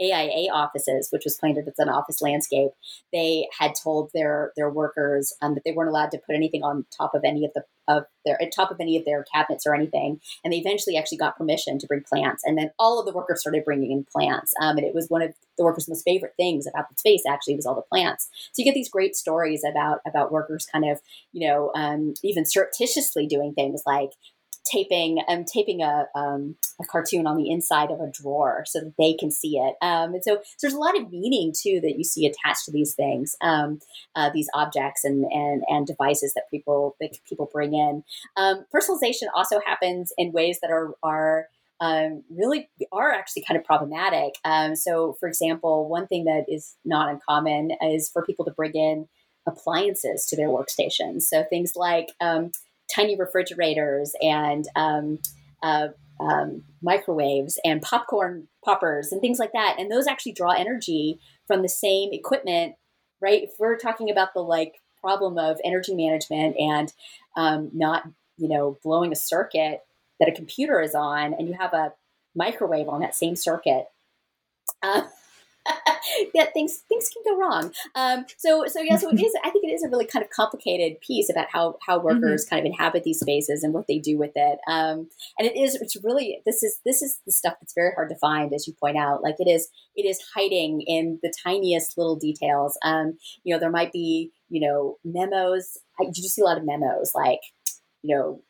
AIA 0.00 0.48
um, 0.50 0.56
offices, 0.56 1.08
which 1.10 1.24
was 1.24 1.36
planted 1.36 1.66
as 1.66 1.78
an 1.78 1.88
office 1.88 2.22
landscape. 2.22 2.70
They 3.12 3.48
had 3.58 3.72
told 3.74 4.10
their 4.14 4.52
their 4.56 4.70
workers 4.70 5.34
um, 5.42 5.54
that 5.54 5.64
they 5.64 5.72
weren't 5.72 5.90
allowed 5.90 6.12
to 6.12 6.18
put 6.18 6.36
anything 6.36 6.62
on 6.62 6.86
top 6.96 7.14
of 7.14 7.22
any 7.24 7.44
of 7.44 7.50
the 7.54 7.64
of 7.88 8.04
their 8.24 8.40
at 8.40 8.52
top 8.54 8.70
of 8.70 8.78
any 8.80 8.96
of 8.96 9.04
their 9.04 9.24
cabinets 9.32 9.66
or 9.66 9.74
anything. 9.74 10.20
And 10.44 10.52
they 10.52 10.58
eventually 10.58 10.96
actually 10.96 11.18
got 11.18 11.36
permission 11.36 11.78
to 11.78 11.86
bring 11.86 12.02
plants. 12.02 12.42
And 12.44 12.56
then 12.56 12.70
all 12.78 13.00
of 13.00 13.06
the 13.06 13.12
workers 13.12 13.40
started 13.40 13.64
bringing 13.64 13.90
in 13.92 14.06
plants. 14.14 14.52
Um, 14.60 14.76
and 14.76 14.86
it 14.86 14.94
was 14.94 15.08
one 15.08 15.22
of 15.22 15.34
the 15.58 15.64
workers' 15.64 15.88
most 15.88 16.04
favorite 16.04 16.34
things 16.36 16.66
about 16.66 16.88
the 16.88 16.96
space 16.96 17.22
actually 17.28 17.56
was 17.56 17.66
all 17.66 17.74
the 17.74 17.82
plants. 17.82 18.28
So 18.52 18.60
you 18.60 18.64
get 18.64 18.74
these 18.74 18.88
great 18.88 19.16
stories 19.16 19.62
about 19.68 20.00
about 20.06 20.32
workers 20.32 20.66
kind 20.66 20.84
of 20.84 21.00
you 21.32 21.46
know 21.46 21.72
um, 21.74 22.14
even 22.22 22.44
surreptitiously 22.44 23.26
doing 23.26 23.54
things 23.54 23.82
like 23.86 24.10
taping 24.72 25.22
um, 25.28 25.44
taping 25.44 25.82
a, 25.82 26.06
um, 26.14 26.56
a 26.80 26.84
cartoon 26.84 27.26
on 27.26 27.36
the 27.36 27.50
inside 27.50 27.90
of 27.90 28.00
a 28.00 28.10
drawer 28.10 28.64
so 28.66 28.80
that 28.80 28.94
they 28.98 29.14
can 29.14 29.30
see 29.30 29.58
it. 29.58 29.74
Um, 29.82 30.14
and 30.14 30.24
so, 30.24 30.36
so, 30.42 30.56
there's 30.62 30.74
a 30.74 30.78
lot 30.78 30.98
of 30.98 31.10
meaning 31.10 31.52
too 31.56 31.80
that 31.82 31.96
you 31.96 32.04
see 32.04 32.26
attached 32.26 32.64
to 32.66 32.72
these 32.72 32.94
things, 32.94 33.36
um, 33.40 33.80
uh, 34.14 34.30
these 34.32 34.48
objects 34.54 35.04
and, 35.04 35.24
and 35.30 35.62
and 35.68 35.86
devices 35.86 36.34
that 36.34 36.50
people 36.50 36.96
that 37.00 37.16
people 37.28 37.50
bring 37.52 37.74
in. 37.74 38.04
Um, 38.36 38.64
personalization 38.74 39.26
also 39.34 39.60
happens 39.64 40.12
in 40.16 40.32
ways 40.32 40.58
that 40.62 40.70
are 40.70 40.94
are 41.02 41.46
um, 41.80 42.22
really 42.30 42.70
are 42.92 43.12
actually 43.12 43.42
kind 43.42 43.58
of 43.58 43.64
problematic. 43.64 44.34
Um, 44.44 44.76
so, 44.76 45.16
for 45.18 45.28
example, 45.28 45.88
one 45.88 46.06
thing 46.06 46.24
that 46.24 46.44
is 46.48 46.76
not 46.84 47.10
uncommon 47.10 47.72
is 47.82 48.08
for 48.08 48.24
people 48.24 48.44
to 48.44 48.52
bring 48.52 48.72
in 48.72 49.08
appliances 49.48 50.26
to 50.26 50.36
their 50.36 50.48
workstations. 50.48 51.22
So, 51.22 51.44
things 51.50 51.72
like 51.74 52.12
um, 52.20 52.52
tiny 52.94 53.16
refrigerators 53.16 54.12
and 54.20 54.66
um, 54.76 55.18
uh, 55.62 55.88
um, 56.20 56.64
microwaves 56.82 57.58
and 57.64 57.82
popcorn 57.82 58.48
poppers 58.64 59.12
and 59.12 59.20
things 59.20 59.38
like 59.38 59.52
that. 59.52 59.76
And 59.78 59.90
those 59.90 60.06
actually 60.06 60.32
draw 60.32 60.52
energy 60.52 61.18
from 61.46 61.62
the 61.62 61.68
same 61.68 62.10
equipment, 62.12 62.74
right? 63.20 63.42
If 63.42 63.52
we're 63.58 63.76
talking 63.76 64.10
about 64.10 64.34
the 64.34 64.40
like 64.40 64.76
problem 65.00 65.38
of 65.38 65.58
energy 65.64 65.94
management 65.94 66.56
and 66.58 66.92
um, 67.36 67.70
not, 67.72 68.04
you 68.36 68.48
know, 68.48 68.78
blowing 68.82 69.12
a 69.12 69.16
circuit 69.16 69.80
that 70.20 70.28
a 70.28 70.32
computer 70.32 70.80
is 70.80 70.94
on 70.94 71.34
and 71.34 71.48
you 71.48 71.54
have 71.58 71.72
a 71.72 71.92
microwave 72.34 72.88
on 72.88 73.00
that 73.00 73.14
same 73.14 73.36
circuit. 73.36 73.86
Uh, 74.82 75.02
yeah, 76.34 76.46
things 76.52 76.82
things 76.88 77.08
can 77.08 77.22
go 77.24 77.38
wrong. 77.38 77.72
Um, 77.94 78.26
so 78.36 78.64
so 78.66 78.80
yeah, 78.80 78.96
so 78.96 79.10
it 79.10 79.20
is. 79.24 79.34
I 79.44 79.50
think 79.50 79.64
it 79.64 79.72
is 79.72 79.84
a 79.84 79.88
really 79.88 80.06
kind 80.06 80.24
of 80.24 80.30
complicated 80.30 81.00
piece 81.00 81.30
about 81.30 81.48
how 81.52 81.76
how 81.86 81.98
mm-hmm. 81.98 82.06
workers 82.06 82.44
mm-hmm. 82.44 82.54
kind 82.54 82.66
of 82.66 82.70
inhabit 82.70 83.04
these 83.04 83.20
spaces 83.20 83.62
and 83.62 83.72
what 83.72 83.86
they 83.86 83.98
do 83.98 84.18
with 84.18 84.32
it. 84.34 84.58
Um, 84.66 85.08
and 85.38 85.48
it 85.48 85.56
is. 85.56 85.74
It's 85.76 85.96
really 86.02 86.40
this 86.44 86.62
is 86.62 86.80
this 86.84 87.02
is 87.02 87.20
the 87.26 87.32
stuff 87.32 87.54
that's 87.60 87.74
very 87.74 87.92
hard 87.94 88.08
to 88.10 88.16
find, 88.16 88.52
as 88.52 88.66
you 88.66 88.74
point 88.74 88.96
out. 88.96 89.22
Like 89.22 89.36
it 89.38 89.48
is 89.48 89.68
it 89.94 90.04
is 90.04 90.20
hiding 90.34 90.82
in 90.82 91.18
the 91.22 91.32
tiniest 91.44 91.96
little 91.96 92.16
details. 92.16 92.78
Um, 92.84 93.18
you 93.44 93.54
know, 93.54 93.60
there 93.60 93.70
might 93.70 93.92
be 93.92 94.30
you 94.48 94.66
know 94.66 94.98
memos. 95.04 95.78
I, 96.00 96.04
you 96.04 96.28
see 96.28 96.42
a 96.42 96.44
lot 96.44 96.58
of 96.58 96.64
memos 96.64 97.12
like 97.14 97.40
you 98.02 98.16
know 98.16 98.42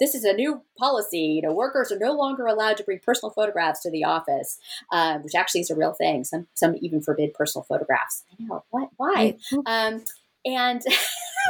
this 0.00 0.14
is 0.14 0.24
a 0.24 0.32
new 0.32 0.62
policy. 0.78 1.18
You 1.18 1.42
know, 1.42 1.52
workers 1.52 1.92
are 1.92 1.98
no 1.98 2.12
longer 2.12 2.46
allowed 2.46 2.76
to 2.78 2.84
bring 2.84 2.98
personal 2.98 3.30
photographs 3.30 3.82
to 3.82 3.90
the 3.90 4.04
office, 4.04 4.58
um, 4.92 5.22
which 5.22 5.34
actually 5.34 5.62
is 5.62 5.70
a 5.70 5.76
real 5.76 5.92
thing. 5.92 6.24
Some 6.24 6.46
some 6.54 6.76
even 6.80 7.00
forbid 7.00 7.34
personal 7.34 7.64
photographs. 7.64 8.24
I 8.32 8.44
know 8.44 8.64
what 8.70 8.90
why. 8.96 9.36
Um, 9.66 10.04
and 10.44 10.82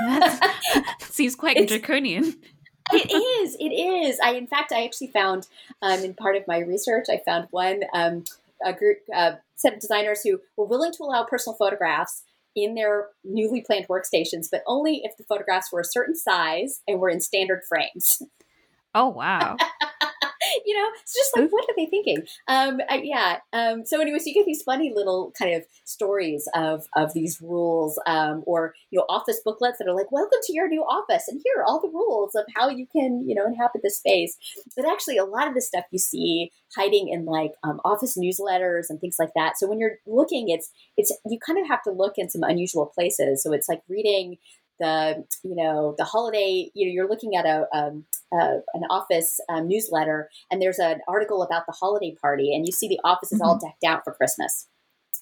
seems 1.00 1.34
quite 1.34 1.68
draconian. 1.68 2.34
it 2.92 3.12
is. 3.12 3.56
It 3.58 3.72
is. 3.72 4.18
I 4.22 4.32
in 4.32 4.46
fact 4.46 4.72
I 4.72 4.84
actually 4.84 5.08
found 5.08 5.46
um, 5.82 6.00
in 6.00 6.14
part 6.14 6.36
of 6.36 6.46
my 6.46 6.58
research 6.58 7.06
I 7.10 7.20
found 7.24 7.48
one 7.50 7.82
um, 7.92 8.24
a 8.64 8.72
group 8.72 8.98
uh, 9.14 9.32
set 9.56 9.74
of 9.74 9.80
designers 9.80 10.22
who 10.22 10.40
were 10.56 10.64
willing 10.64 10.92
to 10.92 11.02
allow 11.02 11.24
personal 11.24 11.56
photographs 11.56 12.22
in 12.54 12.74
their 12.74 13.08
newly 13.24 13.62
planned 13.62 13.86
workstations, 13.88 14.46
but 14.50 14.62
only 14.66 15.00
if 15.04 15.16
the 15.16 15.24
photographs 15.24 15.72
were 15.72 15.80
a 15.80 15.84
certain 15.84 16.16
size 16.16 16.80
and 16.86 17.00
were 17.00 17.10
in 17.10 17.20
standard 17.20 17.62
frames. 17.68 18.22
Oh 18.94 19.08
wow. 19.08 19.56
you 20.68 20.74
know, 20.74 20.88
it's 21.00 21.14
just 21.14 21.34
like, 21.34 21.48
what 21.50 21.64
are 21.64 21.74
they 21.78 21.86
thinking? 21.86 22.18
Um, 22.46 22.80
I, 22.90 23.00
yeah. 23.02 23.38
Um, 23.54 23.86
so 23.86 24.02
anyways, 24.02 24.26
you 24.26 24.34
get 24.34 24.44
these 24.44 24.62
funny 24.62 24.92
little 24.94 25.32
kind 25.38 25.54
of 25.54 25.64
stories 25.84 26.46
of, 26.54 26.84
of 26.94 27.14
these 27.14 27.40
rules 27.40 27.98
um, 28.06 28.42
or, 28.46 28.74
you 28.90 28.98
know, 28.98 29.06
office 29.08 29.40
booklets 29.42 29.78
that 29.78 29.88
are 29.88 29.94
like, 29.94 30.12
welcome 30.12 30.40
to 30.42 30.52
your 30.52 30.68
new 30.68 30.82
office. 30.82 31.24
And 31.26 31.40
here 31.42 31.54
are 31.58 31.64
all 31.64 31.80
the 31.80 31.88
rules 31.88 32.34
of 32.34 32.44
how 32.54 32.68
you 32.68 32.86
can, 32.86 33.26
you 33.26 33.34
know, 33.34 33.46
inhabit 33.46 33.80
the 33.82 33.88
space. 33.88 34.36
But 34.76 34.86
actually 34.86 35.16
a 35.16 35.24
lot 35.24 35.48
of 35.48 35.54
the 35.54 35.62
stuff 35.62 35.84
you 35.90 35.98
see 35.98 36.52
hiding 36.76 37.08
in 37.08 37.24
like 37.24 37.52
um, 37.64 37.80
office 37.82 38.18
newsletters 38.18 38.90
and 38.90 39.00
things 39.00 39.16
like 39.18 39.32
that. 39.34 39.56
So 39.56 39.66
when 39.66 39.78
you're 39.78 39.96
looking, 40.06 40.50
it's, 40.50 40.70
it's, 40.98 41.16
you 41.24 41.38
kind 41.38 41.58
of 41.58 41.66
have 41.66 41.82
to 41.84 41.90
look 41.90 42.18
in 42.18 42.28
some 42.28 42.42
unusual 42.42 42.84
places. 42.84 43.42
So 43.42 43.54
it's 43.54 43.70
like 43.70 43.80
reading 43.88 44.36
the 44.78 45.24
you 45.42 45.54
know 45.54 45.94
the 45.98 46.04
holiday 46.04 46.70
you 46.74 46.86
know 46.86 46.92
you're 46.92 47.08
looking 47.08 47.36
at 47.36 47.44
a, 47.44 47.66
um, 47.76 48.04
uh, 48.32 48.58
an 48.74 48.84
office 48.90 49.40
um, 49.48 49.68
newsletter 49.68 50.28
and 50.50 50.60
there's 50.60 50.78
an 50.78 51.00
article 51.08 51.42
about 51.42 51.66
the 51.66 51.72
holiday 51.72 52.14
party 52.20 52.54
and 52.54 52.66
you 52.66 52.72
see 52.72 52.88
the 52.88 53.00
office 53.04 53.32
is 53.32 53.40
mm-hmm. 53.40 53.48
all 53.48 53.58
decked 53.58 53.84
out 53.84 54.04
for 54.04 54.12
christmas 54.12 54.68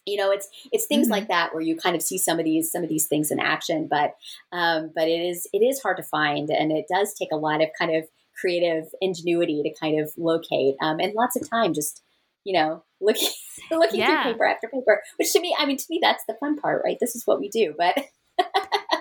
you 0.07 0.16
know 0.16 0.31
it's 0.31 0.49
it's 0.72 0.87
things 0.87 1.07
mm-hmm. 1.07 1.12
like 1.12 1.28
that 1.28 1.53
where 1.53 1.62
you 1.62 1.76
kind 1.76 1.97
of 1.97 2.03
see 2.03 2.16
some 2.16 2.39
of 2.39 2.45
these 2.45 2.70
some 2.70 2.83
of 2.83 2.89
these 2.89 3.07
things 3.07 3.31
in 3.31 3.41
action 3.41 3.89
but 3.91 4.14
um, 4.53 4.91
but 4.95 5.09
it 5.09 5.20
is 5.20 5.47
it 5.53 5.59
is 5.59 5.81
hard 5.81 5.97
to 5.97 6.03
find 6.03 6.49
and 6.51 6.72
it 6.72 6.87
does 6.89 7.12
take 7.14 7.33
a 7.33 7.37
lot 7.37 7.62
of 7.62 7.68
kind 7.78 7.95
of 7.95 8.05
creative 8.41 8.87
ingenuity 9.01 9.62
to 9.62 9.74
kind 9.81 10.01
of 10.01 10.12
locate 10.16 10.76
um, 10.81 11.01
and 11.01 11.14
lots 11.14 11.37
of 11.37 11.49
time 11.49 11.74
just 11.74 12.03
you 12.45 12.53
know 12.53 12.83
looking 13.01 13.28
looking 13.70 14.01
yeah. 14.01 14.22
through 14.22 14.33
paper 14.33 14.45
after 14.45 14.68
paper 14.68 15.03
which 15.18 15.33
to 15.33 15.41
me 15.41 15.55
i 15.59 15.66
mean 15.66 15.76
to 15.76 15.87
me 15.91 15.99
that's 16.01 16.24
the 16.28 16.37
fun 16.39 16.57
part 16.57 16.83
right 16.85 16.99
this 17.01 17.14
is 17.16 17.26
what 17.26 17.41
we 17.41 17.49
do 17.49 17.74
but 17.76 17.97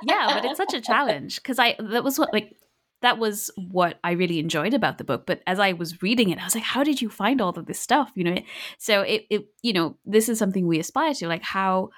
yeah, 0.03 0.33
but 0.33 0.45
it's 0.45 0.57
such 0.57 0.73
a 0.73 0.81
challenge 0.81 1.37
because 1.37 1.59
I 1.59 1.75
that 1.79 2.03
was 2.03 2.17
what 2.19 2.33
like 2.33 2.55
that 3.01 3.19
was 3.19 3.51
what 3.55 3.99
I 4.03 4.11
really 4.11 4.39
enjoyed 4.39 4.73
about 4.73 4.97
the 4.97 5.03
book. 5.03 5.25
But 5.25 5.41
as 5.45 5.59
I 5.59 5.73
was 5.73 6.01
reading 6.01 6.29
it, 6.29 6.39
I 6.39 6.43
was 6.43 6.55
like, 6.55 6.63
how 6.63 6.83
did 6.83 7.01
you 7.01 7.09
find 7.09 7.41
all 7.41 7.49
of 7.49 7.65
this 7.65 7.79
stuff? 7.79 8.11
You 8.15 8.23
know, 8.23 8.37
so 8.77 9.01
it, 9.01 9.25
it 9.29 9.45
you 9.61 9.73
know, 9.73 9.97
this 10.05 10.29
is 10.29 10.39
something 10.39 10.65
we 10.65 10.79
aspire 10.79 11.13
to. 11.15 11.27
Like 11.27 11.43
how 11.43 11.89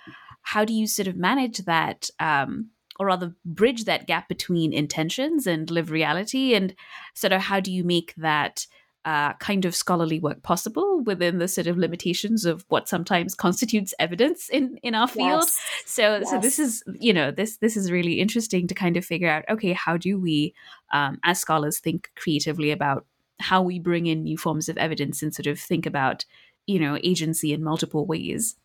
how 0.41 0.65
do 0.65 0.73
you 0.73 0.87
sort 0.87 1.07
of 1.07 1.15
manage 1.15 1.59
that, 1.59 2.09
um, 2.19 2.71
or 2.99 3.07
rather 3.07 3.35
bridge 3.45 3.85
that 3.85 4.07
gap 4.07 4.27
between 4.27 4.73
intentions 4.73 5.45
and 5.47 5.69
live 5.69 5.91
reality, 5.91 6.53
and 6.53 6.75
sort 7.13 7.33
of 7.33 7.41
how 7.41 7.59
do 7.59 7.71
you 7.71 7.83
make 7.83 8.13
that 8.17 8.65
uh, 9.07 9.31
kind 9.35 9.63
of 9.63 9.73
scholarly 9.73 10.19
work 10.19 10.43
possible 10.43 10.99
within 10.99 11.37
the 11.37 11.47
sort 11.47 11.65
of 11.65 11.77
limitations 11.77 12.43
of 12.43 12.65
what 12.67 12.89
sometimes 12.89 13.33
constitutes 13.33 13.93
evidence 13.99 14.49
in 14.49 14.77
in 14.83 14.93
our 14.95 15.07
field. 15.07 15.43
Yes. 15.43 15.59
So 15.85 16.17
yes. 16.17 16.29
so 16.29 16.39
this 16.41 16.59
is 16.59 16.83
you 16.99 17.13
know 17.13 17.31
this 17.31 17.55
this 17.57 17.77
is 17.77 17.89
really 17.89 18.19
interesting 18.19 18.67
to 18.67 18.75
kind 18.75 18.97
of 18.97 19.05
figure 19.05 19.29
out. 19.29 19.45
Okay, 19.49 19.71
how 19.71 19.95
do 19.95 20.19
we 20.19 20.53
um, 20.91 21.19
as 21.23 21.39
scholars 21.39 21.79
think 21.79 22.11
creatively 22.17 22.69
about 22.69 23.05
how 23.39 23.61
we 23.61 23.79
bring 23.79 24.07
in 24.07 24.23
new 24.23 24.37
forms 24.37 24.67
of 24.67 24.75
evidence 24.77 25.23
and 25.23 25.33
sort 25.33 25.47
of 25.47 25.57
think 25.57 25.85
about 25.85 26.25
you 26.65 26.77
know 26.77 26.99
agency 27.01 27.53
in 27.53 27.63
multiple 27.63 28.05
ways. 28.05 28.57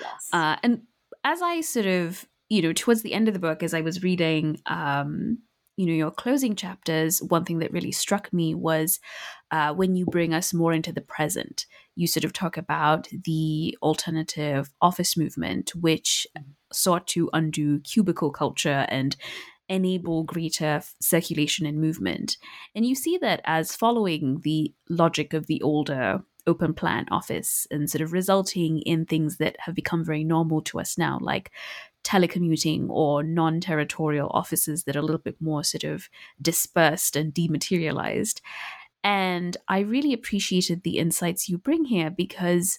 Yes. 0.00 0.30
Uh, 0.32 0.56
and 0.64 0.82
as 1.22 1.42
I 1.42 1.60
sort 1.60 1.86
of 1.86 2.26
you 2.48 2.60
know 2.60 2.72
towards 2.72 3.02
the 3.02 3.14
end 3.14 3.28
of 3.28 3.34
the 3.34 3.40
book, 3.40 3.62
as 3.62 3.72
I 3.72 3.82
was 3.82 4.02
reading. 4.02 4.60
Um, 4.66 5.38
you 5.76 5.86
know 5.86 5.92
your 5.92 6.10
closing 6.10 6.54
chapters 6.54 7.22
one 7.22 7.44
thing 7.44 7.58
that 7.58 7.72
really 7.72 7.92
struck 7.92 8.32
me 8.32 8.54
was 8.54 9.00
uh, 9.50 9.72
when 9.72 9.94
you 9.94 10.06
bring 10.06 10.32
us 10.34 10.54
more 10.54 10.72
into 10.72 10.92
the 10.92 11.00
present 11.00 11.66
you 11.96 12.06
sort 12.06 12.24
of 12.24 12.32
talk 12.32 12.56
about 12.56 13.08
the 13.24 13.76
alternative 13.82 14.70
office 14.80 15.16
movement 15.16 15.74
which 15.74 16.26
sought 16.72 17.06
to 17.06 17.30
undo 17.32 17.80
cubicle 17.80 18.30
culture 18.30 18.86
and 18.88 19.16
enable 19.68 20.24
greater 20.24 20.82
circulation 21.00 21.66
and 21.66 21.80
movement. 21.80 22.36
And 22.74 22.84
you 22.84 22.94
see 22.94 23.18
that 23.18 23.40
as 23.44 23.74
following 23.74 24.40
the 24.44 24.72
logic 24.88 25.32
of 25.32 25.46
the 25.46 25.62
older 25.62 26.22
open 26.46 26.74
plan 26.74 27.06
office 27.10 27.66
and 27.70 27.88
sort 27.88 28.02
of 28.02 28.12
resulting 28.12 28.80
in 28.80 29.06
things 29.06 29.38
that 29.38 29.56
have 29.60 29.74
become 29.74 30.04
very 30.04 30.24
normal 30.24 30.60
to 30.60 30.78
us 30.78 30.98
now 30.98 31.18
like 31.22 31.50
telecommuting 32.04 32.86
or 32.88 33.22
non 33.22 33.60
territorial 33.60 34.30
offices 34.32 34.84
that 34.84 34.96
are 34.96 35.00
a 35.00 35.02
little 35.02 35.18
bit 35.18 35.36
more 35.40 35.64
sort 35.64 35.84
of 35.84 36.08
dispersed 36.40 37.16
and 37.16 37.34
dematerialized. 37.34 38.40
And 39.02 39.56
I 39.68 39.80
really 39.80 40.12
appreciated 40.12 40.82
the 40.82 40.98
insights 40.98 41.48
you 41.48 41.58
bring 41.58 41.84
here 41.84 42.10
because 42.10 42.78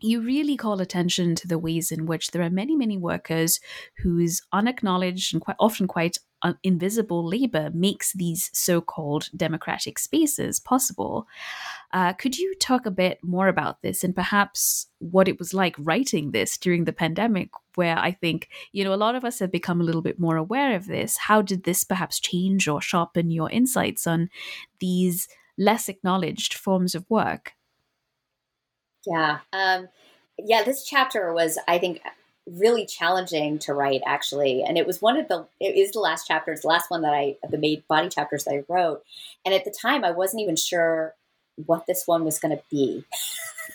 you 0.00 0.20
really 0.20 0.56
call 0.56 0.80
attention 0.80 1.34
to 1.36 1.46
the 1.46 1.58
ways 1.58 1.92
in 1.92 2.06
which 2.06 2.30
there 2.30 2.42
are 2.42 2.50
many, 2.50 2.74
many 2.74 2.96
workers 2.96 3.60
whose 3.98 4.42
unacknowledged 4.52 5.34
and 5.34 5.42
quite 5.42 5.56
often 5.60 5.86
quite 5.86 6.18
invisible 6.62 7.26
labor 7.26 7.70
makes 7.74 8.12
these 8.12 8.50
so 8.52 8.80
called 8.80 9.28
democratic 9.36 9.98
spaces 9.98 10.58
possible. 10.58 11.26
Uh, 11.92 12.12
could 12.14 12.38
you 12.38 12.54
talk 12.58 12.86
a 12.86 12.90
bit 12.90 13.18
more 13.22 13.48
about 13.48 13.82
this 13.82 14.02
and 14.02 14.14
perhaps 14.14 14.86
what 14.98 15.28
it 15.28 15.38
was 15.38 15.52
like 15.52 15.74
writing 15.78 16.30
this 16.30 16.56
during 16.56 16.84
the 16.84 16.92
pandemic, 16.92 17.50
where 17.80 17.98
I 17.98 18.12
think, 18.12 18.50
you 18.72 18.84
know, 18.84 18.92
a 18.92 19.04
lot 19.04 19.14
of 19.14 19.24
us 19.24 19.38
have 19.38 19.50
become 19.50 19.80
a 19.80 19.84
little 19.84 20.02
bit 20.02 20.20
more 20.20 20.36
aware 20.36 20.76
of 20.76 20.86
this? 20.86 21.16
How 21.16 21.40
did 21.40 21.64
this 21.64 21.82
perhaps 21.82 22.20
change 22.20 22.68
or 22.68 22.82
sharpen 22.82 23.30
your 23.30 23.50
insights 23.50 24.06
on 24.06 24.28
these 24.80 25.28
less 25.56 25.88
acknowledged 25.88 26.52
forms 26.52 26.94
of 26.94 27.08
work? 27.08 27.54
Yeah. 29.06 29.38
Um, 29.54 29.88
yeah, 30.36 30.62
this 30.62 30.84
chapter 30.84 31.32
was, 31.32 31.58
I 31.66 31.78
think, 31.78 32.02
really 32.46 32.84
challenging 32.84 33.58
to 33.60 33.72
write 33.72 34.02
actually 34.04 34.62
and 34.62 34.76
it 34.76 34.86
was 34.86 35.00
one 35.00 35.16
of 35.16 35.28
the 35.28 35.46
it 35.60 35.76
is 35.76 35.92
the 35.92 36.00
last 36.00 36.24
chapter 36.26 36.50
it's 36.50 36.62
the 36.62 36.68
last 36.68 36.90
one 36.90 37.02
that 37.02 37.12
i 37.12 37.36
the 37.48 37.58
made 37.58 37.86
body 37.86 38.08
chapters 38.08 38.42
that 38.44 38.54
i 38.54 38.64
wrote 38.66 39.04
and 39.44 39.54
at 39.54 39.64
the 39.64 39.70
time 39.70 40.02
i 40.04 40.10
wasn't 40.10 40.42
even 40.42 40.56
sure 40.56 41.14
what 41.66 41.86
this 41.86 42.04
one 42.06 42.24
was 42.24 42.38
going 42.38 42.56
to 42.56 42.62
be 42.70 43.04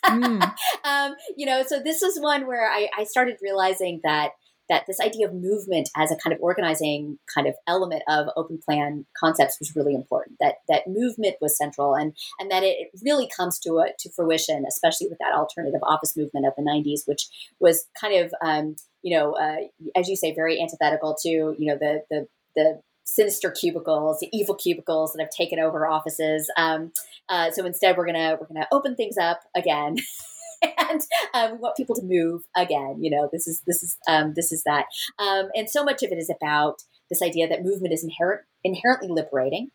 mm. 0.05 0.53
um, 0.83 1.15
you 1.37 1.45
know 1.45 1.63
so 1.65 1.79
this 1.79 2.01
was 2.01 2.19
one 2.19 2.47
where 2.47 2.69
I, 2.69 2.89
I 2.97 3.03
started 3.03 3.37
realizing 3.41 4.01
that 4.03 4.31
that 4.69 4.85
this 4.87 4.99
idea 4.99 5.27
of 5.27 5.33
movement 5.33 5.89
as 5.95 6.11
a 6.11 6.15
kind 6.15 6.33
of 6.33 6.41
organizing 6.41 7.19
kind 7.33 7.47
of 7.47 7.55
element 7.67 8.03
of 8.07 8.27
open 8.35 8.57
plan 8.57 9.05
concepts 9.17 9.59
was 9.59 9.75
really 9.75 9.93
important. 9.93 10.37
That 10.39 10.55
that 10.67 10.87
movement 10.87 11.35
was 11.41 11.57
central, 11.57 11.93
and 11.95 12.15
and 12.39 12.49
that 12.51 12.63
it 12.63 12.89
really 13.03 13.29
comes 13.35 13.59
to 13.59 13.77
a, 13.79 13.89
to 13.99 14.09
fruition, 14.11 14.65
especially 14.67 15.07
with 15.07 15.19
that 15.19 15.33
alternative 15.33 15.81
office 15.83 16.17
movement 16.17 16.45
of 16.45 16.53
the 16.57 16.63
'90s, 16.63 17.07
which 17.07 17.27
was 17.59 17.85
kind 17.99 18.25
of 18.25 18.33
um, 18.41 18.75
you 19.01 19.15
know, 19.17 19.33
uh, 19.33 19.57
as 19.95 20.09
you 20.09 20.15
say, 20.15 20.33
very 20.33 20.59
antithetical 20.61 21.15
to 21.21 21.29
you 21.29 21.55
know 21.59 21.77
the 21.77 22.03
the 22.09 22.27
the 22.55 22.81
sinister 23.05 23.51
cubicles, 23.51 24.19
the 24.19 24.29
evil 24.33 24.55
cubicles 24.55 25.13
that 25.13 25.21
have 25.21 25.29
taken 25.29 25.59
over 25.59 25.87
offices. 25.87 26.51
Um, 26.57 26.91
uh, 27.29 27.51
so 27.51 27.65
instead, 27.65 27.95
we're 27.97 28.05
gonna 28.05 28.37
we're 28.39 28.47
gonna 28.47 28.67
open 28.71 28.95
things 28.95 29.17
up 29.17 29.41
again. 29.55 29.97
and 30.61 31.01
um, 31.33 31.53
we 31.53 31.57
want 31.57 31.77
people 31.77 31.95
to 31.95 32.03
move 32.03 32.43
again. 32.55 32.97
You 32.99 33.11
know, 33.11 33.29
this 33.31 33.47
is 33.47 33.61
this 33.65 33.83
is 33.83 33.97
um, 34.07 34.33
this 34.35 34.51
is 34.51 34.63
that, 34.63 34.85
um, 35.19 35.49
and 35.55 35.69
so 35.69 35.83
much 35.83 36.03
of 36.03 36.11
it 36.11 36.17
is 36.17 36.29
about 36.29 36.83
this 37.09 37.21
idea 37.21 37.47
that 37.47 37.63
movement 37.63 37.93
is 37.93 38.03
inherent, 38.03 38.41
inherently 38.63 39.09
liberating 39.09 39.69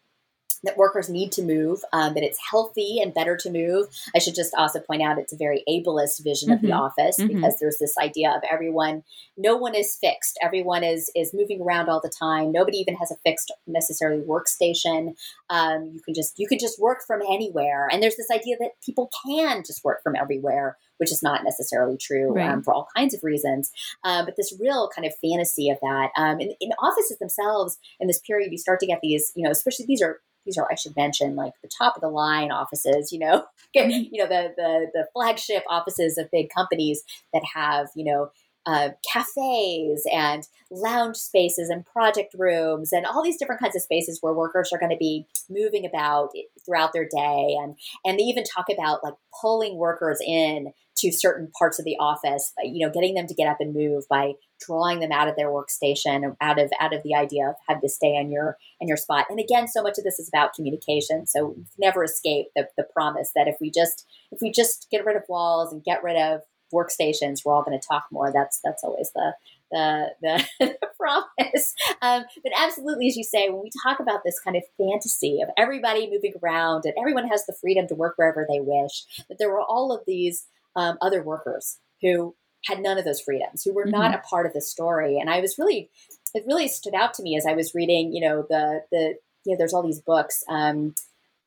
that 0.65 0.77
workers 0.77 1.09
need 1.09 1.33
to 1.33 1.43
move, 1.43 1.81
um, 1.93 2.15
that 2.15 2.23
it's 2.23 2.39
healthy 2.51 3.01
and 3.01 3.15
better 3.15 3.37
to 3.37 3.51
move. 3.51 3.87
I 4.15 4.19
should 4.19 4.35
just 4.35 4.55
also 4.55 4.81
point 4.81 5.03
out 5.03 5.19
it's 5.19 5.33
a 5.33 5.37
very 5.37 5.63
ableist 5.69 6.23
vision 6.23 6.49
mm-hmm. 6.49 6.55
of 6.55 6.61
the 6.63 6.69
mm-hmm. 6.69 6.81
office 6.81 7.17
mm-hmm. 7.19 7.35
because 7.35 7.59
there's 7.61 7.79
this 7.79 7.95
idea 7.99 8.31
of 8.31 8.43
everyone, 8.51 9.03
no 9.37 9.57
one 9.57 9.75
is 9.75 9.97
fixed. 10.01 10.39
Everyone 10.43 10.85
is 10.85 11.11
is 11.15 11.35
moving 11.35 11.61
around 11.61 11.89
all 11.89 12.01
the 12.01 12.13
time. 12.19 12.53
Nobody 12.53 12.79
even 12.79 12.97
has 12.97 13.11
a 13.11 13.17
fixed 13.25 13.53
necessarily 13.67 14.23
workstation. 14.23 15.15
Um, 15.49 15.91
you 15.95 16.01
can 16.05 16.15
just 16.15 16.39
you 16.39 16.47
can 16.47 16.59
just 16.59 16.81
work 16.81 16.99
from 17.07 17.21
anywhere. 17.23 17.89
And 17.91 18.03
there's 18.03 18.17
this 18.17 18.31
idea 18.31 18.57
that 18.61 18.73
people 18.85 19.11
can 19.27 19.63
just 19.67 19.85
work 19.85 20.03
from 20.03 20.17
everywhere 20.17 20.77
which 21.01 21.11
is 21.11 21.23
not 21.23 21.43
necessarily 21.45 21.97
true 21.97 22.35
right. 22.35 22.51
um, 22.51 22.63
for 22.63 22.75
all 22.75 22.87
kinds 22.95 23.15
of 23.15 23.25
reasons. 23.25 23.73
Uh, 24.05 24.23
but 24.23 24.37
this 24.37 24.55
real 24.61 24.91
kind 24.95 25.07
of 25.07 25.15
fantasy 25.17 25.71
of 25.71 25.79
that. 25.81 26.11
Um, 26.15 26.39
in, 26.41 26.53
in, 26.61 26.71
offices 26.73 27.17
themselves, 27.19 27.79
in 28.01 28.07
this 28.07 28.21
period, 28.21 28.53
you 28.53 28.59
start 28.59 28.81
to 28.81 28.87
get 28.87 29.01
these, 29.03 29.33
you 29.35 29.43
know, 29.43 29.51
especially 29.51 29.87
these 29.87 30.03
are 30.03 30.21
these 30.45 30.59
are 30.59 30.69
I 30.71 30.75
should 30.75 30.97
mention 30.97 31.37
like 31.37 31.53
the 31.63 31.69
top 31.69 31.97
of 31.97 32.01
the 32.01 32.09
line 32.09 32.51
offices, 32.51 33.13
you 33.13 33.19
know, 33.19 33.45
you 33.75 34.23
know 34.23 34.29
the 34.29 34.53
the 34.57 34.87
the 34.93 35.07
flagship 35.13 35.65
offices 35.69 36.19
of 36.19 36.31
big 36.31 36.49
companies 36.55 37.03
that 37.33 37.43
have 37.55 37.89
you 37.95 38.05
know 38.05 38.31
uh, 38.67 38.91
cafes 39.11 40.07
and 40.13 40.47
lounge 40.71 41.17
spaces 41.17 41.71
and 41.71 41.87
project 41.87 42.35
rooms 42.39 42.93
and 42.93 43.07
all 43.07 43.23
these 43.23 43.39
different 43.39 43.61
kinds 43.61 43.75
of 43.75 43.83
spaces 43.83 44.19
where 44.21 44.35
workers 44.35 44.71
are 44.73 44.79
going 44.79 44.91
to 44.91 44.97
be 44.97 45.27
moving 45.49 45.87
about 45.87 46.31
throughout 46.65 46.93
their 46.93 47.09
day. 47.09 47.57
And 47.61 47.77
and 48.05 48.19
they 48.19 48.25
even 48.25 48.45
talk 48.45 48.67
about 48.71 49.03
like 49.03 49.15
pulling 49.41 49.77
workers 49.77 50.21
in 50.25 50.73
to 51.01 51.13
certain 51.13 51.51
parts 51.59 51.79
of 51.79 51.85
the 51.85 51.97
office 51.99 52.53
you 52.63 52.85
know 52.85 52.93
getting 52.93 53.15
them 53.15 53.27
to 53.27 53.35
get 53.35 53.49
up 53.49 53.59
and 53.61 53.75
move 53.75 54.05
by 54.09 54.33
drawing 54.65 55.01
them 55.01 55.13
out 55.13 55.29
of 55.29 55.37
their 55.37 55.49
workstation 55.49 56.35
out 56.41 56.59
of 56.59 56.71
out 56.81 56.95
of 56.95 57.03
the 57.03 57.15
idea 57.15 57.49
of 57.49 57.55
having 57.69 57.81
to 57.81 57.89
stay 57.89 58.17
in 58.17 58.31
your 58.31 58.57
in 58.81 58.89
your 58.89 58.97
spot 58.97 59.27
and 59.31 59.41
again 59.41 59.67
so 59.67 59.83
much 59.83 59.99
of 59.99 60.05
this 60.05 60.19
is 60.19 60.29
about 60.33 60.55
communication 60.55 61.27
so 61.27 61.57
never 61.79 62.05
escape 62.05 62.47
the, 62.55 62.67
the 62.77 62.85
promise 62.93 63.33
that 63.35 63.49
if 63.49 63.57
we 63.61 63.71
just 63.71 64.07
if 64.31 64.39
we 64.41 64.51
just 64.51 64.87
get 64.91 65.05
rid 65.05 65.17
of 65.17 65.23
walls 65.29 65.73
and 65.73 65.83
get 65.85 66.03
rid 66.03 66.17
of 66.17 66.43
workstations. 66.73 67.45
We're 67.45 67.55
all 67.55 67.63
going 67.63 67.79
to 67.79 67.87
talk 67.87 68.07
more. 68.11 68.33
That's 68.33 68.61
that's 68.65 68.85
always 68.85 69.11
the 69.15 69.33
the 69.71 70.09
the, 70.23 70.47
the 70.61 70.89
promise. 70.99 71.75
Um, 72.03 72.25
but 72.43 72.53
absolutely, 72.57 73.09
as 73.09 73.17
you 73.17 73.25
say, 73.25 73.49
when 73.49 73.63
we 73.63 73.71
talk 73.83 74.01
about 74.01 74.21
this 74.25 74.39
kind 74.41 74.57
of 74.57 74.63
fantasy 74.79 75.41
of 75.43 75.51
everybody 75.57 76.11
moving 76.11 76.35
around 76.43 76.85
and 76.85 76.95
everyone 76.99 77.29
has 77.29 77.47
the 77.47 77.57
freedom 77.61 77.87
to 77.89 77.95
work 77.95 78.15
wherever 78.17 78.47
they 78.49 78.61
wish, 78.61 79.05
that 79.29 79.37
there 79.39 79.51
were 79.51 79.63
all 79.63 79.93
of 79.93 80.03
these 80.07 80.47
um, 80.77 80.99
other 81.01 81.23
workers 81.23 81.79
who 82.03 82.35
had 82.67 82.81
none 82.81 82.99
of 82.99 83.05
those 83.05 83.21
freedoms, 83.21 83.63
who 83.63 83.73
were 83.73 83.85
mm-hmm. 83.85 83.93
not 83.93 84.15
a 84.15 84.19
part 84.19 84.47
of 84.47 84.53
the 84.53 84.61
story. 84.61 85.19
And 85.19 85.31
I 85.31 85.41
was 85.41 85.57
really, 85.59 85.91
it 86.35 86.45
really 86.47 86.69
stood 86.69 86.95
out 86.95 87.15
to 87.15 87.23
me 87.23 87.37
as 87.37 87.47
I 87.47 87.55
was 87.55 87.75
reading, 87.75 88.13
you 88.13 88.21
know, 88.21 88.45
the 88.49 88.83
the 88.91 89.15
you 89.45 89.53
know, 89.53 89.59
there's 89.59 89.73
all 89.73 89.83
these 89.83 90.01
books, 90.01 90.45
um, 90.49 90.95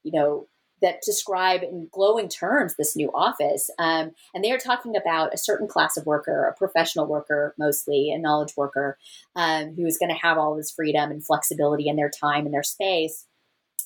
you 0.03 0.11
know, 0.11 0.47
that 0.81 1.01
describe 1.01 1.63
in 1.63 1.87
glowing 1.91 2.27
terms 2.27 2.75
this 2.75 2.95
new 2.95 3.09
office. 3.13 3.69
Um, 3.79 4.11
and 4.33 4.43
they 4.43 4.51
are 4.51 4.57
talking 4.57 4.95
about 4.95 5.33
a 5.33 5.37
certain 5.37 5.67
class 5.67 5.95
of 5.95 6.05
worker, 6.05 6.45
a 6.45 6.57
professional 6.57 7.05
worker, 7.05 7.55
mostly 7.57 8.11
a 8.11 8.17
knowledge 8.17 8.57
worker, 8.57 8.97
um, 9.35 9.75
who 9.75 9.85
is 9.85 9.97
going 9.97 10.13
to 10.13 10.21
have 10.21 10.37
all 10.37 10.55
this 10.55 10.71
freedom 10.71 11.09
and 11.09 11.25
flexibility 11.25 11.87
in 11.87 11.95
their 11.95 12.09
time 12.09 12.45
and 12.45 12.53
their 12.53 12.63
space. 12.63 13.25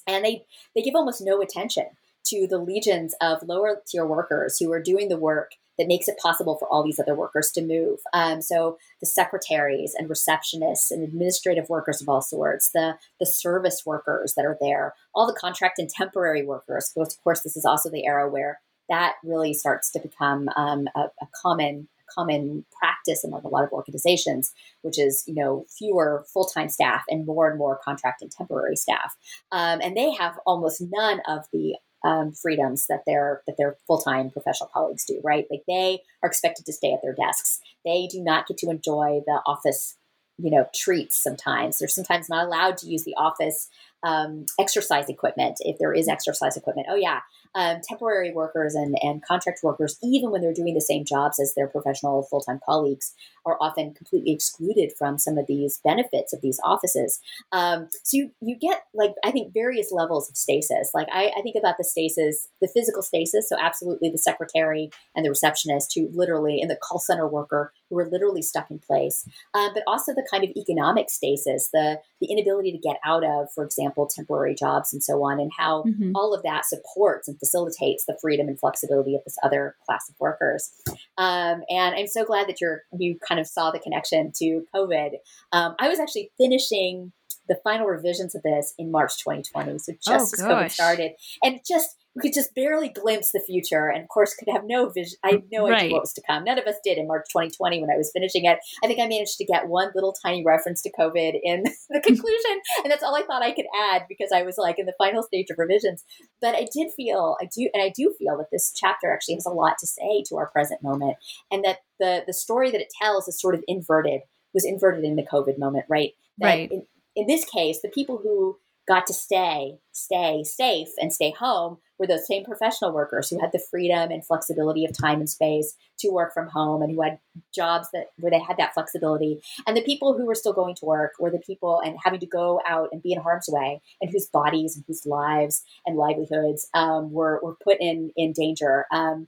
And 0.08 0.26
they, 0.26 0.46
they 0.74 0.82
give 0.82 0.96
almost 0.96 1.22
no 1.22 1.42
attention 1.42 1.86
to 2.30 2.48
the 2.48 2.58
legions 2.58 3.16
of 3.22 3.44
lower 3.44 3.82
tier 3.88 4.06
workers 4.06 4.58
who 4.58 4.72
are 4.72 4.82
doing 4.82 5.10
the 5.10 5.18
work 5.18 5.52
that 5.78 5.88
makes 5.88 6.08
it 6.08 6.18
possible 6.18 6.58
for 6.58 6.68
all 6.70 6.84
these 6.84 7.00
other 7.00 7.16
workers 7.16 7.52
to 7.52 7.62
move. 7.62 8.00
Um, 8.14 8.42
so 8.42 8.78
the 9.00 9.06
secretaries 9.06 9.94
and 9.98 10.10
receptionists 10.10 10.92
and 10.92 11.04
administrative 11.04 11.70
workers 11.70 12.02
of 12.02 12.10
all 12.10 12.22
sorts, 12.22 12.72
the 12.74 12.98
the 13.20 13.26
service 13.26 13.84
workers 13.86 14.34
that 14.36 14.46
are 14.46 14.58
there, 14.60 14.94
all 15.14 15.28
the 15.28 15.40
contract 15.40 15.80
and 15.80 15.90
temporary 15.90 16.44
workers. 16.44 16.92
Of 16.98 17.10
course, 17.24 17.42
this 17.42 17.56
is 17.56 17.66
also 17.66 17.90
the 17.90 18.06
era 18.06 18.30
where 18.30 18.60
that 18.90 19.16
really 19.24 19.54
starts 19.54 19.92
to 19.92 20.00
become 20.00 20.50
um, 20.56 20.88
a, 20.96 21.02
a 21.22 21.28
common 21.42 21.88
common 22.14 22.66
practice 22.80 23.24
among 23.26 23.44
a 23.44 23.50
lot 23.50 23.66
of 23.66 23.72
organizations, 23.72 24.54
which 24.82 24.98
is 24.98 25.24
you 25.28 25.36
know 25.36 25.66
fewer 25.78 26.26
full 26.34 26.46
time 26.46 26.70
staff 26.70 27.04
and 27.10 27.26
more 27.26 27.50
and 27.50 27.58
more 27.58 27.80
contract 27.84 28.22
and 28.22 28.32
temporary 28.32 28.76
staff, 28.76 29.16
um, 29.52 29.80
and 29.82 29.96
they 29.96 30.12
have 30.14 30.40
almost 30.46 30.82
none 30.92 31.22
of 31.28 31.46
the 31.52 31.76
um, 32.08 32.32
freedoms 32.32 32.88
that 32.88 33.04
their 33.06 33.42
that 33.46 33.58
their 33.58 33.76
full 33.86 34.00
time 34.00 34.32
professional 34.32 34.70
colleagues 34.74 35.04
do. 35.06 35.20
Right, 35.24 35.46
like 35.52 35.64
they 35.68 36.00
are 36.24 36.28
expected 36.30 36.66
to 36.66 36.74
stay 36.74 36.94
at 36.94 37.02
their 37.04 37.14
desks. 37.14 37.60
They 37.84 38.08
do 38.10 38.24
not 38.24 38.48
get 38.48 38.58
to 38.60 38.70
enjoy 38.70 39.22
the 39.26 39.42
office, 39.46 39.98
you 40.38 40.52
know, 40.52 40.68
treats. 40.76 41.22
Sometimes 41.22 41.80
they're 41.80 41.88
sometimes 41.88 42.30
not 42.30 42.46
allowed 42.46 42.78
to 42.78 42.88
use 42.88 43.04
the 43.04 43.16
office 43.16 43.70
um, 44.04 44.46
exercise 44.60 45.10
equipment 45.10 45.58
if 45.62 45.80
there 45.80 45.94
is 45.94 46.08
exercise 46.08 46.56
equipment. 46.56 46.88
Oh 46.90 46.96
yeah, 46.96 47.22
um, 47.56 47.82
temporary 47.84 48.32
workers 48.32 48.76
and, 48.76 48.96
and 49.02 49.24
contract 49.26 49.60
workers, 49.64 49.98
even 50.04 50.30
when 50.30 50.42
they're 50.42 50.54
doing 50.54 50.76
the 50.76 50.82
same 50.82 51.06
jobs 51.06 51.40
as 51.40 51.54
their 51.56 51.68
professional 51.68 52.24
full 52.24 52.42
time 52.42 52.60
colleagues, 52.64 53.16
are 53.46 53.58
often 53.60 53.94
completely 53.94 54.32
excluded 54.32 54.92
from 54.98 55.18
some 55.18 55.38
of 55.38 55.48
these 55.48 55.80
benefits 55.84 56.34
of 56.34 56.42
these 56.42 56.60
offices. 56.64 57.20
Um, 57.52 57.90
so 58.04 58.18
you, 58.18 58.32
you 58.42 58.56
get 58.56 58.84
like 58.94 59.14
I 59.24 59.32
think 59.32 59.54
various 59.54 59.92
levels 59.92 60.30
of 60.30 60.38
stasis. 60.38 60.92
Like 60.94 61.08
I, 61.12 61.32
I 61.38 61.42
think 61.42 61.56
about 61.58 61.78
the 61.78 61.84
stasis, 61.84 62.48
the 62.62 62.70
physical 62.72 63.02
stasis. 63.02 63.50
So 63.50 63.58
absolutely 63.60 64.10
the 64.10 64.18
secretary 64.18 64.92
and 65.16 65.26
the 65.26 65.30
receptionist 65.30 65.94
who 65.96 66.10
literally, 66.14 66.62
and 66.62 66.70
the 66.70 66.78
call 66.78 67.00
center 67.00 67.28
worker 67.28 67.74
who 67.90 67.98
are 68.00 68.10
literally 68.10 68.42
stuck 68.42 68.70
in 68.70 68.80
place, 68.80 69.28
um, 69.54 69.72
but 69.74 69.84
also 69.88 70.14
the 70.14 70.28
kind 70.30 70.44
of 70.44 70.50
economic 70.56 71.10
stasis, 71.10 71.70
the 71.72 72.00
the 72.22 72.28
inability 72.28 72.72
to 72.72 72.78
get 72.78 72.98
out 73.06 73.24
of, 73.24 73.48
for 73.54 73.64
example, 73.64 74.08
temporary 74.08 74.56
jobs 74.56 74.94
and 74.94 75.04
so 75.04 75.24
on, 75.24 75.40
and 75.40 75.52
how 75.58 75.84
mm-hmm. 75.84 76.12
all 76.16 76.34
of 76.34 76.44
that 76.44 76.66
supports 76.66 77.28
and 77.28 77.40
facilitates 77.40 78.06
the 78.06 78.18
freedom 78.22 78.48
and 78.48 78.60
flexibility 78.60 79.16
of 79.16 79.24
this 79.24 79.38
other 79.44 79.76
class 79.86 80.10
of 80.10 80.16
workers. 80.20 80.72
Um, 81.18 81.64
and 81.70 81.96
I'm 81.96 82.08
so 82.08 82.26
glad 82.26 82.48
that 82.48 82.62
you're 82.62 82.84
you 82.98 83.18
kind 83.28 83.40
of 83.40 83.48
saw 83.48 83.72
the 83.72 83.80
connection 83.80 84.32
to 84.38 84.66
COVID. 84.76 85.12
Um, 85.52 85.76
I 85.80 85.90
was 85.90 86.00
actually 86.00 86.32
finishing 86.38 87.12
the 87.48 87.60
final 87.64 87.88
revisions 87.88 88.36
of 88.36 88.44
this 88.44 88.74
in 88.78 88.92
March 88.92 89.18
2020, 89.20 89.80
so 89.80 89.94
just 90.04 90.36
oh, 90.42 90.58
as 90.58 90.68
COVID 90.68 90.72
started, 90.72 91.12
and 91.44 91.62
just 91.66 91.96
we 92.18 92.22
could 92.22 92.34
just 92.34 92.56
barely 92.56 92.90
glimpse 92.90 93.32
the 93.32 93.40
future 93.40 93.88
and 93.88 94.04
of 94.04 94.10
course 94.10 94.34
could 94.34 94.52
have 94.52 94.64
no 94.66 94.90
vision 94.90 95.18
i 95.24 95.32
had 95.32 95.44
no 95.52 95.68
idea 95.68 95.92
what 95.92 96.02
was 96.02 96.14
to 96.14 96.22
come. 96.28 96.44
None 96.44 96.58
of 96.58 96.66
us 96.66 96.76
did 96.84 96.98
in 96.98 97.08
march 97.08 97.26
2020 97.32 97.82
when 97.82 97.92
i 97.92 97.98
was 97.98 98.12
finishing 98.14 98.46
it. 98.46 98.60
I 98.84 98.88
think 98.88 99.00
i 99.00 99.08
managed 99.08 99.38
to 99.38 99.46
get 99.46 99.68
one 99.68 99.92
little 99.94 100.14
tiny 100.14 100.44
reference 100.46 100.82
to 100.82 100.92
covid 100.92 101.40
in 101.44 101.64
the 101.90 102.02
conclusion 102.02 102.62
and 102.84 102.92
that's 102.92 103.04
all 103.04 103.16
i 103.16 103.24
thought 103.24 103.44
i 103.44 103.52
could 103.52 103.66
add 103.92 104.04
because 104.10 104.32
i 104.34 104.42
was 104.42 104.58
like 104.58 104.80
in 104.80 104.86
the 104.86 104.94
final 104.98 105.24
stage 105.24 105.48
of 105.50 105.58
revisions. 105.58 106.04
But 106.42 106.56
i 106.56 106.68
did 106.74 106.92
feel 106.96 107.38
i 107.42 107.46
do 107.56 107.70
and 107.74 107.84
i 107.84 107.92
do 107.96 108.14
feel 108.18 108.38
that 108.38 108.48
this 108.52 108.74
chapter 108.76 109.14
actually 109.14 109.36
has 109.36 109.46
a 109.46 109.52
lot 109.52 109.76
to 109.80 109.88
say 109.88 110.24
to 110.28 110.38
our 110.38 110.50
present 110.50 110.82
moment 110.82 111.18
and 111.52 111.64
that 111.64 111.80
the 112.00 112.24
the 112.26 112.34
story 112.34 112.72
that 112.72 112.82
it 112.82 112.94
tells 113.02 113.28
is 113.28 113.40
sort 113.40 113.56
of 113.56 113.64
inverted 113.68 114.22
was 114.54 114.66
inverted 114.66 115.04
in 115.04 115.16
the 115.16 115.24
covid 115.24 115.58
moment 115.58 115.86
right? 115.90 116.12
That 116.40 116.48
right. 116.48 116.72
in, 116.72 116.86
in 117.16 117.28
this 117.28 117.46
case 117.46 117.82
the 117.82 117.90
people 117.90 118.18
who 118.18 118.58
got 118.88 119.06
to 119.06 119.14
stay, 119.14 119.80
stay 119.92 120.44
safe, 120.46 120.88
and 120.98 121.12
stay 121.12 121.32
home 121.38 121.78
were 122.00 122.08
those 122.08 122.28
same 122.28 122.44
professional 122.44 122.92
workers 122.92 123.30
who 123.30 123.40
had 123.40 123.52
the 123.52 123.64
freedom 123.72 124.12
and 124.12 124.26
flexibility 124.26 124.86
of 124.86 124.98
time 124.98 125.20
and 125.20 125.30
space 125.30 125.76
to 126.00 126.10
work 126.10 126.34
from 126.34 126.48
home 126.48 126.82
and 126.82 126.94
who 126.94 127.02
had 127.02 127.20
jobs 127.54 127.88
that 127.94 128.08
where 128.18 128.32
they 128.32 128.40
had 128.40 128.58
that 128.58 128.74
flexibility. 128.74 129.42
And 129.66 129.76
the 129.76 129.84
people 129.84 130.18
who 130.18 130.26
were 130.26 130.36
still 130.36 130.54
going 130.54 130.76
to 130.76 130.86
work 130.86 131.14
were 131.20 131.32
the 131.32 131.40
people 131.40 131.82
and 131.84 131.98
having 132.04 132.20
to 132.20 132.26
go 132.26 132.62
out 132.68 132.90
and 132.92 133.02
be 133.02 133.14
in 133.14 133.22
harm's 133.22 133.48
way 133.50 133.82
and 134.02 134.12
whose 134.12 134.28
bodies 134.28 134.76
and 134.76 134.86
whose 134.88 135.06
lives 135.06 135.64
and 135.86 135.98
livelihoods 135.98 136.70
um, 136.74 137.12
were, 137.12 137.40
were 137.42 137.56
put 137.64 137.78
in 137.80 138.12
in 138.16 138.34
danger. 138.34 138.86
Um, 138.92 139.28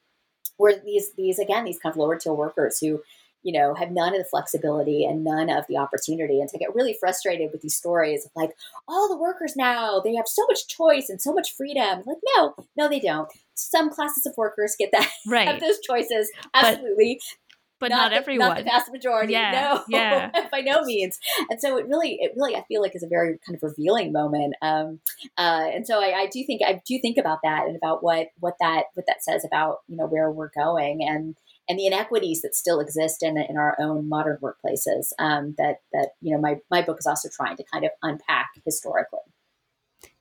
were 0.58 0.74
these 0.86 1.14
these 1.14 1.40
again 1.40 1.64
these 1.64 1.80
kind 1.80 1.94
of 1.94 1.98
lower 1.98 2.18
tier 2.18 2.34
workers 2.34 2.80
who 2.80 3.02
you 3.44 3.58
know, 3.58 3.74
have 3.74 3.92
none 3.92 4.14
of 4.14 4.20
the 4.20 4.30
flexibility 4.30 5.06
and 5.06 5.24
none 5.24 5.50
of 5.50 5.66
the 5.68 5.78
opportunity. 5.78 6.42
And 6.42 6.50
to 6.50 6.58
get 6.58 6.76
really 6.76 6.96
frustrated 7.00 7.52
with 7.52 7.62
these 7.62 7.76
stories 7.76 8.26
of 8.26 8.32
like, 8.36 8.52
all 8.88 9.08
the 9.08 9.18
workers 9.18 9.56
now, 9.56 10.02
they 10.04 10.16
have 10.16 10.28
so 10.28 10.46
much 10.48 10.68
choice 10.68 11.10
and 11.10 11.22
so 11.22 11.34
much 11.34 11.56
freedom. 11.56 12.04
Like, 12.06 12.18
no, 12.36 12.56
no, 12.78 12.90
they 12.90 13.00
don't. 13.00 13.30
Some 13.54 13.90
classes 13.90 14.26
of 14.26 14.34
workers 14.38 14.76
get 14.78 14.92
that, 14.92 15.10
right. 15.28 15.48
have 15.48 15.60
those 15.60 15.80
choices. 15.80 16.30
Absolutely. 16.54 17.20
But, 17.80 17.92
but 17.92 17.96
not, 17.96 18.02
not 18.04 18.10
the, 18.10 18.16
everyone. 18.18 18.48
Not 18.50 18.58
the 18.58 18.64
vast 18.64 18.92
majority. 18.92 19.32
Yeah, 19.32 19.52
no, 19.52 19.84
yeah. 19.98 20.32
by 20.52 20.60
no 20.60 20.84
means. 20.84 21.18
And 21.50 21.62
so 21.62 21.78
it 21.78 21.88
really, 21.88 22.18
it 22.20 22.34
really, 22.36 22.58
I 22.58 22.66
feel 22.68 22.82
like 22.82 22.94
is 22.94 23.04
a 23.04 23.08
very 23.08 23.40
kind 23.46 23.56
of 23.56 23.64
revealing 23.64 24.12
moment. 24.12 24.56
Um, 24.62 25.00
uh, 25.38 25.68
and 25.74 25.88
so 25.88 26.02
I, 26.02 26.24
I 26.24 26.28
do 26.28 26.44
think, 26.46 26.62
I 26.66 26.82
do 26.86 27.00
think 27.02 27.18
about 27.18 27.40
that 27.44 27.68
and 27.68 27.78
about 27.78 28.04
what, 28.04 28.28
what 28.40 28.56
that, 28.60 28.86
what 28.96 29.06
that 29.08 29.24
says 29.24 29.46
about, 29.46 29.78
you 29.88 29.96
know, 29.96 30.08
where 30.08 30.30
we're 30.30 30.52
going 30.54 31.04
and, 31.08 31.38
and 31.70 31.78
the 31.78 31.86
inequities 31.86 32.42
that 32.42 32.56
still 32.56 32.80
exist 32.80 33.22
in, 33.22 33.38
in 33.38 33.56
our 33.56 33.78
own 33.80 34.10
modern 34.10 34.40
workplaces 34.42 35.14
um, 35.20 35.54
that 35.58 35.78
that 35.94 36.10
you 36.22 36.34
know 36.34 36.42
my 36.42 36.58
my 36.70 36.82
book 36.82 36.98
is 37.00 37.06
also 37.06 37.30
trying 37.32 37.56
to 37.58 37.64
kind 37.72 37.86
of 37.86 37.92
unpack 38.02 38.50
historically. 38.66 39.20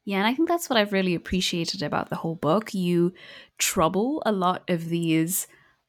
Yeah, 0.04 0.18
and 0.18 0.26
I 0.26 0.34
think 0.34 0.48
that's 0.48 0.70
what 0.70 0.78
I've 0.78 0.92
really 0.92 1.14
appreciated 1.14 1.82
about 1.82 2.08
the 2.08 2.16
whole 2.16 2.36
book. 2.36 2.72
You 2.72 3.12
trouble 3.58 4.22
a 4.24 4.32
lot 4.32 4.62
of 4.68 4.88
these 4.88 5.46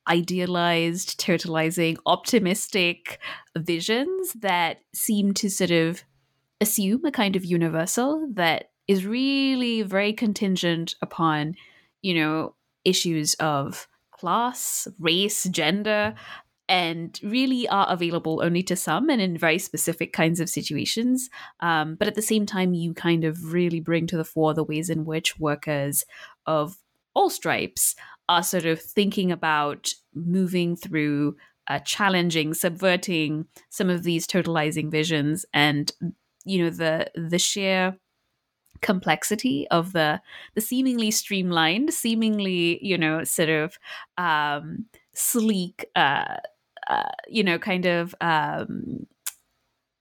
idealized, 0.10 1.20
totalizing, 1.20 1.98
optimistic 2.06 3.20
visions 3.58 4.34
that 4.34 4.82
seem 4.94 5.34
to 5.36 5.50
sort 5.50 5.72
of 5.72 6.04
assume 6.60 7.06
a 7.06 7.12
kind 7.12 7.36
of 7.36 7.46
universal 7.46 8.28
that 8.34 8.72
is 8.88 9.06
really 9.06 9.84
very 9.84 10.12
contingent 10.12 10.96
upon, 11.02 11.56
you 12.02 12.14
know, 12.14 12.56
issues 12.84 13.36
of 13.36 13.88
class, 14.20 14.88
race, 15.00 15.46
gender, 15.46 16.14
and 16.68 17.20
really 17.24 17.68
are 17.68 17.88
available 17.90 18.42
only 18.44 18.62
to 18.62 18.76
some 18.76 19.10
and 19.10 19.20
in 19.20 19.38
very 19.38 19.58
specific 19.58 20.14
kinds 20.14 20.40
of 20.40 20.50
situations. 20.50 21.30
Um, 21.62 21.96
but 21.96 22.08
at 22.08 22.16
the 22.16 22.22
same 22.22 22.46
time, 22.46 22.74
you 22.74 22.94
kind 22.94 23.24
of 23.24 23.54
really 23.54 23.80
bring 23.80 24.06
to 24.08 24.18
the 24.18 24.24
fore 24.24 24.54
the 24.54 24.64
ways 24.64 24.90
in 24.90 25.04
which 25.06 25.40
workers 25.40 26.04
of 26.46 26.78
all 27.16 27.30
stripes 27.30 27.96
are 28.28 28.44
sort 28.44 28.66
of 28.66 28.80
thinking 28.80 29.32
about 29.32 29.90
moving 30.14 30.76
through 30.76 31.36
uh, 31.68 31.80
challenging, 31.80 32.54
subverting 32.54 33.46
some 33.70 33.90
of 33.90 34.04
these 34.04 34.28
totalizing 34.28 34.92
visions, 34.92 35.46
and 35.54 35.92
you 36.46 36.64
know 36.64 36.70
the 36.70 37.10
the 37.16 37.40
sheer 37.40 37.98
complexity 38.82 39.68
of 39.70 39.94
the 39.94 40.22
the 40.56 40.62
seemingly 40.62 41.12
streamlined, 41.12 41.94
seemingly 41.94 42.84
you 42.86 42.98
know 42.98 43.24
sort 43.24 43.50
of 43.50 43.78
um, 44.18 44.86
sleek, 45.14 45.86
uh, 45.96 46.38
uh, 46.90 47.12
you 47.28 47.44
know, 47.44 47.60
kind 47.60 47.86
of. 47.86 48.16
Um, 48.22 49.08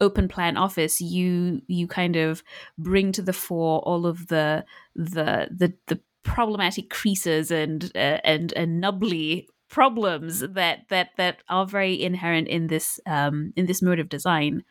open 0.00 0.28
plan 0.28 0.56
office 0.56 1.00
you 1.00 1.60
you 1.66 1.88
kind 1.88 2.14
of 2.14 2.44
bring 2.78 3.10
to 3.10 3.20
the 3.20 3.32
fore 3.32 3.80
all 3.80 4.06
of 4.06 4.28
the 4.28 4.64
the 4.94 5.48
the, 5.50 5.74
the 5.88 6.00
problematic 6.22 6.88
creases 6.88 7.50
and 7.50 7.90
uh, 7.96 8.18
and 8.22 8.52
and 8.52 8.80
nubbly 8.80 9.48
problems 9.68 10.40
that 10.40 10.80
that 10.88 11.10
that 11.16 11.42
are 11.48 11.66
very 11.66 12.00
inherent 12.00 12.48
in 12.48 12.68
this 12.68 13.00
um 13.06 13.52
in 13.56 13.66
this 13.66 13.82
mode 13.82 13.98
of 13.98 14.08
design 14.08 14.62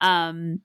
um 0.00 0.60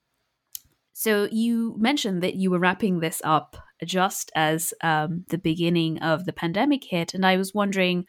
so 0.97 1.27
you 1.29 1.75
mentioned 1.77 2.23
that 2.23 2.35
you 2.35 2.49
were 2.49 2.57
wrapping 2.57 3.01
this 3.01 3.21
up 3.25 3.57
just 3.83 4.31
as 4.33 4.73
um, 4.79 5.25
the 5.27 5.37
beginning 5.37 5.99
of 5.99 6.23
the 6.23 6.31
pandemic 6.31 6.85
hit, 6.85 7.13
and 7.13 7.25
I 7.25 7.35
was 7.35 7.53
wondering, 7.53 8.05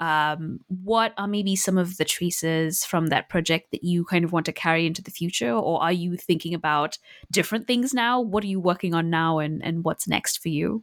um, 0.00 0.58
what 0.66 1.14
are 1.16 1.28
maybe 1.28 1.54
some 1.54 1.78
of 1.78 1.96
the 1.96 2.04
traces 2.04 2.84
from 2.84 3.06
that 3.06 3.28
project 3.28 3.70
that 3.70 3.84
you 3.84 4.04
kind 4.04 4.24
of 4.24 4.32
want 4.32 4.46
to 4.46 4.52
carry 4.52 4.84
into 4.84 5.00
the 5.00 5.12
future? 5.12 5.52
Or 5.52 5.80
are 5.80 5.92
you 5.92 6.16
thinking 6.16 6.54
about 6.54 6.98
different 7.30 7.68
things 7.68 7.94
now? 7.94 8.20
What 8.20 8.42
are 8.42 8.48
you 8.48 8.58
working 8.58 8.94
on 8.94 9.10
now 9.10 9.38
and, 9.38 9.64
and 9.64 9.84
what's 9.84 10.08
next 10.08 10.42
for 10.42 10.48
you 10.48 10.82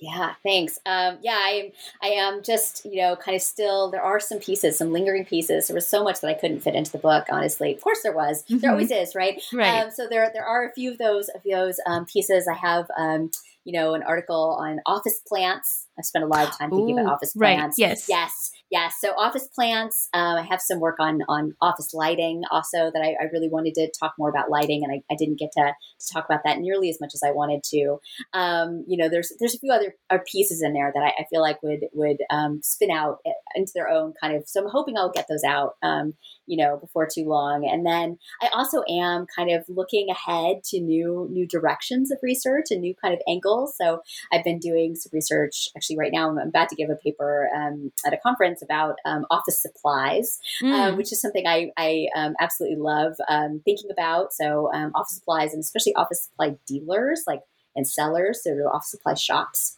yeah, 0.00 0.34
thanks. 0.42 0.78
Um, 0.86 1.18
yeah, 1.22 1.38
I 1.42 1.50
am. 1.50 1.70
I 2.02 2.08
am 2.08 2.42
just 2.42 2.84
you 2.84 3.02
know 3.02 3.16
kind 3.16 3.34
of 3.34 3.42
still. 3.42 3.90
There 3.90 4.02
are 4.02 4.20
some 4.20 4.38
pieces, 4.38 4.78
some 4.78 4.92
lingering 4.92 5.24
pieces. 5.24 5.68
There 5.68 5.74
was 5.74 5.88
so 5.88 6.04
much 6.04 6.20
that 6.20 6.28
I 6.28 6.34
couldn't 6.34 6.60
fit 6.60 6.74
into 6.74 6.92
the 6.92 6.98
book. 6.98 7.26
Honestly, 7.30 7.74
of 7.74 7.80
course 7.80 8.02
there 8.02 8.12
was. 8.12 8.44
Mm-hmm. 8.44 8.58
There 8.58 8.70
always 8.70 8.90
is, 8.90 9.14
right? 9.14 9.42
Right. 9.52 9.84
Um, 9.84 9.90
so 9.90 10.06
there 10.08 10.30
there 10.32 10.44
are 10.44 10.68
a 10.68 10.72
few 10.72 10.92
of 10.92 10.98
those 10.98 11.28
of 11.28 11.42
those 11.48 11.80
um, 11.86 12.06
pieces. 12.06 12.46
I 12.48 12.54
have 12.54 12.86
um, 12.96 13.30
you 13.64 13.72
know 13.72 13.94
an 13.94 14.02
article 14.02 14.56
on 14.60 14.80
office 14.86 15.20
plants. 15.26 15.86
I 15.98 16.02
spent 16.02 16.24
a 16.24 16.28
lot 16.28 16.48
of 16.48 16.56
time 16.56 16.70
thinking 16.70 16.98
Ooh, 16.98 17.02
about 17.02 17.14
office 17.14 17.32
right. 17.36 17.56
plants. 17.56 17.78
Yes. 17.78 18.08
Yes. 18.08 18.52
Yes. 18.70 18.96
So 19.00 19.12
office 19.12 19.48
plants. 19.48 20.08
Um, 20.12 20.36
I 20.36 20.42
have 20.42 20.60
some 20.60 20.78
work 20.78 20.96
on 21.00 21.20
on 21.28 21.54
office 21.60 21.94
lighting 21.94 22.42
also 22.50 22.90
that 22.92 23.02
I, 23.02 23.16
I 23.20 23.28
really 23.32 23.48
wanted 23.48 23.74
to 23.74 23.90
talk 23.98 24.14
more 24.18 24.28
about 24.28 24.50
lighting, 24.50 24.84
and 24.84 24.92
I, 24.92 25.02
I, 25.12 25.16
didn't 25.16 25.38
get 25.38 25.52
to, 25.52 25.72
to 25.72 26.12
talk 26.12 26.26
about 26.26 26.40
that 26.44 26.58
nearly 26.58 26.90
as 26.90 27.00
much 27.00 27.12
as 27.14 27.22
I 27.24 27.30
wanted 27.30 27.62
to. 27.70 27.98
Um, 28.34 28.84
you 28.86 28.98
know, 28.98 29.08
there's 29.08 29.32
there's 29.38 29.54
a 29.54 29.58
few 29.58 29.72
other 29.72 29.94
pieces 30.26 30.62
in 30.62 30.74
there 30.74 30.92
that 30.94 31.02
I, 31.02 31.22
I 31.22 31.24
feel 31.30 31.40
like 31.40 31.62
would 31.62 31.86
would 31.94 32.18
um, 32.30 32.60
spin 32.62 32.90
out 32.90 33.18
eh, 33.26 33.32
into 33.54 33.72
their 33.74 33.88
own 33.88 34.12
kind 34.20 34.36
of. 34.36 34.46
So 34.46 34.62
I'm 34.62 34.70
hoping 34.70 34.98
I'll 34.98 35.12
get 35.12 35.28
those 35.28 35.44
out. 35.44 35.76
Um, 35.82 36.14
you 36.48 36.56
know, 36.56 36.78
before 36.78 37.06
too 37.06 37.24
long. 37.24 37.68
And 37.70 37.86
then 37.86 38.18
I 38.42 38.48
also 38.54 38.82
am 38.88 39.26
kind 39.36 39.50
of 39.50 39.64
looking 39.68 40.08
ahead 40.10 40.64
to 40.64 40.80
new 40.80 41.28
new 41.30 41.46
directions 41.46 42.10
of 42.10 42.18
research 42.22 42.66
and 42.70 42.80
new 42.80 42.94
kind 43.00 43.14
of 43.14 43.20
angles. 43.28 43.76
So 43.80 44.02
I've 44.32 44.44
been 44.44 44.58
doing 44.58 44.96
some 44.96 45.10
research. 45.12 45.68
Actually, 45.76 45.98
right 45.98 46.12
now 46.12 46.30
I'm 46.30 46.38
about 46.38 46.70
to 46.70 46.76
give 46.76 46.90
a 46.90 46.96
paper 46.96 47.50
um, 47.54 47.92
at 48.06 48.14
a 48.14 48.16
conference 48.16 48.57
about 48.62 48.96
um, 49.04 49.24
office 49.30 49.60
supplies, 49.60 50.38
mm. 50.62 50.96
which 50.96 51.12
is 51.12 51.20
something 51.20 51.46
I, 51.46 51.70
I 51.76 52.06
um, 52.16 52.34
absolutely 52.40 52.78
love 52.78 53.14
um, 53.28 53.60
thinking 53.64 53.90
about. 53.90 54.32
So 54.32 54.70
um, 54.72 54.92
office 54.94 55.16
supplies 55.16 55.52
and 55.52 55.60
especially 55.60 55.94
office 55.94 56.24
supply 56.24 56.56
dealers, 56.66 57.24
like 57.26 57.40
and 57.76 57.86
sellers, 57.86 58.40
so 58.42 58.50
office 58.72 58.90
supply 58.90 59.14
shops. 59.14 59.77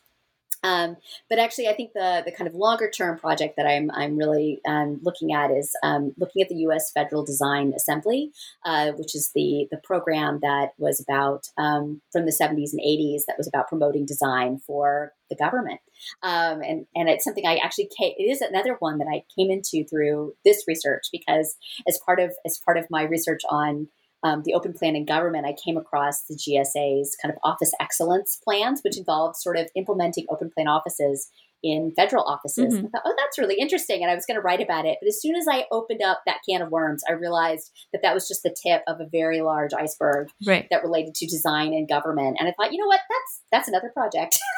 Um, 0.62 0.96
but 1.28 1.38
actually, 1.38 1.68
I 1.68 1.72
think 1.72 1.92
the 1.94 2.22
the 2.24 2.32
kind 2.32 2.48
of 2.48 2.54
longer 2.54 2.90
term 2.90 3.18
project 3.18 3.56
that 3.56 3.66
I'm 3.66 3.90
I'm 3.92 4.16
really 4.16 4.61
um, 4.66 5.00
looking 5.02 5.32
at 5.32 5.50
is 5.50 5.74
um, 5.82 6.12
looking 6.18 6.42
at 6.42 6.48
the 6.48 6.56
U.S. 6.56 6.90
Federal 6.92 7.24
Design 7.24 7.72
Assembly, 7.74 8.32
uh, 8.64 8.92
which 8.92 9.14
is 9.14 9.30
the 9.34 9.66
the 9.70 9.78
program 9.78 10.40
that 10.42 10.70
was 10.78 11.00
about 11.00 11.48
um, 11.56 12.02
from 12.12 12.26
the 12.26 12.36
70s 12.38 12.72
and 12.72 12.80
80s 12.80 13.22
that 13.26 13.38
was 13.38 13.48
about 13.48 13.68
promoting 13.68 14.06
design 14.06 14.61
for 14.66 15.12
the 15.30 15.36
government. 15.36 15.80
Um, 16.22 16.61
and 16.62 16.86
and 16.94 17.08
it's 17.08 17.24
something 17.24 17.46
I 17.46 17.56
actually 17.56 17.90
came, 17.96 18.12
it 18.18 18.30
is 18.30 18.40
another 18.40 18.76
one 18.78 18.98
that 18.98 19.08
I 19.11 19.24
came 19.36 19.50
into 19.50 19.86
through 19.88 20.34
this 20.44 20.64
research 20.66 21.04
because 21.11 21.56
as 21.88 21.98
part 22.04 22.20
of 22.20 22.32
as 22.44 22.61
part 22.64 22.76
of 22.76 22.86
my 22.90 23.02
research 23.02 23.40
on 23.48 23.88
um, 24.23 24.43
the 24.45 24.55
open 24.55 24.73
plan 24.73 24.97
in 24.97 25.05
government, 25.05 25.47
I 25.47 25.55
came 25.64 25.77
across 25.77 26.25
the 26.25 26.35
GSA's 26.35 27.16
kind 27.21 27.33
of 27.33 27.39
office 27.43 27.73
excellence 27.81 28.39
plans, 28.45 28.81
which 28.83 28.99
involved 28.99 29.37
sort 29.37 29.57
of 29.57 29.68
implementing 29.75 30.27
open 30.29 30.51
plan 30.51 30.68
offices 30.68 31.31
in 31.62 31.92
federal 31.96 32.24
offices. 32.24 32.74
Mm-hmm. 32.74 32.86
I 32.86 32.88
thought, 32.90 33.02
oh, 33.04 33.14
that's 33.16 33.38
really 33.38 33.56
interesting. 33.56 34.02
And 34.02 34.11
I 34.11 34.14
was 34.14 34.26
going 34.26 34.36
to 34.36 34.42
write 34.42 34.61
about 34.61 34.86
it. 34.86 34.98
But 35.00 35.08
as 35.08 35.20
soon 35.20 35.36
as 35.36 35.46
I 35.50 35.66
opened 35.70 36.02
up 36.02 36.22
that 36.26 36.38
can 36.48 36.62
of 36.62 36.70
worms, 36.70 37.02
I 37.08 37.12
realized 37.12 37.70
that 37.92 38.02
that 38.02 38.14
was 38.14 38.28
just 38.28 38.42
the 38.42 38.54
tip 38.62 38.82
of 38.86 39.00
a 39.00 39.06
very 39.11 39.40
large 39.40 39.72
iceberg 39.72 40.28
right. 40.46 40.66
that 40.70 40.82
related 40.82 41.14
to 41.16 41.26
design 41.26 41.72
and 41.72 41.88
government. 41.88 42.36
And 42.38 42.48
I 42.48 42.52
thought, 42.52 42.72
you 42.72 42.78
know 42.78 42.86
what? 42.86 43.00
That's 43.08 43.42
that's 43.52 43.68
another 43.68 43.90
project. 43.94 44.38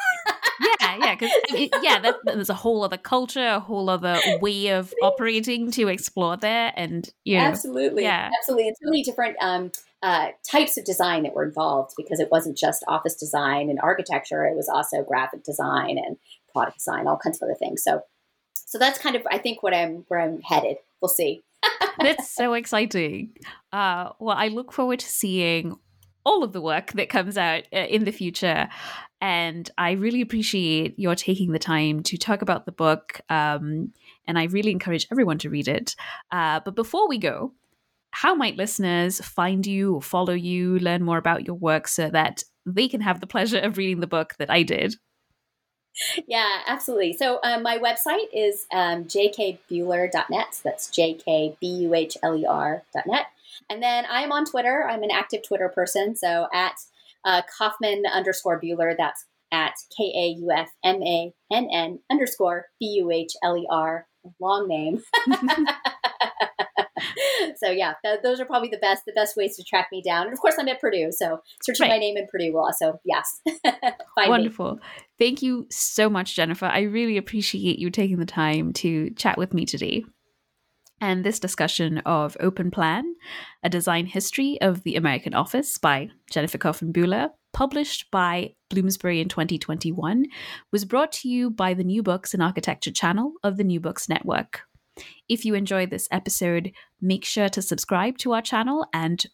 yeah, 0.61 0.97
yeah, 0.97 1.15
because 1.15 1.31
I 1.49 1.53
mean, 1.53 1.69
yeah, 1.81 1.99
that, 1.99 2.15
there's 2.25 2.49
a 2.49 2.55
whole 2.55 2.83
other 2.83 2.97
culture, 2.97 3.45
a 3.45 3.59
whole 3.59 3.89
other 3.89 4.19
way 4.41 4.69
of 4.69 4.93
operating 5.03 5.71
to 5.71 5.87
explore 5.87 6.37
there, 6.37 6.73
and 6.75 7.09
you 7.23 7.37
know, 7.37 7.43
absolutely, 7.43 8.03
yeah, 8.03 8.29
absolutely. 8.39 8.69
It's 8.69 8.79
so 8.83 8.89
many 8.89 9.03
different 9.03 9.35
um, 9.41 9.71
uh, 10.01 10.29
types 10.49 10.77
of 10.77 10.85
design 10.85 11.23
that 11.23 11.33
were 11.33 11.45
involved 11.45 11.93
because 11.97 12.19
it 12.19 12.29
wasn't 12.31 12.57
just 12.57 12.83
office 12.87 13.15
design 13.15 13.69
and 13.69 13.79
architecture; 13.81 14.45
it 14.45 14.55
was 14.55 14.69
also 14.69 15.03
graphic 15.03 15.43
design 15.43 15.97
and 15.97 16.17
product 16.53 16.77
design, 16.77 17.07
all 17.07 17.17
kinds 17.17 17.41
of 17.41 17.47
other 17.47 17.57
things. 17.57 17.83
So, 17.83 18.01
so 18.53 18.77
that's 18.77 18.99
kind 18.99 19.15
of 19.15 19.23
I 19.29 19.37
think 19.37 19.63
what 19.63 19.73
I'm 19.73 20.05
where 20.07 20.19
I'm 20.19 20.41
headed. 20.41 20.77
We'll 21.01 21.09
see. 21.09 21.43
that's 21.99 22.29
so 22.29 22.53
exciting. 22.53 23.33
Uh, 23.71 24.09
well, 24.19 24.37
I 24.37 24.47
look 24.47 24.71
forward 24.71 24.99
to 24.99 25.07
seeing 25.07 25.75
all 26.25 26.43
of 26.43 26.53
the 26.53 26.61
work 26.61 26.93
that 26.93 27.09
comes 27.09 27.37
out 27.37 27.63
uh, 27.73 27.79
in 27.79 28.05
the 28.05 28.11
future. 28.11 28.69
And 29.21 29.69
I 29.77 29.91
really 29.91 30.21
appreciate 30.21 30.97
your 30.97 31.15
taking 31.15 31.51
the 31.51 31.59
time 31.59 32.03
to 32.03 32.17
talk 32.17 32.41
about 32.41 32.65
the 32.65 32.71
book. 32.71 33.21
Um, 33.29 33.93
and 34.27 34.37
I 34.37 34.45
really 34.45 34.71
encourage 34.71 35.07
everyone 35.11 35.37
to 35.39 35.49
read 35.49 35.67
it. 35.67 35.95
Uh, 36.31 36.59
but 36.63 36.75
before 36.75 37.07
we 37.07 37.17
go, 37.17 37.53
how 38.11 38.35
might 38.35 38.57
listeners 38.57 39.19
find 39.21 39.65
you 39.65 39.95
or 39.95 40.01
follow 40.01 40.33
you, 40.33 40.77
learn 40.79 41.03
more 41.03 41.17
about 41.17 41.47
your 41.47 41.55
work 41.55 41.87
so 41.87 42.09
that 42.09 42.43
they 42.65 42.87
can 42.87 43.01
have 43.01 43.19
the 43.19 43.27
pleasure 43.27 43.59
of 43.59 43.77
reading 43.77 44.01
the 44.01 44.07
book 44.07 44.35
that 44.39 44.49
I 44.49 44.63
did? 44.63 44.95
Yeah, 46.27 46.61
absolutely. 46.67 47.13
So 47.13 47.39
um, 47.43 47.63
my 47.63 47.77
website 47.77 48.27
is 48.33 48.65
um, 48.73 49.05
jkbuhler.net. 49.05 50.55
So 50.55 50.61
that's 50.63 50.89
J-K-B-U-H-L-E-R.net. 50.89 53.25
And 53.69 53.83
then 53.83 54.05
I'm 54.09 54.31
on 54.31 54.45
Twitter. 54.45 54.87
I'm 54.89 55.03
an 55.03 55.11
active 55.11 55.43
Twitter 55.43 55.69
person. 55.69 56.15
So 56.15 56.47
at 56.53 56.73
uh, 57.25 57.41
Kaufmann 57.57 58.03
underscore 58.11 58.59
Buhler, 58.59 58.95
that's 58.97 59.25
at 59.51 59.75
K 59.95 60.11
A 60.15 60.29
U 60.39 60.51
F 60.51 60.71
M 60.83 61.03
A 61.03 61.31
N 61.51 61.69
N 61.71 61.99
underscore 62.11 62.67
B 62.79 62.87
U 62.97 63.11
H 63.11 63.33
L 63.43 63.55
E 63.57 63.67
R. 63.69 64.07
Long 64.39 64.67
name. 64.67 65.03
so 67.57 67.69
yeah, 67.69 67.93
th- 68.03 68.19
those 68.23 68.39
are 68.39 68.45
probably 68.45 68.69
the 68.69 68.77
best 68.77 69.03
the 69.05 69.13
best 69.13 69.35
ways 69.35 69.55
to 69.57 69.63
track 69.63 69.87
me 69.91 70.01
down. 70.01 70.25
And 70.25 70.33
of 70.33 70.39
course, 70.39 70.55
I'm 70.59 70.67
at 70.67 70.79
Purdue, 70.79 71.11
so 71.11 71.39
searching 71.63 71.85
right. 71.85 71.95
my 71.95 71.97
name 71.97 72.17
in 72.17 72.27
Purdue 72.27 72.53
will 72.53 72.65
also 72.65 72.99
yes. 73.05 73.41
Wonderful. 74.17 74.75
Me. 74.75 74.81
Thank 75.19 75.41
you 75.41 75.67
so 75.69 76.09
much, 76.09 76.35
Jennifer. 76.35 76.65
I 76.65 76.81
really 76.81 77.17
appreciate 77.17 77.79
you 77.79 77.89
taking 77.89 78.17
the 78.17 78.25
time 78.25 78.73
to 78.73 79.11
chat 79.11 79.37
with 79.37 79.53
me 79.53 79.65
today 79.65 80.03
and 81.03 81.25
this 81.25 81.37
discussion 81.37 81.97
of 82.05 82.37
Open 82.39 82.71
Plan, 82.71 83.15
a 83.61 83.69
design 83.69 84.05
history 84.05 84.57
of 84.61 84.83
the 84.83 84.95
American 84.95 85.33
office 85.33 85.77
by 85.77 86.09
Jennifer 86.31 86.57
Kaufmann 86.57 86.93
Buhler, 86.93 87.29
published 87.51 88.09
by 88.09 88.55
Bloomsbury 88.69 89.19
in 89.19 89.27
2021, 89.27 90.25
was 90.71 90.85
brought 90.85 91.11
to 91.11 91.27
you 91.27 91.49
by 91.49 91.73
the 91.73 91.83
New 91.83 92.03
Books 92.03 92.33
in 92.33 92.41
Architecture 92.41 92.91
channel 92.91 93.33
of 93.43 93.57
the 93.57 93.65
New 93.65 93.81
Books 93.81 94.07
Network. 94.07 94.61
If 95.29 95.45
you 95.45 95.55
enjoyed 95.55 95.89
this 95.89 96.07
episode, 96.11 96.71
make 97.01 97.25
sure 97.25 97.49
to 97.49 97.61
subscribe 97.61 98.17
to 98.19 98.33
our 98.33 98.41
channel 98.41 98.85
and 98.93 99.25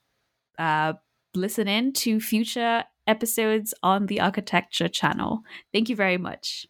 uh, 0.57 0.93
listen 1.35 1.67
in 1.67 1.93
to 1.93 2.19
future 2.19 2.83
episodes 3.07 3.73
on 3.81 4.05
the 4.05 4.19
Architecture 4.19 4.87
channel. 4.87 5.41
Thank 5.73 5.89
you 5.89 5.95
very 5.95 6.17
much. 6.17 6.67